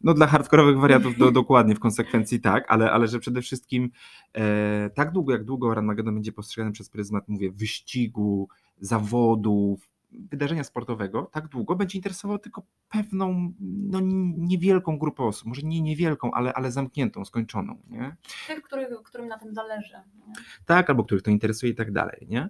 No 0.00 0.14
dla 0.14 0.26
hardkorowych 0.26 0.78
wariantów 0.78 1.16
do, 1.16 1.30
dokładnie 1.30 1.74
w 1.74 1.80
konsekwencji 1.80 2.40
tak, 2.50 2.64
ale, 2.68 2.92
ale 2.92 3.08
że 3.08 3.18
przede 3.18 3.42
wszystkim 3.42 3.90
e, 4.34 4.90
tak 4.90 5.12
długo 5.12 5.32
jak 5.32 5.44
długo 5.44 5.74
Ranmagedon 5.74 6.14
będzie 6.14 6.32
postrzegany 6.32 6.72
przez 6.72 6.88
pryzmat, 6.88 7.28
mówię, 7.28 7.50
wyścigu, 7.52 8.48
zawodów, 8.80 9.89
wydarzenia 10.12 10.64
sportowego, 10.64 11.30
tak 11.32 11.48
długo 11.48 11.76
będzie 11.76 11.98
interesował 11.98 12.38
tylko 12.38 12.62
pewną, 12.88 13.52
no 13.60 14.00
niewielką 14.36 14.98
grupę 14.98 15.22
osób, 15.22 15.48
może 15.48 15.62
nie 15.62 15.80
niewielką, 15.80 16.30
ale, 16.30 16.52
ale 16.52 16.72
zamkniętą, 16.72 17.24
skończoną, 17.24 17.78
nie? 17.88 18.16
Tych, 18.46 18.62
których, 18.62 18.88
którym 19.04 19.28
na 19.28 19.38
tym 19.38 19.54
zależy. 19.54 19.94
nie? 20.26 20.32
Tak, 20.66 20.90
albo 20.90 21.04
których 21.04 21.22
to 21.22 21.30
interesuje 21.30 21.72
i 21.72 21.74
tak 21.74 21.92
dalej, 21.92 22.26
nie? 22.28 22.48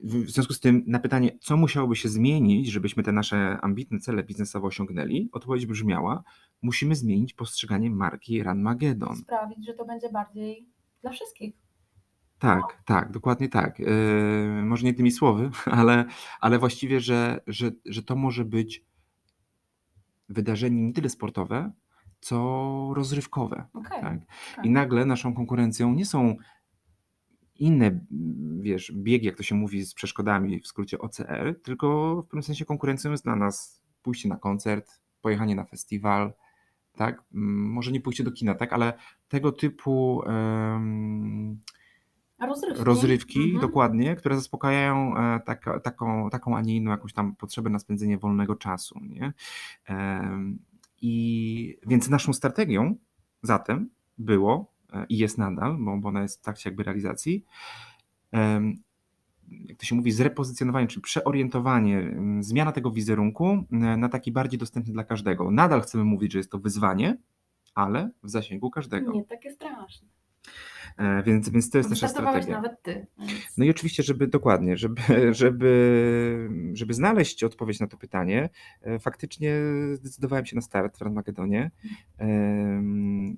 W 0.00 0.30
związku 0.30 0.52
z 0.52 0.60
tym 0.60 0.84
na 0.86 0.98
pytanie, 0.98 1.38
co 1.40 1.56
musiałoby 1.56 1.96
się 1.96 2.08
zmienić, 2.08 2.68
żebyśmy 2.68 3.02
te 3.02 3.12
nasze 3.12 3.58
ambitne 3.62 3.98
cele 3.98 4.22
biznesowe 4.24 4.66
osiągnęli, 4.66 5.28
odpowiedź 5.32 5.66
brzmiała, 5.66 6.22
musimy 6.62 6.94
zmienić 6.94 7.34
postrzeganie 7.34 7.90
marki 7.90 8.42
Ranmagedon. 8.42 9.16
Sprawić, 9.16 9.66
że 9.66 9.74
to 9.74 9.84
będzie 9.84 10.10
bardziej 10.10 10.68
dla 11.02 11.10
wszystkich. 11.10 11.54
Tak, 12.38 12.82
tak, 12.84 13.12
dokładnie 13.12 13.48
tak. 13.48 13.78
Yy, 13.78 14.62
może 14.64 14.86
nie 14.86 14.94
tymi 14.94 15.10
słowy, 15.10 15.50
ale, 15.80 16.04
ale 16.40 16.58
właściwie, 16.58 17.00
że, 17.00 17.40
że, 17.46 17.70
że 17.84 18.02
to 18.02 18.16
może 18.16 18.44
być 18.44 18.84
wydarzenie 20.28 20.82
nie 20.82 20.92
tyle 20.92 21.08
sportowe, 21.08 21.72
co 22.20 22.90
rozrywkowe. 22.94 23.66
Okej. 23.72 24.00
Tak? 24.02 24.18
tak. 24.56 24.64
I 24.64 24.70
nagle 24.70 25.04
naszą 25.04 25.34
konkurencją 25.34 25.94
nie 25.94 26.06
są 26.06 26.36
inne, 27.54 28.00
wiesz, 28.60 28.92
biegi, 28.94 29.26
jak 29.26 29.36
to 29.36 29.42
się 29.42 29.54
mówi, 29.54 29.84
z 29.84 29.94
przeszkodami, 29.94 30.60
w 30.60 30.66
skrócie 30.66 30.98
OCR, 30.98 31.60
tylko 31.62 32.16
w 32.22 32.26
pewnym 32.26 32.42
sensie 32.42 32.64
konkurencją 32.64 33.10
jest 33.10 33.24
dla 33.24 33.36
nas 33.36 33.82
pójście 34.02 34.28
na 34.28 34.36
koncert, 34.36 35.00
pojechanie 35.20 35.54
na 35.54 35.64
festiwal, 35.64 36.32
tak? 36.96 37.24
Może 37.32 37.92
nie 37.92 38.00
pójście 38.00 38.24
do 38.24 38.32
kina, 38.32 38.54
tak? 38.54 38.72
Ale 38.72 38.92
tego 39.28 39.52
typu 39.52 40.22
A 40.26 40.80
rozrywki? 42.46 42.84
rozrywki, 42.84 43.42
Mhm. 43.42 43.60
dokładnie, 43.60 44.16
które 44.16 44.36
zaspokajają 44.36 45.16
e, 45.16 45.40
taka, 45.40 45.80
taką, 45.80 46.30
taką, 46.30 46.56
a 46.56 46.60
nie 46.60 46.76
inną 46.76 46.90
jakąś 46.90 47.12
tam 47.12 47.36
potrzebę 47.36 47.70
na 47.70 47.78
spędzenie 47.78 48.18
wolnego 48.18 48.56
czasu, 48.56 49.00
nie? 49.02 49.32
I 51.02 51.76
więc 51.86 52.08
naszą 52.08 52.32
strategią 52.32 52.96
zatem 53.42 53.90
było 54.18 54.72
e, 54.92 55.06
i 55.08 55.18
jest 55.18 55.38
nadal, 55.38 55.76
bo, 55.80 55.96
bo 55.96 56.08
ona 56.08 56.22
jest 56.22 56.38
w 56.38 56.42
trakcie 56.42 56.70
jakby 56.70 56.82
realizacji, 56.82 57.44
jak 59.50 59.78
to 59.78 59.86
się 59.86 59.94
mówi, 59.94 60.12
zrepozycjonowanie, 60.12 60.86
czy 60.86 61.00
przeorientowanie, 61.00 61.98
em, 61.98 62.42
zmiana 62.42 62.72
tego 62.72 62.90
wizerunku 62.90 63.64
na 63.70 64.08
taki 64.08 64.32
bardziej 64.32 64.58
dostępny 64.58 64.92
dla 64.92 65.04
każdego. 65.04 65.50
Nadal 65.50 65.80
chcemy 65.80 66.04
mówić, 66.04 66.32
że 66.32 66.38
jest 66.38 66.50
to 66.50 66.58
wyzwanie, 66.58 67.16
ale 67.74 68.10
w 68.22 68.30
zasięgu 68.30 68.70
każdego. 68.70 69.12
Nie 69.12 69.24
takie 69.24 69.50
straszne. 69.50 70.08
E, 70.98 71.22
Więc, 71.22 71.48
więc 71.48 71.70
to 71.70 71.78
jest 71.78 71.90
nasza 71.90 72.08
strategia. 72.08 72.54
nawet 72.56 72.82
ty. 72.82 73.06
No 73.56 73.64
i 73.64 73.70
oczywiście, 73.70 74.02
żeby 74.02 74.26
dokładnie, 74.26 74.76
żeby, 74.76 75.02
żeby, 75.34 76.48
żeby 76.72 76.94
znaleźć 76.94 77.44
odpowiedź 77.44 77.80
na 77.80 77.86
to 77.86 77.96
pytanie, 77.96 78.48
e, 78.82 78.98
faktycznie 78.98 79.54
zdecydowałem 79.92 80.46
się 80.46 80.56
na 80.56 80.62
start 80.62 80.98
w 80.98 81.02
Ranmagedonie. 81.02 81.70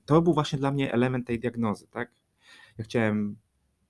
To 0.04 0.22
był 0.22 0.34
właśnie 0.34 0.58
dla 0.58 0.70
mnie 0.72 0.92
element 0.92 1.26
tej 1.26 1.38
diagnozy, 1.38 1.86
tak? 1.90 2.10
Ja 2.78 2.84
chciałem 2.84 3.36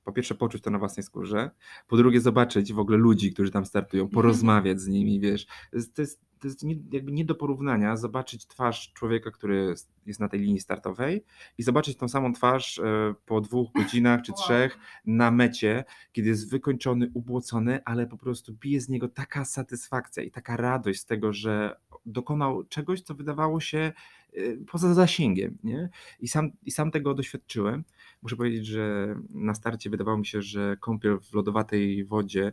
po 0.05 0.13
pierwsze 0.13 0.35
poczuć 0.35 0.63
to 0.63 0.71
na 0.71 0.79
własnej 0.79 1.05
skórze, 1.05 1.51
po 1.89 1.97
drugie 1.97 2.21
zobaczyć 2.21 2.73
w 2.73 2.79
ogóle 2.79 2.99
ludzi, 2.99 3.33
którzy 3.33 3.51
tam 3.51 3.67
startują, 3.67 4.09
porozmawiać 4.09 4.81
z 4.81 4.89
nimi, 4.89 5.21
wiesz. 5.21 5.47
To 5.95 6.03
jest, 6.03 6.21
to 6.41 6.49
jest, 6.49 6.63
nie, 6.63 6.77
jakby 6.93 7.13
nie 7.13 7.25
do 7.25 7.35
porównania 7.35 7.97
zobaczyć 7.97 8.47
twarz 8.47 8.93
człowieka, 8.93 9.31
który 9.31 9.75
jest 10.07 10.21
na 10.21 10.29
tej 10.29 10.41
linii 10.41 10.61
startowej 10.61 11.25
i 11.59 11.63
zobaczyć 11.63 11.97
tą 11.97 12.09
samą 12.09 12.33
twarz 12.33 12.79
e, 12.79 13.15
po 13.27 13.41
dwóch 13.41 13.73
godzinach 13.79 14.23
czy 14.23 14.33
trzech 14.33 14.79
na 15.07 15.31
mecie, 15.31 15.85
kiedy 16.13 16.29
jest 16.29 16.51
wykończony, 16.51 17.11
ubłocony, 17.15 17.81
ale 17.85 18.07
po 18.07 18.17
prostu 18.17 18.55
bije 18.55 18.81
z 18.81 18.89
niego 18.89 19.09
taka 19.09 19.45
satysfakcja 19.45 20.23
i 20.23 20.31
taka 20.31 20.57
radość 20.57 21.01
z 21.01 21.07
tego, 21.07 21.33
że 21.33 21.77
dokonał 22.07 22.65
czegoś, 22.65 23.01
co 23.01 23.15
wydawało 23.15 23.61
się 23.61 23.93
y, 24.35 24.65
poza 24.71 24.95
zasięgiem. 24.95 25.59
Nie? 25.65 25.91
I, 26.21 26.29
sam, 26.29 26.51
I 26.63 26.71
sam 26.71 26.91
tego 26.91 27.15
doświadczyłem. 27.15 27.85
Muszę 28.23 28.37
powiedzieć, 28.37 28.67
że 28.67 29.17
na 29.31 29.55
starcie 29.55 29.91
wydawało 29.91 30.19
mi 30.19 30.27
się, 30.27 30.43
że 30.43 30.77
kąpiel 30.81 31.19
w 31.21 31.35
lodowatej 31.35 32.05
wodzie 32.05 32.53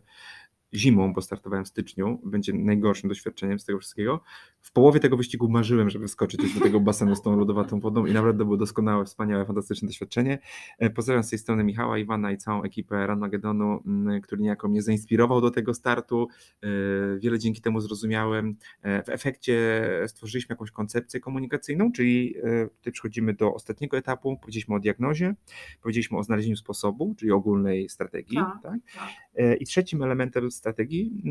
zimą, 0.74 1.12
bo 1.12 1.22
startowałem 1.22 1.64
w 1.64 1.68
styczniu, 1.68 2.20
będzie 2.24 2.52
najgorszym 2.52 3.08
doświadczeniem 3.08 3.58
z 3.58 3.64
tego 3.64 3.78
wszystkiego. 3.78 4.20
W 4.60 4.72
połowie 4.72 5.00
tego 5.00 5.16
wyścigu 5.16 5.48
marzyłem, 5.48 5.90
żeby 5.90 6.08
skoczyć 6.08 6.54
do 6.54 6.60
tego 6.60 6.80
basenu 6.80 7.16
z 7.16 7.22
tą 7.22 7.36
lodowatą 7.36 7.80
wodą 7.80 8.06
i 8.06 8.12
naprawdę 8.12 8.38
to 8.38 8.44
było 8.44 8.56
doskonałe, 8.56 9.04
wspaniałe, 9.04 9.46
fantastyczne 9.46 9.88
doświadczenie. 9.88 10.38
E, 10.78 10.90
pozdrawiam 10.90 11.24
z 11.24 11.30
tej 11.30 11.38
strony 11.38 11.64
Michała, 11.64 11.98
Iwana 11.98 12.32
i 12.32 12.36
całą 12.36 12.62
ekipę 12.62 13.06
Ranmagedonu, 13.06 13.82
który 14.22 14.42
niejako 14.42 14.68
mnie 14.68 14.82
zainspirował 14.82 15.40
do 15.40 15.50
tego 15.50 15.74
startu. 15.74 16.28
E, 16.62 16.68
wiele 17.18 17.38
dzięki 17.38 17.60
temu 17.60 17.80
zrozumiałem. 17.80 18.56
E, 18.82 19.02
w 19.02 19.08
efekcie 19.08 19.82
stworzyliśmy 20.06 20.52
jakąś 20.52 20.70
koncepcję 20.70 21.20
komunikacyjną, 21.20 21.92
czyli 21.92 22.34
tutaj 22.78 22.92
przechodzimy 22.92 23.34
do 23.34 23.54
ostatniego 23.54 23.96
etapu. 23.96 24.36
Powiedzieliśmy 24.36 24.74
o 24.74 24.80
diagnozie, 24.80 25.34
powiedzieliśmy 25.82 26.18
o 26.18 26.22
znalezieniu 26.22 26.56
sposobu, 26.56 27.14
czyli 27.18 27.32
ogólnej 27.32 27.88
strategii. 27.88 28.36
Tak, 28.36 28.62
tak? 28.62 28.78
Tak. 28.94 29.60
I 29.60 29.66
trzecim 29.66 30.02
elementem 30.02 30.50
strategii 30.58 31.22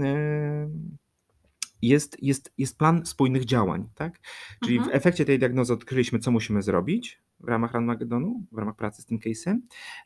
jest, 1.82 2.24
jest, 2.24 2.54
jest 2.58 2.78
plan 2.78 3.06
spójnych 3.06 3.46
działań. 3.46 3.90
Tak? 3.96 4.20
Czyli 4.64 4.78
mhm. 4.78 4.92
w 4.92 4.96
efekcie 4.96 5.26
tej 5.26 5.40
diagnozy 5.40 5.74
odkryliśmy, 5.74 6.20
co 6.20 6.32
musimy 6.32 6.62
zrobić 6.62 7.22
w 7.40 7.48
ramach 7.48 7.74
Ranmagedonu, 7.74 8.44
w 8.52 8.58
ramach 8.58 8.76
pracy 8.76 9.02
z 9.02 9.06
tym 9.06 9.20
case'em, 9.20 9.58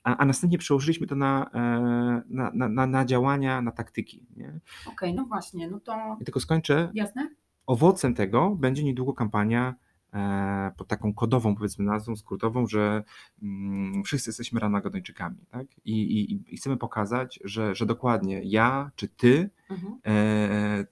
a, 0.03 0.17
a 0.17 0.25
następnie 0.25 0.57
przełożyliśmy 0.57 1.07
to 1.07 1.15
na, 1.15 1.49
e, 1.53 2.21
na, 2.29 2.51
na, 2.53 2.69
na, 2.69 2.87
na 2.87 3.05
działania, 3.05 3.61
na 3.61 3.71
taktyki. 3.71 4.25
Okej, 4.33 4.51
okay, 4.85 5.13
no 5.13 5.25
właśnie, 5.25 5.69
no 5.69 5.79
to... 5.79 6.17
I 6.21 6.25
tylko 6.25 6.39
skończę. 6.39 6.91
Jasne. 6.93 7.29
Owocem 7.65 8.13
tego 8.13 8.49
będzie 8.49 8.83
niedługo 8.83 9.13
kampania 9.13 9.75
pod 10.77 10.87
taką 10.87 11.13
kodową, 11.13 11.55
powiedzmy, 11.55 11.85
nazwą 11.85 12.15
skrótową, 12.15 12.67
że 12.67 13.03
mm, 13.41 14.03
wszyscy 14.03 14.29
jesteśmy 14.29 14.59
Ranmagedończykami, 14.59 15.37
tak? 15.49 15.67
I, 15.85 16.01
i, 16.01 16.53
I, 16.53 16.57
chcemy 16.57 16.77
pokazać, 16.77 17.39
że, 17.43 17.75
że 17.75 17.85
dokładnie 17.85 18.41
ja 18.43 18.91
czy 18.95 19.07
ty 19.07 19.49
mhm. 19.69 19.99
e, 20.05 20.85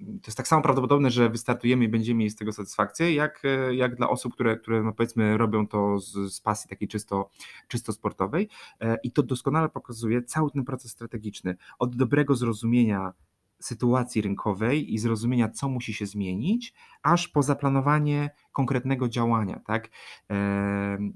to 0.00 0.26
jest 0.26 0.36
tak 0.36 0.48
samo 0.48 0.62
prawdopodobne, 0.62 1.10
że 1.10 1.30
wystartujemy 1.30 1.84
i 1.84 1.88
będziemy 1.88 2.18
mieli 2.18 2.30
z 2.30 2.36
tego 2.36 2.52
satysfakcję, 2.52 3.14
jak, 3.14 3.42
e, 3.44 3.74
jak 3.74 3.96
dla 3.96 4.08
osób, 4.08 4.34
które, 4.34 4.56
które 4.56 4.82
no 4.82 4.92
powiedzmy 4.92 5.38
robią 5.38 5.66
to 5.66 5.98
z, 5.98 6.34
z 6.34 6.40
pasji 6.40 6.70
takiej 6.70 6.88
czysto, 6.88 7.30
czysto 7.68 7.92
sportowej. 7.92 8.48
E, 8.80 8.98
I 9.02 9.10
to 9.10 9.22
doskonale 9.22 9.68
pokazuje 9.68 10.22
cały 10.22 10.50
ten 10.50 10.64
proces 10.64 10.90
strategiczny. 10.90 11.56
Od 11.78 11.96
dobrego 11.96 12.34
zrozumienia 12.34 13.12
sytuacji 13.60 14.22
rynkowej 14.22 14.94
i 14.94 14.98
zrozumienia, 14.98 15.48
co 15.48 15.68
musi 15.68 15.94
się 15.94 16.06
zmienić, 16.06 16.74
aż 17.02 17.28
po 17.28 17.42
zaplanowanie 17.42 18.30
konkretnego 18.52 19.08
działania. 19.08 19.60
Tak? 19.66 19.88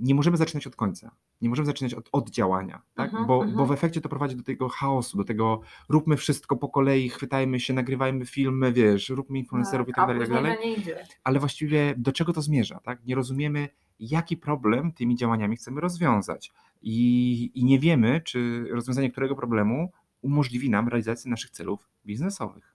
Nie 0.00 0.14
możemy 0.14 0.36
zaczynać 0.36 0.66
od 0.66 0.76
końca, 0.76 1.10
nie 1.40 1.48
możemy 1.48 1.66
zaczynać 1.66 1.94
od, 1.94 2.08
od 2.12 2.30
działania, 2.30 2.82
tak? 2.94 3.12
Uh 3.12 3.18
-huh, 3.18 3.26
bo, 3.26 3.38
-huh. 3.38 3.44
bo 3.44 3.56
w 3.56 3.60
mhm. 3.60 3.72
efekcie 3.72 4.00
to 4.00 4.08
prowadzi 4.08 4.36
do 4.36 4.42
tego 4.42 4.68
chaosu, 4.68 5.16
do 5.16 5.24
tego 5.24 5.60
róbmy 5.88 6.16
wszystko 6.16 6.56
po 6.56 6.68
kolei, 6.68 7.08
chwytajmy 7.08 7.60
się, 7.60 7.74
nagrywajmy 7.74 8.26
filmy, 8.26 8.72
wiesz, 8.72 9.08
róbmy 9.08 9.38
influencerów 9.38 9.86
tak, 9.86 9.92
i 9.92 9.96
tak 9.96 10.06
dalej, 10.06 10.20
tak 10.20 10.30
dalej. 10.30 10.76
Ale 11.24 11.38
właściwie 11.38 11.94
do 11.96 12.12
czego 12.12 12.32
to 12.32 12.42
zmierza? 12.42 12.80
Tak? 12.80 13.04
Nie 13.04 13.14
rozumiemy, 13.14 13.68
jaki 14.00 14.36
problem 14.36 14.92
tymi 14.92 15.16
działaniami 15.16 15.56
chcemy 15.56 15.80
rozwiązać. 15.80 16.52
I, 16.82 17.50
I 17.54 17.64
nie 17.64 17.78
wiemy, 17.78 18.20
czy 18.20 18.66
rozwiązanie 18.70 19.10
którego 19.10 19.36
problemu 19.36 19.92
umożliwi 20.24 20.70
nam 20.70 20.88
realizację 20.88 21.30
naszych 21.30 21.50
celów 21.50 21.88
biznesowych. 22.06 22.74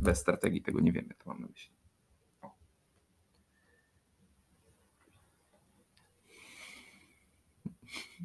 Bez 0.00 0.18
strategii 0.18 0.62
tego 0.62 0.80
nie 0.80 0.92
wiemy, 0.92 1.14
to 1.18 1.30
mam 1.30 1.40
na 1.40 1.46
myśli. 1.46 1.72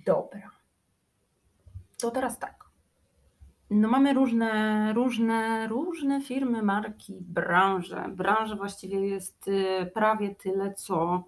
Dobra. 0.05 0.51
To 1.99 2.11
teraz 2.11 2.39
tak. 2.39 2.65
No 3.69 3.87
mamy 3.87 4.13
różne, 4.13 4.93
różne, 4.93 5.67
różne 5.67 6.21
firmy, 6.21 6.63
marki, 6.63 7.13
branże. 7.21 8.05
Branże 8.09 8.55
właściwie 8.55 9.07
jest 9.07 9.47
y, 9.47 9.91
prawie 9.93 10.35
tyle, 10.35 10.73
co. 10.73 11.23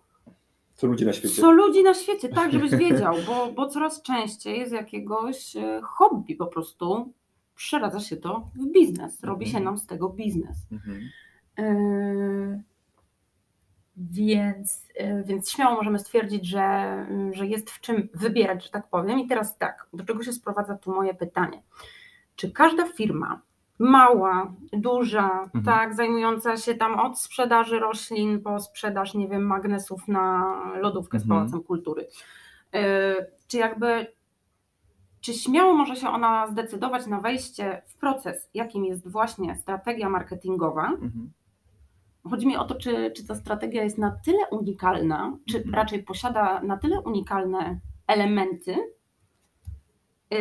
Co 0.75 0.88
ludzi 0.88 1.05
na 1.05 1.13
świecie. 1.13 1.41
Co 1.41 1.51
ludzi 1.51 1.83
na 1.83 1.93
świecie, 1.93 2.29
tak, 2.29 2.51
żebyś 2.51 2.71
wiedział, 2.71 3.15
bo, 3.27 3.51
bo 3.51 3.67
coraz 3.67 4.01
częściej 4.01 4.69
z 4.69 4.71
jakiegoś 4.71 5.55
y, 5.55 5.81
hobby 5.83 6.35
po 6.35 6.47
prostu 6.47 7.13
przeradza 7.57 7.99
się 7.99 8.17
to 8.17 8.49
w 8.55 8.71
biznes. 8.71 9.23
Robi 9.23 9.45
się 9.45 9.57
mhm. 9.57 9.63
nam 9.65 9.77
z 9.77 9.85
tego 9.85 10.09
biznes. 10.09 10.57
Mhm. 10.71 11.09
Y, 11.59 12.63
więc, 13.97 14.85
y, 15.01 15.23
więc 15.25 15.51
śmiało 15.51 15.75
możemy 15.75 15.99
stwierdzić, 15.99 16.47
że, 16.47 17.05
że 17.31 17.47
jest 17.47 17.71
w 17.71 17.81
czym 17.81 18.09
wybierać, 18.13 18.63
że 18.63 18.69
tak 18.69 18.89
powiem. 18.89 19.19
I 19.19 19.27
teraz 19.27 19.57
tak, 19.57 19.87
do 19.93 20.05
czego 20.05 20.23
się 20.23 20.33
sprowadza 20.33 20.75
tu 20.75 20.91
moje 20.95 21.13
pytanie? 21.13 21.61
Czy 22.35 22.51
każda 22.51 22.87
firma, 22.87 23.41
mała, 23.79 24.53
duża, 24.73 25.41
mhm. 25.43 25.65
tak, 25.65 25.95
zajmująca 25.95 26.57
się 26.57 26.75
tam 26.75 26.99
od 26.99 27.19
sprzedaży 27.19 27.79
roślin 27.79 28.41
po 28.41 28.59
sprzedaż, 28.59 29.13
nie 29.13 29.27
wiem, 29.27 29.45
magnesów 29.45 30.07
na 30.07 30.55
lodówkę 30.81 31.19
z 31.19 31.27
Pałacem 31.27 31.63
Kultury, 31.63 32.07
y, 32.75 32.77
czy 33.47 33.57
jakby 33.57 34.16
czy 35.28 35.34
śmiało 35.34 35.73
może 35.73 35.95
się 35.95 36.09
ona 36.09 36.47
zdecydować 36.47 37.07
na 37.07 37.21
wejście 37.21 37.82
w 37.86 37.97
proces, 37.97 38.49
jakim 38.53 38.86
jest 38.86 39.07
właśnie 39.07 39.55
strategia 39.55 40.09
marketingowa? 40.09 40.88
Mhm. 40.88 41.32
Chodzi 42.30 42.47
mi 42.47 42.57
o 42.57 42.65
to, 42.65 42.75
czy, 42.75 43.11
czy 43.11 43.28
ta 43.28 43.36
strategia 43.36 43.84
jest 43.84 43.97
na 43.97 44.11
tyle 44.25 44.47
unikalna, 44.51 45.38
czy 45.49 45.57
mhm. 45.57 45.75
raczej 45.75 46.03
posiada 46.03 46.61
na 46.61 46.78
tyle 46.78 47.01
unikalne 47.01 47.80
elementy, 48.07 48.75
yy, 50.32 50.38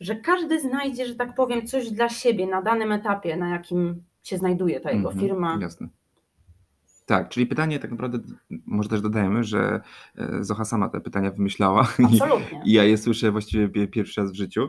że 0.00 0.16
każdy 0.16 0.60
znajdzie, 0.60 1.06
że 1.06 1.14
tak 1.14 1.34
powiem, 1.34 1.66
coś 1.66 1.90
dla 1.90 2.08
siebie 2.08 2.46
na 2.46 2.62
danym 2.62 2.92
etapie, 2.92 3.36
na 3.36 3.48
jakim 3.48 4.02
się 4.22 4.38
znajduje 4.38 4.80
ta 4.80 4.90
jego 4.90 5.08
mhm. 5.08 5.26
firma. 5.26 5.58
Jasne. 5.60 5.88
Tak, 7.08 7.28
czyli 7.28 7.46
pytanie 7.46 7.78
tak 7.78 7.90
naprawdę, 7.90 8.18
może 8.66 8.88
też 8.88 9.00
dodajemy, 9.00 9.44
że 9.44 9.80
e, 10.18 10.44
Zocha 10.44 10.64
sama 10.64 10.88
te 10.88 11.00
pytania 11.00 11.30
wymyślała 11.30 11.88
Absolutnie. 12.04 12.62
i 12.64 12.72
ja 12.72 12.84
je 12.84 12.98
słyszę 12.98 13.30
właściwie 13.30 13.88
pierwszy 13.88 14.20
raz 14.20 14.32
w 14.32 14.34
życiu, 14.34 14.68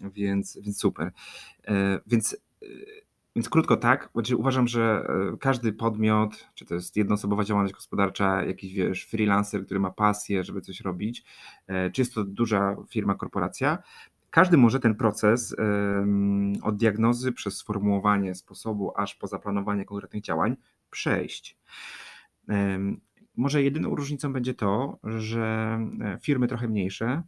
więc, 0.00 0.58
więc 0.62 0.78
super. 0.80 1.12
E, 1.68 2.00
więc, 2.06 2.36
e, 2.62 2.66
więc 3.36 3.48
krótko 3.48 3.76
tak, 3.76 4.10
znaczy 4.12 4.36
uważam, 4.36 4.68
że 4.68 5.08
każdy 5.40 5.72
podmiot, 5.72 6.48
czy 6.54 6.64
to 6.64 6.74
jest 6.74 6.96
jednoosobowa 6.96 7.44
działalność 7.44 7.74
gospodarcza, 7.74 8.44
jakiś 8.44 8.74
wiesz, 8.74 9.04
freelancer, 9.04 9.64
który 9.64 9.80
ma 9.80 9.90
pasję, 9.90 10.44
żeby 10.44 10.60
coś 10.60 10.80
robić, 10.80 11.24
czy 11.92 12.00
jest 12.00 12.14
to 12.14 12.24
duża 12.24 12.76
firma, 12.88 13.14
korporacja, 13.14 13.78
każdy 14.34 14.56
może 14.56 14.80
ten 14.80 14.94
proces 14.94 15.56
od 16.62 16.76
diagnozy 16.76 17.32
przez 17.32 17.56
sformułowanie 17.56 18.34
sposobu 18.34 18.92
aż 18.96 19.14
po 19.14 19.26
zaplanowanie 19.26 19.84
konkretnych 19.84 20.22
działań 20.22 20.56
przejść. 20.90 21.58
Może 23.36 23.62
jedyną 23.62 23.94
różnicą 23.94 24.32
będzie 24.32 24.54
to, 24.54 24.98
że 25.04 25.78
e, 26.00 26.18
firmy 26.22 26.48
trochę 26.48 26.68
mniejsze, 26.68 27.22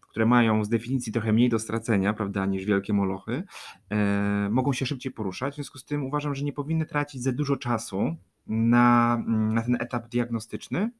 które 0.00 0.26
mają 0.26 0.64
z 0.64 0.68
definicji 0.68 1.12
trochę 1.12 1.32
mniej 1.32 1.48
do 1.48 1.58
stracenia, 1.58 2.12
prawda, 2.12 2.46
niż 2.46 2.64
wielkie 2.64 2.92
molochy, 2.92 3.42
e, 3.90 4.48
mogą 4.50 4.72
się 4.72 4.86
szybciej 4.86 5.12
poruszać. 5.12 5.52
W 5.52 5.56
związku 5.56 5.78
z 5.78 5.84
tym 5.84 6.04
uważam, 6.04 6.34
że 6.34 6.44
nie 6.44 6.52
powinny 6.52 6.86
tracić 6.86 7.22
za 7.22 7.32
dużo 7.32 7.56
czasu 7.56 8.16
na, 8.46 9.18
na 9.26 9.62
ten 9.62 9.76
etap 9.80 10.08
diagnostyczny, 10.08 10.90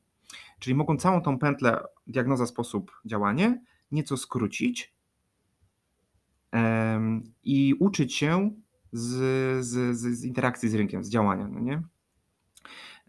czyli 0.59 0.74
mogą 0.74 0.97
całą 0.97 1.22
tą 1.22 1.39
pętlę 1.39 1.80
diagnoza, 2.07 2.47
sposób, 2.47 2.93
działanie 3.05 3.61
nieco 3.91 4.16
skrócić 4.16 4.95
i 7.44 7.74
uczyć 7.80 8.14
się 8.14 8.50
z, 8.92 9.64
z, 9.66 9.96
z, 9.96 10.24
interakcji 10.24 10.68
z 10.68 10.74
rynkiem, 10.74 11.04
z 11.04 11.09
działania, 11.09 11.48
no 11.48 11.61
nie? 11.61 11.82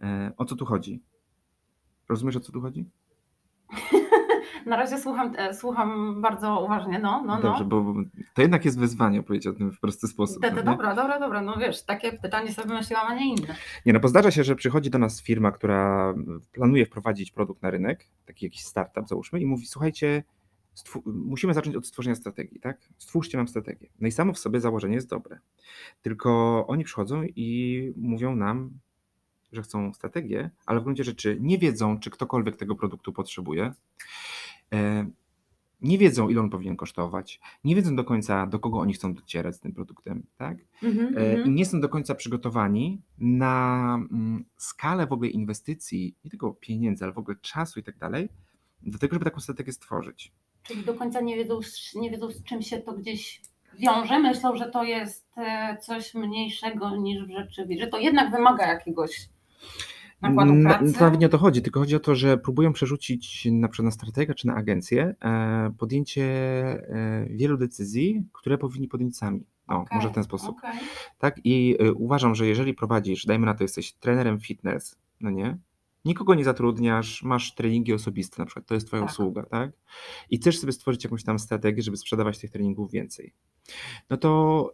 E, 0.02 0.32
o 0.38 0.46
co 0.46 0.56
tu 0.56 0.66
chodzi? 0.66 1.04
Rozumiesz, 2.10 2.36
o 2.36 2.40
co 2.40 2.52
tu 2.52 2.62
chodzi? 2.62 2.86
Na 4.66 4.76
razie 4.76 4.98
słucham, 4.98 5.34
e, 5.38 5.54
słucham 5.54 6.22
bardzo 6.22 6.64
uważnie, 6.66 7.00
no, 7.00 7.24
no, 7.26 7.42
Dobrze, 7.42 7.64
no. 7.64 7.66
bo 7.66 7.94
to 8.34 8.42
jednak 8.42 8.66
jest 8.66 8.80
wyzwanie 8.80 9.20
opowiedzieć 9.20 9.48
o 9.48 9.54
tym 9.54 9.72
w 9.72 9.80
prosty 9.80 10.08
sposób. 10.08 10.42
Te, 10.42 10.50
te, 10.50 10.56
no 10.56 10.72
dobra, 10.72 10.96
dobra, 10.96 11.20
dobra, 11.20 11.42
no 11.42 11.58
wiesz, 11.58 11.86
takie 11.86 12.14
pytanie 12.14 12.54
sobie 12.54 12.68
wymyśliłam, 12.68 13.08
a 13.08 13.16
nie 13.16 13.30
inne. 13.30 13.56
Nie 13.86 13.94
no, 13.94 14.00
bo 14.00 14.08
zdarza 14.08 14.32
się, 14.32 14.44
że 14.44 14.56
przychodzi 14.56 14.90
do 14.90 14.98
nas 14.98 15.22
firma, 15.22 15.52
która 15.52 16.14
planuje 16.52 16.86
wprowadzić 16.86 17.32
produkt 17.32 17.62
na 17.62 17.72
rynek, 17.72 18.06
taki 18.26 18.46
jakiś 18.46 18.64
startup 18.64 19.08
załóżmy 19.08 19.40
i 19.40 19.46
mówi, 19.46 19.66
słuchajcie, 19.66 20.24
musimy 21.06 21.54
zacząć 21.54 21.76
od 21.76 21.88
stworzenia 21.88 22.16
strategii, 22.16 22.60
tak? 22.60 22.90
Stwórzcie 22.98 23.38
nam 23.38 23.48
strategię. 23.48 23.90
No 24.00 24.08
i 24.08 24.12
samo 24.12 24.34
w 24.34 24.40
sobie 24.40 24.60
założenie 24.60 24.96
jest 24.96 25.10
dobre. 25.10 25.40
Tylko 26.02 26.66
oni 26.68 26.84
przychodzą 26.84 27.24
i 27.36 27.94
mówią 27.98 28.36
nam, 28.36 28.80
że 29.52 29.62
chcą 29.62 29.94
strategię, 29.94 30.50
ale 30.66 30.80
w 30.80 30.84
gruncie 30.84 31.04
rzeczy 31.04 31.38
nie 31.42 31.58
wiedzą, 31.58 32.00
czy 32.00 32.10
ktokolwiek 32.10 32.56
tego 32.56 32.76
produktu 32.76 33.14
potrzebuje. 33.14 33.74
E, 34.74 35.10
nie 35.82 35.98
wiedzą, 35.98 36.30
ile 36.30 36.42
on 36.42 36.50
powinien 36.50 36.76
kosztować, 36.76 37.40
nie 37.64 37.76
wiedzą 37.76 37.96
do 37.96 38.04
końca, 38.04 38.48
do 38.48 38.60
kogo 38.60 38.80
oni 38.80 38.94
chcą 38.94 39.14
docierać 39.14 39.56
z 39.56 39.60
tym 39.60 39.74
produktem, 39.74 40.24
tak? 40.38 40.58
Mhm. 40.84 41.46
I 41.46 41.50
nie 41.50 41.66
są 41.66 41.82
do 41.82 41.90
końca 41.90 42.16
przygotowani 42.16 43.02
na 43.18 43.96
mm, 44.12 44.46
skalę 44.58 45.08
w 45.08 45.12
ogóle 45.12 45.30
inwestycji, 45.30 46.16
nie 46.24 46.30
tylko 46.30 46.54
pieniędzy, 46.54 47.04
ale 47.04 47.14
w 47.14 47.18
ogóle 47.18 47.38
czasu 47.42 47.80
i 47.80 47.84
tak 47.84 47.98
dalej, 47.98 48.30
do 48.82 48.98
tego, 48.98 49.16
żeby 49.16 49.26
taką 49.26 49.40
strategię 49.40 49.74
stworzyć. 49.74 50.34
Czyli 50.68 50.84
do 50.84 50.94
końca 50.94 51.22
nie 51.22 51.36
wiedzą, 51.36 51.62
z- 51.62 51.96
nie 51.96 52.12
wiedzą, 52.12 52.30
z 52.32 52.44
czym 52.44 52.62
się 52.62 52.78
to 52.78 52.94
gdzieś 52.94 53.42
wiąże. 53.80 54.20
Myślą, 54.20 54.56
że 54.56 54.70
to 54.70 54.84
jest 54.84 55.28
e, 55.38 55.78
coś 55.82 56.14
mniejszego 56.14 56.96
niż 56.96 57.24
w 57.24 57.30
rzeczywistości, 57.32 57.80
że 57.80 57.88
to 57.88 58.00
jednak 58.00 58.32
wymaga 58.32 58.68
jakiegoś 58.68 59.30
nakładu 60.22 60.54
Na- 60.54 60.70
pracy. 60.78 60.94
To 60.94 61.00
nawet 61.00 61.20
nie 61.20 61.26
o 61.26 61.30
to 61.30 61.38
chodzi, 61.38 61.62
tylko 61.62 61.80
chodzi 61.80 61.96
o 61.96 62.00
to, 62.00 62.16
że 62.16 62.38
próbują 62.38 62.74
przerzucić 62.74 63.48
na 63.52 63.68
przykład 63.68 63.86
na 63.86 63.92
strategę 63.92 64.36
czy 64.36 64.48
na 64.48 64.56
agencję 64.56 65.16
e, 65.22 65.72
podjęcie 65.78 66.24
e, 66.24 67.26
wielu 67.30 67.58
decyzji, 67.58 68.24
które 68.34 68.58
powinni 68.58 68.88
podjąć 68.88 69.18
sami. 69.18 69.46
O, 69.68 69.76
Okej, 69.76 69.96
może 69.96 70.10
w 70.10 70.14
ten 70.14 70.24
sposób. 70.24 70.58
okej. 70.58 70.80
Tak? 71.20 71.36
I 71.44 71.78
uważam, 71.96 72.36
że 72.36 72.48
jeżeli 72.48 72.74
prowadzisz, 72.74 73.26
dajmy 73.26 73.46
na 73.46 73.54
to, 73.54 73.64
jesteś 73.64 73.94
trenerem 73.94 74.40
fitness, 74.40 74.96
no 75.22 75.30
nie? 75.30 75.58
Nikogo 76.06 76.36
nie 76.36 76.44
zatrudniasz, 76.44 77.24
masz 77.24 77.56
treningi 77.56 77.94
osobiste 77.94 78.42
na 78.42 78.46
przykład, 78.46 78.66
to 78.66 78.74
jest 78.74 78.88
twoja 78.88 79.02
Tak. 79.04 79.12
usługa, 79.12 79.44
tak? 79.44 79.72
I 80.30 80.38
chcesz 80.38 80.60
sobie 80.60 80.74
stworzyć 80.74 81.04
jakąś 81.04 81.24
tam 81.24 81.40
strategię, 81.40 81.82
żeby 81.84 81.98
sprzedawać 81.98 82.40
tych 82.40 82.52
treningów 82.52 82.92
więcej. 82.92 83.34
No 84.10 84.18
to 84.18 84.74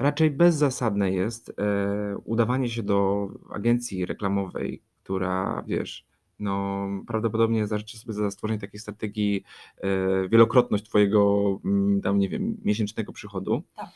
raczej 0.00 0.30
bezzasadne 0.30 1.10
jest 1.12 1.52
e, 1.58 2.16
udawanie 2.24 2.68
się 2.68 2.82
do 2.82 3.28
agencji 3.50 4.06
reklamowej, 4.06 4.82
która, 5.02 5.64
wiesz, 5.66 6.06
no 6.40 6.88
prawdopodobnie 7.06 7.66
zażyczy 7.66 7.98
sobie 7.98 8.14
za 8.14 8.30
stworzenie 8.30 8.60
takiej 8.60 8.80
strategii 8.80 9.44
e, 9.78 10.28
wielokrotność 10.28 10.84
twojego 10.84 11.60
mm, 11.64 12.00
tam, 12.00 12.18
nie 12.18 12.28
wiem, 12.28 12.56
miesięcznego 12.64 13.12
przychodu. 13.12 13.62
Tak. 13.76 13.88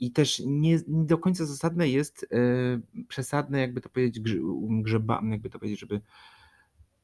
I 0.00 0.12
też 0.12 0.42
nie, 0.46 0.80
nie 0.88 1.04
do 1.04 1.18
końca 1.18 1.46
zasadne 1.46 1.88
jest 1.88 2.26
e, 2.32 3.04
przesadne, 3.08 3.60
jakby 3.60 3.80
to 3.80 3.88
powiedzieć, 3.88 4.24
grze- 4.24 4.82
grzeba, 4.82 5.22
jakby 5.30 5.50
to 5.50 5.58
powiedzieć, 5.58 5.80
żeby 5.80 6.00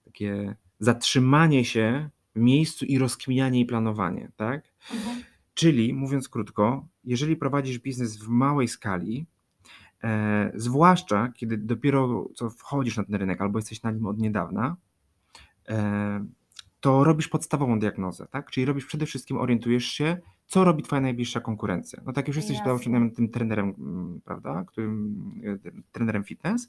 takie 0.05 0.55
zatrzymanie 0.79 1.65
się 1.65 2.11
w 2.35 2.41
miejscu 2.41 2.85
i 2.85 2.99
rozkminianie 2.99 3.61
i 3.61 3.67
planowanie, 3.67 4.31
tak? 4.37 4.73
Mhm. 4.95 5.23
Czyli, 5.55 5.95
mówiąc 5.95 6.29
krótko, 6.29 6.87
jeżeli 7.05 7.37
prowadzisz 7.37 7.79
biznes 7.79 8.17
w 8.17 8.29
małej 8.29 8.69
skali, 8.69 9.27
zwłaszcza 10.55 11.33
kiedy 11.35 11.59
dopiero 11.59 12.29
co 12.35 12.51
wchodzisz 12.51 12.97
na 12.97 13.05
ten 13.05 13.15
rynek 13.15 13.41
albo 13.41 13.59
jesteś 13.59 13.83
na 13.83 13.91
nim 13.91 14.07
od 14.07 14.19
niedawna, 14.19 14.77
e, 15.69 16.27
to 16.81 17.05
robisz 17.05 17.29
podstawową 17.29 17.79
diagnozę, 17.79 18.27
tak? 18.31 18.51
Czyli 18.51 18.67
robisz 18.67 18.87
przede 18.87 19.07
wszystkim, 19.07 19.37
orientujesz 19.37 19.85
się, 19.85 20.17
co 20.47 20.65
robi 20.65 20.83
twoja 20.83 21.01
najbliższa 21.01 21.41
konkurencja. 21.41 22.03
No 22.07 22.13
tak 22.13 22.29
już 22.29 22.37
jesteś 22.37 22.57
Jasne. 22.57 23.11
tym 23.11 23.29
trenerem, 23.29 23.75
mm, 23.79 24.21
prawda, 24.25 24.65
którym, 24.67 25.15
e, 25.65 25.71
trenerem 25.93 26.25
fitness, 26.25 26.69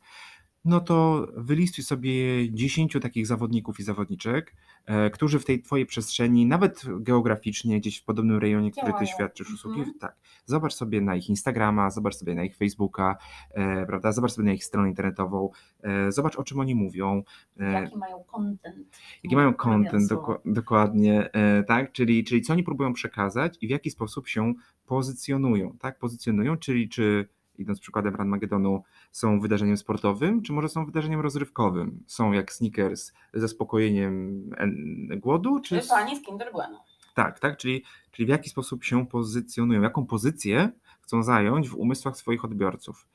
no 0.66 0.80
to 0.80 1.28
wylistuj 1.36 1.84
sobie 1.84 2.14
10 2.52 2.98
takich 3.02 3.28
zawodników 3.28 3.80
i 3.80 3.84
zawodniczek, 3.84 4.56
e, 4.86 5.10
którzy 5.10 5.40
w 5.40 5.46
tej 5.46 5.62
twojej 5.62 5.86
przestrzeni, 5.86 6.46
nawet 6.46 6.86
geograficznie, 7.00 7.80
gdzieś 7.80 7.98
w 7.98 8.04
podobnym 8.06 8.38
rejonie, 8.38 8.72
który 8.72 8.94
ty 9.00 9.08
świadczysz 9.08 9.54
usługi, 9.54 9.80
Mhm. 9.80 10.00
tak. 10.00 10.16
Zobacz 10.46 10.74
sobie 10.74 11.02
na 11.02 11.16
ich 11.16 11.30
Instagrama, 11.30 11.90
zobacz 11.90 12.16
sobie 12.16 12.36
na 12.36 12.44
ich 12.44 12.56
Facebooka, 12.58 13.18
e, 13.52 13.86
prawda? 13.86 14.12
Zobacz 14.12 14.32
sobie 14.32 14.46
na 14.46 14.54
ich 14.54 14.66
stronę 14.66 14.90
internetową, 14.90 15.50
e, 15.84 16.12
zobacz 16.12 16.36
o 16.36 16.44
czym 16.44 16.60
oni 16.60 16.76
mówią, 16.76 17.24
e, 17.60 17.72
Jaki 17.72 17.98
mają 17.98 18.24
content. 18.24 18.98
jaki 19.24 19.36
mają 19.36 19.54
content 19.54 20.10
dokładnie, 20.46 21.30
e, 21.34 21.64
tak? 21.64 21.92
Czyli, 21.92 22.24
czyli 22.24 22.42
co 22.42 22.54
oni 22.54 22.64
próbują 22.64 22.94
przekazać 22.94 23.58
i 23.62 23.68
w 23.68 23.70
jaki 23.70 23.92
sposób 23.92 24.28
się 24.28 24.54
pozycjonują, 24.86 25.78
tak? 25.80 26.00
Pozycjonują, 26.00 26.58
czyli 26.58 26.90
czy 26.90 27.28
idąc 27.58 27.80
przykładem 27.80 28.16
Run 28.16 28.28
Magedonu, 28.28 28.84
są 29.12 29.40
wydarzeniem 29.40 29.78
sportowym, 29.78 30.42
czy 30.42 30.54
może 30.54 30.70
są 30.70 30.86
wydarzeniem 30.86 31.20
rozrywkowym? 31.20 32.04
Są 32.08 32.32
jak 32.32 32.54
sneakers 32.54 33.14
zaspokojeniem 33.34 34.44
en- 34.58 35.20
głodu, 35.20 35.60
czy... 35.60 35.82
Czy 35.82 35.88
pani 35.88 36.16
z 36.16 36.22
Kinder 36.22 36.52
Bueno. 36.52 36.84
Tak, 37.14 37.40
tak, 37.40 37.58
czyli, 37.58 37.84
czyli 38.12 38.26
w 38.26 38.30
jaki 38.30 38.50
sposób 38.50 38.84
się 38.84 39.08
pozycjonują, 39.08 39.82
jaką 39.82 40.06
pozycję 40.06 40.72
chcą 41.02 41.24
zająć 41.24 41.70
w 41.70 41.76
umysłach 41.76 42.18
swoich 42.18 42.46
odbiorców. 42.46 43.08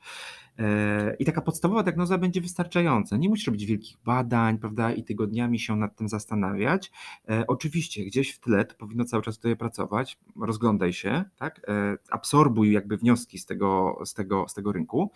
E, 0.61 1.15
I 1.19 1.25
taka 1.25 1.41
podstawowa 1.41 1.83
diagnoza 1.83 2.17
będzie 2.17 2.41
wystarczająca. 2.41 3.17
Nie 3.17 3.29
musisz 3.29 3.47
robić 3.47 3.65
wielkich 3.65 3.97
badań, 4.05 4.57
prawda, 4.57 4.91
i 4.91 5.03
tygodniami 5.03 5.59
się 5.59 5.75
nad 5.75 5.95
tym 5.95 6.09
zastanawiać. 6.09 6.91
E, 7.29 7.47
Oczywiście 7.47 8.05
gdzieś 8.05 8.31
w 8.31 8.39
tle 8.39 8.65
to 8.65 8.75
powinno 8.75 9.05
cały 9.05 9.23
czas 9.23 9.35
tutaj 9.35 9.55
pracować, 9.55 10.19
rozglądaj 10.41 10.93
się, 10.93 11.23
tak, 11.37 11.61
e, 11.67 11.97
absorbuj 12.11 12.71
jakby 12.71 12.97
wnioski 12.97 13.39
z 13.39 13.45
tego, 13.45 13.99
z 14.05 14.13
tego, 14.13 14.47
z 14.47 14.53
tego 14.53 14.71
rynku, 14.71 15.11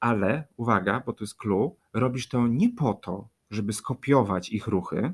ale 0.00 0.44
uwaga, 0.56 1.02
bo 1.06 1.12
to 1.12 1.24
jest 1.24 1.34
clue, 1.34 1.76
robisz 1.92 2.28
to 2.28 2.46
nie 2.46 2.68
po 2.68 2.94
to, 2.94 3.28
żeby 3.50 3.72
skopiować 3.72 4.48
ich 4.50 4.66
ruchy, 4.66 5.12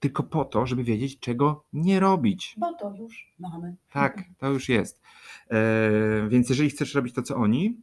tylko 0.00 0.22
po 0.22 0.44
to, 0.44 0.66
żeby 0.66 0.84
wiedzieć, 0.84 1.18
czego 1.18 1.64
nie 1.72 2.00
robić. 2.00 2.54
Bo 2.58 2.74
to 2.74 2.94
już 2.94 3.32
mamy. 3.38 3.76
Tak, 3.92 4.24
to 4.38 4.50
już 4.50 4.68
jest. 4.68 5.02
Więc 6.28 6.48
jeżeli 6.48 6.70
chcesz 6.70 6.94
robić 6.94 7.14
to, 7.14 7.22
co 7.22 7.36
oni, 7.36 7.80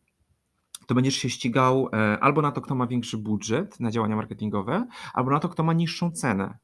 to 0.85 0.95
będziesz 0.95 1.15
się 1.15 1.29
ścigał 1.29 1.89
e, 1.93 2.19
albo 2.19 2.41
na 2.41 2.51
to, 2.51 2.61
kto 2.61 2.75
ma 2.75 2.87
większy 2.87 3.17
budżet 3.17 3.79
na 3.79 3.91
działania 3.91 4.15
marketingowe, 4.15 4.87
albo 5.13 5.31
na 5.31 5.39
to, 5.39 5.49
kto 5.49 5.63
ma 5.63 5.73
niższą 5.73 6.11
cenę. 6.11 6.57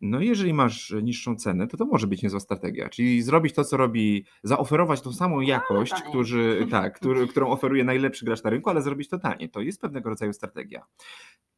No 0.00 0.20
jeżeli 0.20 0.54
masz 0.54 0.94
niższą 1.02 1.36
cenę, 1.36 1.66
to 1.66 1.76
to 1.76 1.86
może 1.86 2.06
być 2.06 2.22
niezła 2.22 2.40
strategia, 2.40 2.88
czyli 2.88 3.22
zrobić 3.22 3.54
to, 3.54 3.64
co 3.64 3.76
robi, 3.76 4.24
zaoferować 4.42 5.00
tą 5.00 5.12
samą 5.12 5.40
jakość, 5.40 5.92
którzy, 6.08 6.66
tak, 6.70 6.96
który, 6.96 7.28
którą 7.28 7.50
oferuje 7.50 7.84
najlepszy 7.84 8.24
gracz 8.24 8.42
na 8.42 8.50
rynku, 8.50 8.70
ale 8.70 8.82
zrobić 8.82 9.08
to 9.08 9.18
taniej. 9.18 9.50
To 9.50 9.60
jest 9.60 9.80
pewnego 9.80 10.10
rodzaju 10.10 10.32
strategia. 10.32 10.82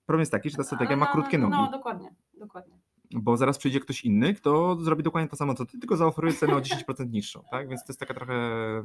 Problem 0.06 0.20
jest 0.20 0.32
taki, 0.32 0.50
że 0.50 0.56
ta 0.56 0.64
strategia 0.64 0.96
ma 0.96 1.06
No, 1.06 1.12
krótkie 1.12 1.38
nogi. 1.38 1.56
No, 1.56 1.70
dokładnie, 1.70 2.14
dokładnie. 2.34 2.78
Bo 3.14 3.36
zaraz 3.36 3.58
przyjdzie 3.58 3.80
ktoś 3.80 4.04
inny, 4.04 4.34
kto 4.34 4.76
zrobi 4.80 5.02
dokładnie 5.02 5.28
to 5.28 5.36
samo 5.36 5.54
co 5.54 5.66
ty, 5.66 5.78
tylko 5.78 5.96
zaoferuje 5.96 6.34
cenę 6.34 6.54
o 6.56 6.60
10% 6.88 7.10
niższą, 7.10 7.44
tak? 7.50 7.68
Więc 7.68 7.80
to 7.84 7.92
jest 7.92 8.00
taka 8.00 8.14
trochę 8.14 8.34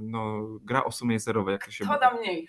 no, 0.01 0.47
gra 0.61 0.83
o 0.83 0.91
sumie 0.91 1.19
zerowej, 1.19 1.51
jak 1.51 1.65
to 1.65 1.71
się 1.71 1.85
To 1.85 1.91
mówi. 1.91 1.99
da 2.01 2.13
mniej. 2.13 2.47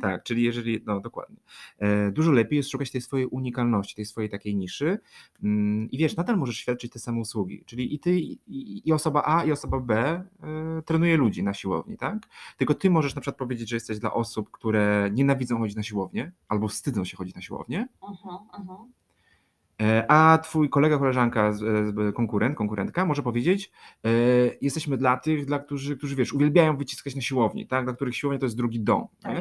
Tak, 0.00 0.22
czyli 0.22 0.42
jeżeli, 0.42 0.82
no 0.86 1.00
dokładnie. 1.00 1.36
E, 1.78 2.10
dużo 2.12 2.32
lepiej 2.32 2.56
jest 2.56 2.70
szukać 2.70 2.90
tej 2.90 3.00
swojej 3.00 3.26
unikalności, 3.26 3.94
tej 3.96 4.04
swojej 4.04 4.30
takiej 4.30 4.56
niszy 4.56 4.98
mm, 5.42 5.90
i 5.90 5.98
wiesz, 5.98 6.16
nadal 6.16 6.36
możesz 6.36 6.56
świadczyć 6.56 6.92
te 6.92 6.98
same 6.98 7.20
usługi, 7.20 7.64
czyli 7.66 7.94
i 7.94 7.98
ty, 7.98 8.20
i, 8.46 8.92
osoba 8.92 9.22
A, 9.26 9.44
i 9.44 9.52
osoba 9.52 9.80
B 9.80 9.96
e, 9.98 10.82
trenuje 10.82 11.16
ludzi 11.16 11.42
na 11.42 11.54
siłowni, 11.54 11.96
tak? 11.96 12.18
Tylko 12.56 12.74
ty 12.74 12.90
możesz 12.90 13.14
na 13.14 13.20
przykład 13.20 13.38
powiedzieć, 13.38 13.68
że 13.68 13.76
jesteś 13.76 13.98
dla 13.98 14.12
osób, 14.12 14.50
które 14.50 15.10
nienawidzą 15.12 15.58
chodzić 15.58 15.76
na 15.76 15.82
siłownię, 15.82 16.32
albo 16.48 16.68
wstydzą 16.68 17.04
się 17.04 17.16
chodzić 17.16 17.34
na 17.34 17.42
siłownię, 17.42 17.88
Mhm, 18.08 18.36
mhm. 18.60 18.78
E, 18.78 19.03
A 20.08 20.38
twój 20.42 20.68
kolega, 20.70 20.98
koleżanka, 20.98 21.52
z- 21.52 22.14
konkurent, 22.14 22.56
konkurentka 22.56 23.06
może 23.06 23.22
powiedzieć, 23.22 23.70
e, 24.04 24.10
jesteśmy 24.60 24.96
dla 24.96 25.16
tych, 25.16 25.46
dla 25.46 25.58
którzy, 25.58 25.96
którzy 25.96 26.16
wiesz, 26.16 26.32
uwielbiają 26.32 26.76
wyciskać 26.76 27.14
na 27.14 27.20
siłowni, 27.20 27.66
tak? 27.66 27.84
dla 27.84 27.94
których 27.94 28.16
siłownia 28.16 28.38
to 28.38 28.46
jest 28.46 28.56
drugi 28.56 28.80
dom. 28.80 29.06
Tak. 29.22 29.34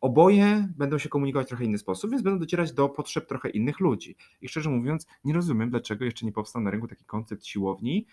Oboje 0.00 0.68
będą 0.76 0.98
się 0.98 1.08
komunikować 1.08 1.46
w 1.46 1.48
trochę 1.48 1.64
inny 1.64 1.78
sposób, 1.78 2.10
więc 2.10 2.22
będą 2.22 2.38
docierać 2.38 2.72
do 2.72 2.88
potrzeb 2.88 3.26
trochę 3.28 3.48
innych 3.50 3.80
ludzi. 3.80 4.16
I 4.40 4.48
szczerze 4.48 4.70
mówiąc, 4.70 5.06
nie 5.24 5.34
rozumiem, 5.34 5.70
dlaczego 5.70 6.04
jeszcze 6.04 6.26
nie 6.26 6.32
powstał 6.32 6.62
na 6.62 6.70
rynku 6.70 6.88
taki 6.88 7.04
koncept 7.04 7.46
siłowni. 7.46 8.06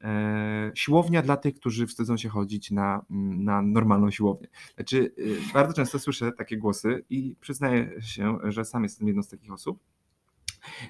E, 0.00 0.72
siłownia 0.74 1.22
dla 1.22 1.36
tych, 1.36 1.54
którzy 1.54 1.86
wstydzą 1.86 2.16
się 2.16 2.28
chodzić 2.28 2.70
na, 2.70 3.04
na 3.38 3.62
normalną 3.62 4.10
siłownię. 4.10 4.48
Znaczy, 4.74 5.14
y, 5.18 5.36
bardzo 5.54 5.74
często 5.74 5.98
słyszę 5.98 6.32
takie 6.32 6.56
głosy 6.56 7.04
i 7.10 7.36
przyznaję 7.40 8.02
się, 8.02 8.38
że 8.44 8.64
sam 8.64 8.82
jestem 8.82 9.06
jedną 9.08 9.22
z 9.22 9.28
takich 9.28 9.52
osób, 9.52 9.78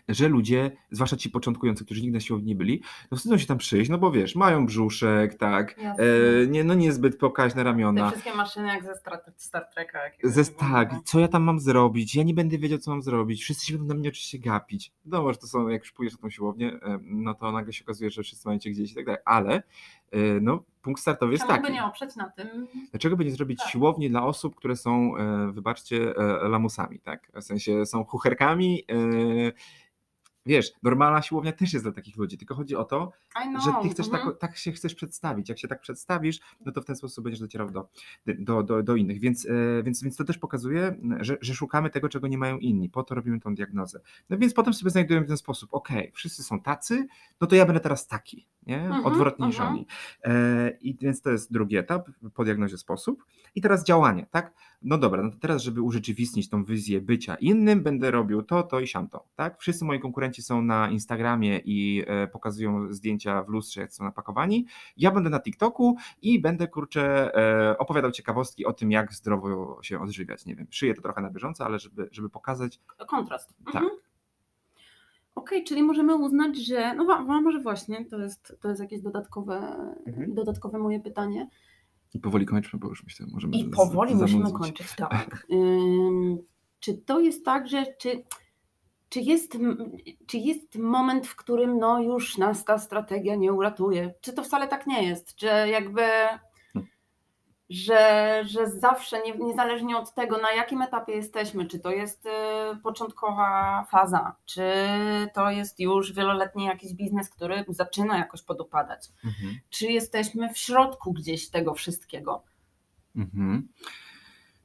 że 0.09 0.29
ludzie, 0.29 0.70
zwłaszcza 0.91 1.16
ci 1.16 1.31
początkujący, 1.31 1.85
którzy 1.85 2.01
nigdy 2.03 2.14
na 2.14 2.20
siłowni 2.20 2.47
nie 2.49 2.55
byli, 2.55 2.83
no 3.11 3.16
wstydzą 3.16 3.39
się 3.39 3.47
tam 3.47 3.59
przyjść, 3.59 3.91
no 3.91 3.99
bo 3.99 4.11
wiesz, 4.11 4.35
mają 4.37 4.66
brzuszek, 4.66 5.35
tak, 5.35 5.79
Jasne. 5.79 6.05
e, 6.05 6.47
nie, 6.47 6.64
no 6.64 6.74
niezbyt 6.74 7.18
pokaźne 7.18 7.57
Te 7.61 7.64
ramiona. 7.64 8.11
wszystkie 8.11 8.35
maszyny 8.35 8.66
jak 8.68 8.85
ze 8.85 8.95
Star, 8.95 9.20
Star 9.37 9.64
Treka. 9.74 9.99
Ze, 10.22 10.45
tak, 10.45 10.95
co 11.05 11.20
ja 11.20 11.29
tam 11.29 11.43
mam 11.43 11.61
zrobić? 11.61 12.14
Ja 12.14 12.22
nie 12.22 12.35
będę 12.35 12.59
wiedział, 12.59 12.79
co 12.79 12.91
mam 12.91 13.03
zrobić. 13.03 13.43
Wszyscy 13.43 13.66
się 13.66 13.72
będą 13.79 13.95
na 13.95 14.01
mnie 14.01 14.09
oczywiście 14.09 14.39
gapić. 14.39 14.93
No, 15.05 15.33
że 15.33 15.39
to 15.39 15.47
są, 15.47 15.68
jak 15.68 15.83
już 15.83 15.93
pójdziesz 15.93 16.16
na 16.18 16.22
tą 16.22 16.31
siłownię, 16.31 16.72
e, 16.83 16.99
no 17.03 17.35
to 17.35 17.53
nagle 17.53 17.72
się 17.72 17.85
okazuje, 17.85 18.11
że 18.11 18.22
wszyscy 18.22 18.49
mają 18.49 18.59
cię 18.59 18.70
gdzieś 18.70 18.93
i 18.93 18.95
tak 18.95 19.05
dalej. 19.05 19.20
Ale 19.24 19.62
no, 20.40 20.62
punkt 20.82 21.00
startowy 21.00 21.32
jest 21.32 21.46
Czemu 21.46 21.57
by 21.57 21.62
taki. 21.62 21.74
nie 21.74 21.84
oprzeć 21.84 22.16
na 22.16 22.30
tym? 22.30 22.66
Dlaczego 22.90 23.16
by 23.16 23.24
nie 23.24 23.30
zrobić 23.30 23.59
Tak. 23.59 23.68
siłowni 23.68 24.11
dla 24.11 24.26
osób, 24.26 24.54
które 24.54 24.76
są, 24.76 25.16
e, 25.16 25.52
wybaczcie, 25.52 26.14
e, 26.16 26.48
lamusami, 26.48 27.00
tak? 27.00 27.30
W 27.34 27.42
sensie 27.42 27.86
są 27.86 28.04
chucherkami, 28.04 28.84
e, 28.90 28.94
wiesz, 30.47 30.72
normalna 30.82 31.22
siłownia 31.22 31.53
też 31.53 31.72
jest 31.72 31.84
dla 31.84 31.92
takich 31.92 32.16
ludzi, 32.16 32.38
tylko 32.38 32.55
chodzi 32.55 32.76
o 32.76 32.84
to, 32.84 33.12
know. 33.32 33.64
że 33.64 33.70
ty 33.82 33.88
chcesz 33.88 34.07
mhm. 34.07 34.26
tak, 34.26 34.38
tak 34.38 34.57
się 34.57 34.72
chcesz 34.72 34.94
przedstawić. 34.94 35.49
Jak 35.49 35.59
się 35.59 35.68
tak 35.68 35.80
przedstawisz, 35.80 36.40
no 36.66 36.72
to 36.72 36.82
w 36.82 36.84
ten 36.84 36.97
sposób 36.97 37.24
będziesz 37.24 37.40
docierał 37.40 37.70
do, 37.70 37.88
do, 38.26 38.62
do, 38.62 38.82
do 38.82 38.97
innych. 38.97 39.20
Więc, 39.20 39.47
e, 39.47 39.82
więc, 39.82 40.03
więc 40.03 40.16
to 40.16 40.24
też 40.24 40.38
pokazuje, 40.38 40.97
że, 41.20 41.36
że 41.40 41.55
szukamy 41.55 41.90
tego, 41.90 42.09
czego 42.09 42.28
nie 42.28 42.38
mają 42.38 42.59
inni. 42.59 42.88
Po 42.88 43.03
to 43.03 43.14
robimy 43.14 43.40
tą 43.40 43.55
diagnozę. 43.55 44.01
No 44.30 44.38
więc 44.38 44.55
potem 44.55 44.74
sobie 44.74 44.90
znajdujemy 44.90 45.26
w 45.26 45.28
ten 45.28 45.38
sposób, 45.38 45.74
ok, 45.74 45.88
wszyscy 46.12 46.42
są 46.42 46.61
tacy, 46.61 47.07
no 47.40 47.47
to 47.47 47.57
ja 47.57 47.66
będę 47.66 47.80
teraz 47.80 48.07
taki, 48.07 48.47
nie? 48.66 48.80
Mhm, 48.80 49.07
Odwrotnie 49.07 49.47
niż 49.47 49.57
mhm. 49.57 49.74
oni. 49.74 49.86
E, 50.24 50.70
I 50.80 50.97
więc 51.01 51.22
to 51.22 51.30
jest 51.30 51.53
drugi 51.53 51.76
etap, 51.76 52.09
po 52.34 52.44
diagnozie 52.44 52.78
sposób. 52.78 53.24
I 53.55 53.61
teraz 53.61 53.84
działanie, 53.84 54.26
tak? 54.30 54.53
No 54.83 54.99
dobra, 54.99 55.22
no 55.22 55.31
to 55.31 55.37
teraz, 55.39 55.62
żeby 55.62 55.83
urzeczywistnić 55.83 56.49
tą 56.49 56.64
wizję 56.64 57.01
bycia 57.01 57.35
innym, 57.35 57.83
będę 57.83 58.11
robił 58.11 58.43
to, 58.43 58.62
to 58.62 58.81
i 58.81 58.87
siamto, 58.87 59.24
tak? 59.37 59.59
Wszyscy 59.59 59.85
moi 59.85 60.01
konkurenci 60.01 60.43
są 60.43 60.62
na 60.62 60.91
Instagramie 60.91 61.61
i 61.64 62.05
e, 62.07 62.27
pokazują 62.27 62.93
zdjęcia 62.93 63.43
w 63.43 63.49
lustrze, 63.49 63.81
jak 63.81 63.93
są 63.93 64.05
napakowani. 64.05 64.66
Ja 64.97 65.11
będę 65.11 65.31
na 65.31 65.41
TikToku 65.41 65.97
i 66.22 66.41
będę, 66.41 66.68
kurczę, 66.68 67.35
e, 67.35 67.79
opowiadał 67.79 68.11
ciekawostki 68.11 68.66
o 68.66 68.72
tym, 68.72 68.91
jak 68.91 69.12
zdrowo 69.14 69.79
się 69.83 70.01
odżywiać. 70.01 70.47
Nie 70.47 70.57
wiem, 70.57 70.66
szyję 70.70 70.95
to 70.95 71.03
trochę 71.03 71.20
na 71.20 71.31
bieżąco, 71.31 71.64
ale 71.64 71.79
żeby, 71.79 72.09
żeby 72.12 72.31
pokazać, 72.31 72.81
Kontrast. 73.07 73.55
Tak. 73.64 73.74
Mhm. 73.74 73.91
Okej, 75.35 75.64
czyli 75.64 75.83
możemy 75.83 76.14
uznać, 76.14 76.57
że. 76.59 76.95
No 76.95 77.24
może 77.41 77.61
właśnie, 77.61 78.05
to 78.05 78.18
jest, 78.18 78.57
to 78.61 78.68
jest 78.68 78.81
jakieś 78.81 79.01
dodatkowe, 79.01 79.55
Mhm. 80.07 80.35
dodatkowe 80.35 80.79
moje 80.79 81.01
pytanie. 81.01 81.49
I 82.14 82.18
powoli 82.20 82.46
kończmy, 82.46 82.78
bo 82.78 82.88
już 82.88 83.04
myślę, 83.04 83.26
możemy 83.32 83.57
I 83.57 83.64
z- 83.64 83.76
powoli 83.76 84.12
zanudzić. 84.14 84.36
musimy 84.38 84.59
kończyć, 84.59 84.86
tak. 84.96 85.46
Ym, 85.52 86.38
czy 86.80 86.94
to 86.98 87.20
jest 87.20 87.44
tak, 87.44 87.68
że 87.68 87.86
czy, 87.98 88.24
czy, 89.09 89.20
jest, 89.20 89.59
czy 90.26 90.38
jest 90.38 90.78
moment, 90.78 91.26
w 91.26 91.36
którym 91.36 91.78
no 91.78 92.02
już 92.02 92.38
nas 92.38 92.64
ta 92.64 92.78
strategia 92.78 93.34
nie 93.36 93.52
uratuje? 93.52 94.14
Czy 94.20 94.32
to 94.32 94.42
wcale 94.42 94.68
tak 94.68 94.86
nie 94.86 95.02
jest? 95.09 95.40
Że 95.40 95.68
jakby, 95.68 96.02
Hmm. 96.72 96.90
że, 97.70 98.42
że 98.46 98.66
zawsze, 98.70 99.22
nie, 99.22 99.32
niezależnie 99.46 99.96
od 99.96 100.14
tego, 100.14 100.38
na 100.38 100.52
jakim 100.52 100.82
etapie 100.82 101.12
jesteśmy, 101.12 101.66
czy 101.66 101.78
to 101.80 101.90
jest 101.90 102.26
y, 102.26 102.30
początkowa 102.83 103.85
faza, 103.91 104.37
czy 104.45 104.62
to 105.35 105.51
jest 105.51 105.81
już 105.81 106.12
wieloletni 106.12 106.64
jakiś 106.64 106.95
biznes, 106.95 107.31
który 107.31 107.64
zaczyna 107.69 108.19
jakoś 108.19 108.43
podupadać, 108.43 109.09
Mhm. 109.25 109.55
czy 109.71 109.87
jesteśmy 109.87 110.53
w 110.53 110.59
środku 110.59 111.12
gdzieś 111.12 111.51
tego 111.51 111.75
wszystkiego? 111.75 112.43
Mhm. 113.17 113.69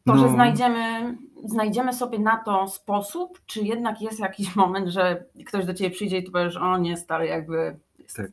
To, 0.06 0.18
że 0.18 0.26
No. 0.26 0.32
znajdziemy, 0.32 1.18
znajdziemy 1.46 1.94
sobie 1.94 2.20
na 2.20 2.38
to 2.38 2.68
sposób, 2.68 3.42
czy 3.46 3.62
jednak 3.62 4.02
jest 4.02 4.20
jakiś 4.20 4.56
moment, 4.56 4.88
że 4.88 5.26
ktoś 5.48 5.66
do 5.66 5.74
ciebie 5.74 5.96
przyjdzie 5.96 6.18
i 6.18 6.32
powiesz, 6.32 6.58
o 6.58 6.78
nie, 6.78 6.98
stary, 6.98 7.28
jakby 7.28 7.80
Tak. 8.16 8.32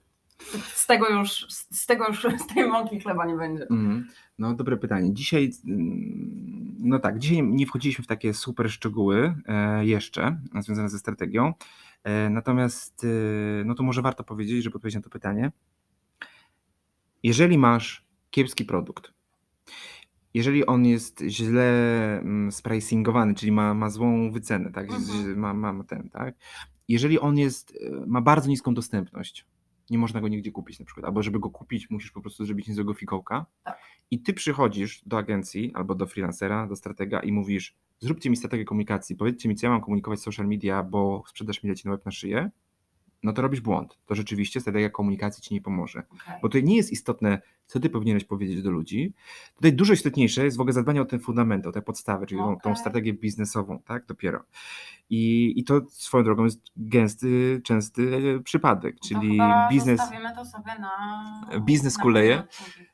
Z 0.74 0.86
tego 0.86 1.08
już, 1.08 1.46
z 1.70 1.86
tego 1.86 2.08
już, 2.08 2.26
z 2.38 2.54
tej 2.54 2.68
mąki 2.68 3.00
chleba 3.00 3.26
nie 3.26 3.36
będzie. 3.36 3.62
Mhm. 3.62 4.08
No, 4.38 4.54
dobre 4.54 4.76
pytanie. 4.76 5.14
Dzisiaj, 5.14 5.50
mm, 5.66 6.76
no 6.78 6.98
tak, 6.98 7.18
dzisiaj 7.18 7.42
nie 7.42 7.66
wchodziliśmy 7.66 8.04
w 8.04 8.06
takie 8.06 8.34
super 8.34 8.70
szczegóły 8.70 9.34
e, 9.46 9.86
jeszcze 9.86 10.40
związane 10.60 10.88
ze 10.88 10.98
strategią. 10.98 11.54
E, 12.04 12.30
natomiast, 12.30 13.04
e, 13.04 13.64
no 13.64 13.74
to 13.74 13.82
może 13.82 14.02
warto 14.02 14.24
powiedzieć, 14.24 14.62
żeby 14.64 14.76
odpowiedzieć 14.76 14.96
na 14.96 15.02
to 15.02 15.10
pytanie. 15.10 15.52
Jeżeli 17.22 17.58
masz 17.58 18.06
kiepski 18.30 18.64
produkt, 18.64 19.12
jeżeli 20.34 20.66
on 20.66 20.86
jest 20.86 21.24
źle 21.28 21.70
mm, 22.20 22.52
spricingowany, 22.52 23.34
czyli 23.34 23.52
ma, 23.52 23.74
ma 23.74 23.90
złą 23.90 24.32
wycenę, 24.32 24.72
tak? 24.72 24.90
Mhm. 24.90 25.38
Ma, 25.38 25.54
ma 25.72 25.84
ten, 25.84 26.10
tak? 26.10 26.34
Jeżeli 26.88 27.20
on 27.20 27.38
jest, 27.38 27.78
e, 27.80 28.06
ma 28.06 28.20
bardzo 28.20 28.48
niską 28.48 28.74
dostępność, 28.74 29.46
nie 29.90 29.98
można 29.98 30.20
go 30.20 30.28
nigdzie 30.28 30.52
kupić 30.52 30.78
na 30.78 30.84
przykład, 30.84 31.06
albo 31.06 31.22
żeby 31.22 31.38
go 31.38 31.50
kupić, 31.50 31.90
musisz 31.90 32.10
po 32.10 32.20
prostu 32.20 32.46
zrobić 32.46 32.68
niezłego 32.68 32.94
fikołka. 32.94 33.46
Tak. 33.64 33.78
I 34.10 34.22
ty 34.22 34.32
przychodzisz 34.32 35.02
do 35.06 35.18
agencji 35.18 35.72
albo 35.74 35.94
do 35.94 36.06
freelancera, 36.06 36.66
do 36.66 36.76
stratega 36.76 37.20
i 37.20 37.32
mówisz, 37.32 37.76
zróbcie 38.00 38.30
mi 38.30 38.36
strategię 38.36 38.64
komunikacji, 38.64 39.16
powiedzcie 39.16 39.48
mi, 39.48 39.54
co 39.54 39.66
ja 39.66 39.70
mam 39.70 39.80
komunikować 39.80 40.18
w 40.18 40.22
social 40.22 40.46
media, 40.46 40.82
bo 40.82 41.24
sprzedaż 41.28 41.62
mi 41.62 41.70
leci 41.70 41.86
na 41.86 41.92
łeb 41.92 42.04
na 42.04 42.10
szyję, 42.10 42.50
no 43.22 43.32
to 43.32 43.42
robisz 43.42 43.60
błąd. 43.60 43.98
To 44.06 44.14
rzeczywiście 44.14 44.60
strategia 44.60 44.90
komunikacji 44.90 45.42
ci 45.42 45.54
nie 45.54 45.60
pomoże. 45.60 46.02
Okej. 46.10 46.34
Bo 46.42 46.48
tutaj 46.48 46.64
nie 46.64 46.76
jest 46.76 46.92
istotne, 46.92 47.42
co 47.68 47.80
ty 47.80 47.90
powinieneś 47.90 48.24
powiedzieć 48.24 48.62
do 48.62 48.70
ludzi. 48.70 49.12
Tutaj 49.54 49.72
dużo 49.72 49.92
istotniejsze 49.92 50.44
jest 50.44 50.56
w 50.56 50.60
ogóle 50.60 50.72
zadbanie 50.72 51.02
o 51.02 51.04
te 51.04 51.18
fundamenty, 51.18 51.68
o 51.68 51.72
te 51.72 51.82
podstawy, 51.82 52.26
czyli 52.26 52.40
tą, 52.40 52.56
tą 52.60 52.76
strategię 52.76 53.12
biznesową, 53.12 53.78
tak, 53.86 54.06
dopiero. 54.06 54.44
I, 55.10 55.52
I 55.56 55.64
to 55.64 55.80
swoją 55.90 56.24
drogą 56.24 56.44
jest 56.44 56.60
gęsty, 56.76 57.60
częsty 57.64 58.40
przypadek, 58.44 58.96
To 58.96 59.08
czyli 59.08 59.30
chyba 59.30 59.68
biznes. 59.70 60.00
To 60.36 60.44
sobie 60.44 60.78
na. 60.78 61.60
Biznes 61.60 61.96
na 61.98 62.02
kuleje? 62.02 62.42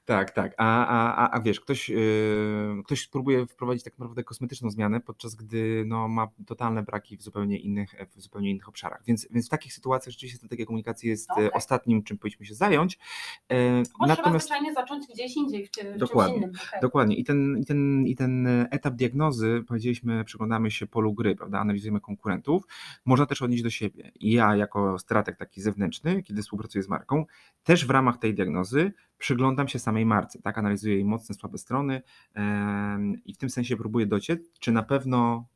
Tak, 0.04 0.30
tak. 0.30 0.54
A, 0.58 0.86
a, 0.86 1.16
a, 1.16 1.30
a 1.30 1.40
wiesz, 1.40 1.60
ktoś, 1.60 1.88
yy, 1.88 2.82
ktoś 2.84 3.06
próbuje 3.06 3.46
wprowadzić 3.46 3.84
tak 3.84 3.98
naprawdę 3.98 4.24
kosmetyczną 4.24 4.70
zmianę, 4.70 5.00
podczas 5.00 5.34
gdy 5.34 5.84
no, 5.86 6.08
ma 6.08 6.28
totalne 6.46 6.82
braki 6.82 7.16
w 7.16 7.22
zupełnie 7.22 7.58
innych, 7.58 7.94
w 8.16 8.20
zupełnie 8.20 8.50
innych 8.50 8.68
obszarach. 8.68 9.02
Więc, 9.06 9.28
więc 9.30 9.46
w 9.46 9.50
takich 9.50 9.72
sytuacjach 9.72 10.12
rzeczywiście 10.12 10.38
strategia 10.38 10.66
komunikacji 10.66 11.08
jest 11.08 11.30
e, 11.30 11.32
Okej. 11.32 11.52
ostatnim, 11.52 12.02
czym 12.02 12.18
powinniśmy 12.18 12.46
się 12.46 12.54
zająć. 12.54 12.98
Bo 12.98 14.06
trzeba 14.06 14.06
Natomiast 14.06 14.50
zwyczajnie 14.64 14.74
zacząć 14.74 15.06
gdzieś 15.14 15.36
indziej, 15.36 15.66
w, 15.66 15.70
czy- 15.70 15.80
w 15.80 15.84
czymś 15.84 15.98
Dokładnie. 15.98 16.36
innym. 16.36 16.52
Dokładnie. 16.82 17.16
I 17.16 17.24
ten, 17.24 17.58
i, 17.58 17.64
ten, 17.66 18.06
I 18.06 18.16
ten 18.16 18.46
etap 18.70 18.94
diagnozy, 18.94 19.64
powiedzieliśmy, 19.68 20.24
przyglądamy 20.24 20.70
się 20.70 20.86
polu 20.86 21.12
gry, 21.14 21.36
prawda? 21.36 21.58
Analizujemy 21.58 22.00
konkurentów. 22.00 22.66
Można 23.04 23.26
też 23.26 23.42
odnieść 23.42 23.62
do 23.62 23.70
siebie. 23.70 24.10
I 24.20 24.32
ja, 24.32 24.56
jako 24.56 24.98
strateg 24.98 25.36
taki 25.36 25.62
zewnętrzny, 25.62 26.22
kiedy 26.22 26.42
współpracuję 26.42 26.82
z 26.82 26.88
marką, 26.88 27.24
też 27.64 27.86
w 27.86 27.90
ramach 27.90 28.18
tej 28.18 28.34
diagnozy 28.34 28.92
przyglądam 29.18 29.68
się 29.68 29.78
samej 29.78 30.06
marce, 30.06 30.42
tak? 30.42 30.58
Analizuję 30.58 30.94
jej 30.94 31.04
mocne, 31.04 31.34
słabe 31.34 31.58
strony 31.58 32.02
em, 32.34 33.24
i 33.24 33.34
w 33.34 33.38
tym 33.38 33.50
sensie 33.50 33.76
próbuję 33.76 34.06
dociec, 34.06 34.40
czy 34.60 34.72
na 34.72 34.82
pewno 34.82 35.46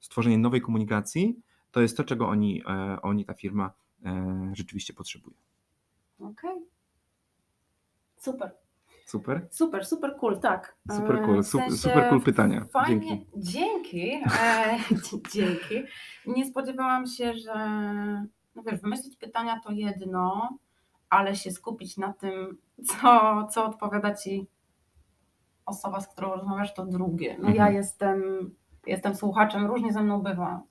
stworzenie 0.00 0.38
nowej 0.38 0.60
komunikacji 0.60 1.36
to 1.70 1.80
jest 1.80 1.96
to, 1.96 2.04
czego 2.04 2.28
oni, 2.28 2.62
e, 2.66 3.02
oni 3.02 3.24
ta 3.24 3.34
firma 3.34 3.72
e, 4.04 4.52
rzeczywiście 4.54 4.92
potrzebuje. 4.94 5.36
Okej. 6.18 6.73
Super. 8.24 8.50
Super? 9.06 9.46
Super, 9.50 9.84
super 9.86 10.16
cool, 10.20 10.38
tak. 10.40 10.76
Super 10.92 11.16
E, 11.16 11.24
cool, 11.24 11.42
w 11.42 11.46
super- 11.46 11.66
sensie 11.68 11.82
super 11.82 12.08
cool 12.08 12.20
pytania. 12.22 12.64
Fajnie, 12.72 13.24
dzięki. 13.36 14.12
E, 14.42 14.78
dzięki. 15.34 15.82
Nie 16.26 16.46
spodziewałam 16.46 17.06
się, 17.06 17.34
że 17.34 17.54
no 18.54 18.62
wiesz, 18.62 18.80
wymyślić 18.80 19.16
pytania 19.16 19.60
to 19.64 19.72
jedno, 19.72 20.58
ale 21.10 21.36
się 21.36 21.50
skupić 21.50 21.96
na 21.96 22.12
tym, 22.12 22.58
co, 22.86 23.46
co 23.50 23.64
odpowiada 23.66 24.14
ci 24.14 24.46
osoba, 25.66 26.00
z 26.00 26.08
którą 26.08 26.30
rozmawiasz, 26.34 26.74
to 26.74 26.86
drugie. 26.86 27.36
No 27.38 27.48
ja 27.48 27.54
Mhm. 27.54 27.74
jestem, 27.74 28.22
jestem 28.86 29.14
słuchaczem, 29.14 29.66
różnie 29.66 29.92
ze 29.92 30.02
mną 30.02 30.22
bywa. 30.22 30.62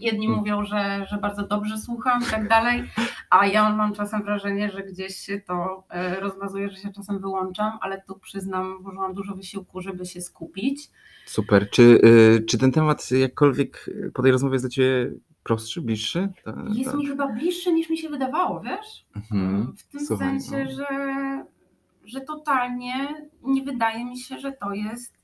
Jedni 0.00 0.26
Mhm. 0.26 0.38
mówią, 0.38 0.64
że, 0.64 1.06
że 1.10 1.16
bardzo 1.16 1.46
dobrze 1.46 1.78
słucham 1.78 2.22
i 2.22 2.30
tak 2.30 2.48
dalej, 2.48 2.84
a 3.30 3.46
ja 3.46 3.70
mam 3.70 3.94
czasem 3.94 4.22
wrażenie, 4.22 4.70
że 4.70 4.82
gdzieś 4.82 5.16
się 5.16 5.40
to 5.40 5.84
e, 5.90 6.20
rozmazuje, 6.20 6.70
że 6.70 6.76
się 6.76 6.92
czasem 6.92 7.18
wyłączam, 7.18 7.78
ale 7.80 8.02
tu 8.02 8.18
przyznam, 8.18 8.82
włożyłam 8.82 9.14
dużo 9.14 9.34
wysiłku, 9.34 9.80
żeby 9.80 10.06
się 10.06 10.20
skupić. 10.20 10.90
Super. 11.26 11.70
Czy, 11.70 11.82
y, 11.82 12.44
czy 12.48 12.58
ten 12.58 12.72
temat 12.72 13.10
jakkolwiek 13.10 13.86
po 14.14 14.22
tej 14.22 14.32
rozmowie 14.32 14.54
jest 14.54 14.64
dla 14.64 14.70
Ciebie 14.70 15.10
prostszy, 15.42 15.80
bliższy? 15.80 16.28
Ta- 16.44 16.54
Jest 16.72 16.90
ta- 16.90 16.96
mi 16.96 17.06
chyba 17.06 17.26
bliższe 17.32 17.72
niż 17.72 17.90
mi 17.90 17.98
się 17.98 18.08
wydawało, 18.08 18.60
wiesz? 18.60 19.04
Mhm. 19.16 19.72
W 19.76 19.82
tym 19.86 20.06
Słuchaj, 20.06 20.40
sensie, 20.40 20.64
no. 20.64 20.76
że, 20.76 20.86
że 22.04 22.20
totalnie 22.20 23.08
nie 23.42 23.62
wydaje 23.62 24.04
mi 24.04 24.18
się, 24.18 24.38
że 24.38 24.52
to 24.52 24.72
jest 24.72 25.14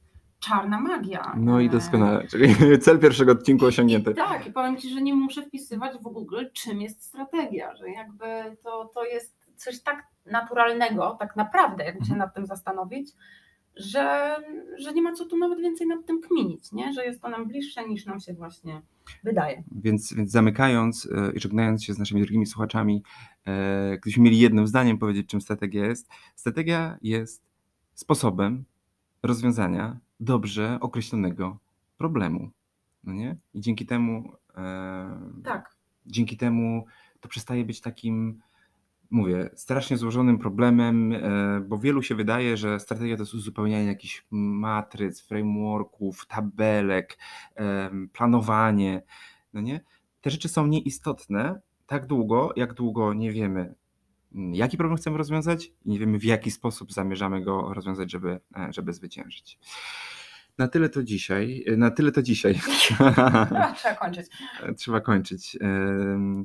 czarna 0.40 0.80
magia. 0.80 1.34
No 1.36 1.60
i 1.60 1.70
doskonale. 1.70 2.26
Czyli 2.26 2.54
cel 2.84 2.98
pierwszego 2.98 3.32
odcinku 3.32 3.66
osiągnięty. 3.66 4.10
I 4.10 4.14
tak, 4.14 4.46
i 4.46 4.52
powiem 4.52 4.76
Ci, 4.76 4.90
że 4.90 5.02
nie 5.02 5.14
muszę 5.14 5.42
wpisywać 5.42 5.98
w 5.98 6.02
Google, 6.02 6.44
czym 6.52 6.80
jest 6.80 7.02
strategia, 7.02 7.76
że 7.76 7.90
jakby 7.90 8.26
to, 8.62 8.90
to 8.94 9.04
jest 9.04 9.38
coś 9.56 9.80
tak 9.82 10.06
naturalnego, 10.26 11.16
tak 11.20 11.36
naprawdę, 11.36 11.84
jakby 11.84 12.04
się 12.04 12.12
Mhm. 12.12 12.18
nad 12.18 12.34
tym 12.34 12.46
zastanowić, 12.46 13.12
że, 13.76 14.36
że 14.78 14.92
nie 14.92 15.02
ma 15.02 15.12
co 15.12 15.24
tu 15.24 15.36
nawet 15.38 15.60
więcej 15.60 15.86
nad 15.86 16.06
tym 16.06 16.20
kminić, 16.20 16.72
nie? 16.72 16.92
że 16.92 17.04
jest 17.04 17.22
to 17.22 17.28
nam 17.28 17.48
bliższe 17.48 17.88
niż 17.88 18.06
nam 18.06 18.20
się 18.20 18.34
właśnie 18.34 18.82
wydaje. 19.24 19.62
Więc, 19.72 20.14
więc 20.14 20.30
zamykając 20.30 21.06
e, 21.06 21.32
i 21.32 21.40
żegnając 21.40 21.84
się 21.84 21.92
z 21.94 21.98
naszymi 21.98 22.20
drogimi 22.20 22.46
słuchaczami, 22.46 23.02
e, 23.46 23.90
gdybyśmy 23.98 24.22
mieli 24.22 24.38
jednym 24.38 24.66
zdaniem 24.66 24.98
powiedzieć, 24.98 25.28
czym 25.28 25.40
strategia 25.40 25.86
jest. 25.86 26.08
Strategia 26.34 26.98
jest 27.02 27.42
sposobem 27.94 28.64
rozwiązania 29.22 29.96
dobrze 30.20 30.78
określonego 30.80 31.58
problemu. 31.96 32.50
No 33.04 33.12
nie? 33.12 33.36
I 33.54 33.60
dzięki 33.60 33.86
temu 33.86 34.32
e, 34.56 35.30
Tak, 35.44 35.76
dzięki 36.06 36.36
temu 36.36 36.86
to 37.20 37.28
przestaje 37.28 37.64
być 37.64 37.80
takim, 37.80 38.40
mówię, 39.10 39.50
strasznie 39.54 39.96
złożonym 39.96 40.38
problemem, 40.38 41.12
e, 41.12 41.60
bo 41.60 41.78
wielu 41.78 42.02
się 42.02 42.14
wydaje, 42.14 42.56
że 42.56 42.80
strategia 42.80 43.16
to 43.16 43.22
jest 43.22 43.34
uzupełnianie 43.34 43.86
jakichś 43.86 44.26
matryc, 44.30 45.20
frameworków, 45.20 46.26
tabelek, 46.26 47.18
em, 47.54 48.08
planowanie. 48.12 49.02
No 49.52 49.60
nie? 49.60 49.80
te 50.20 50.30
rzeczy 50.30 50.48
są 50.48 50.66
nieistotne 50.66 51.60
tak 51.86 52.06
długo, 52.06 52.52
jak 52.56 52.74
długo 52.74 53.14
nie 53.14 53.32
wiemy, 53.32 53.74
jaki 54.32 54.76
problem 54.76 54.96
chcemy 54.96 55.18
rozwiązać 55.18 55.66
i 55.66 55.90
nie 55.90 55.98
wiemy, 55.98 56.18
w 56.18 56.24
jaki 56.24 56.50
sposób 56.50 56.92
zamierzamy 56.92 57.42
go 57.42 57.74
rozwiązać, 57.74 58.10
żeby, 58.10 58.40
e, 58.56 58.72
żeby 58.72 58.92
zwyciężyć. 58.92 59.58
Na 60.58 60.68
tyle 60.68 60.88
to 60.88 61.02
dzisiaj. 61.02 61.64
Na 61.76 61.90
tyle 61.90 62.12
to 62.12 62.22
dzisiaj. 62.22 62.54
Trzeba 63.76 63.94
kończyć. 63.94 64.26
Trzeba 64.76 65.00
kończyć. 65.00 65.58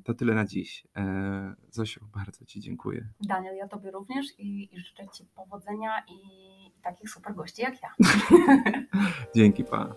To 0.03 0.13
tyle 0.13 0.33
na 0.33 0.45
dziś. 0.45 0.87
E, 0.95 1.55
Zosiu, 1.71 2.05
bardzo 2.15 2.45
Ci 2.45 2.59
dziękuję. 2.59 3.09
Daniel, 3.21 3.55
ja 3.55 3.67
Tobie 3.67 3.91
również 3.91 4.25
i, 4.39 4.75
i 4.75 4.79
życzę 4.79 5.07
Ci 5.13 5.25
powodzenia 5.35 6.03
i 6.09 6.17
takich 6.83 7.09
super 7.09 7.35
gości 7.35 7.61
jak 7.61 7.73
ja. 7.81 7.95
Dzięki, 9.35 9.63
pa. 9.63 9.95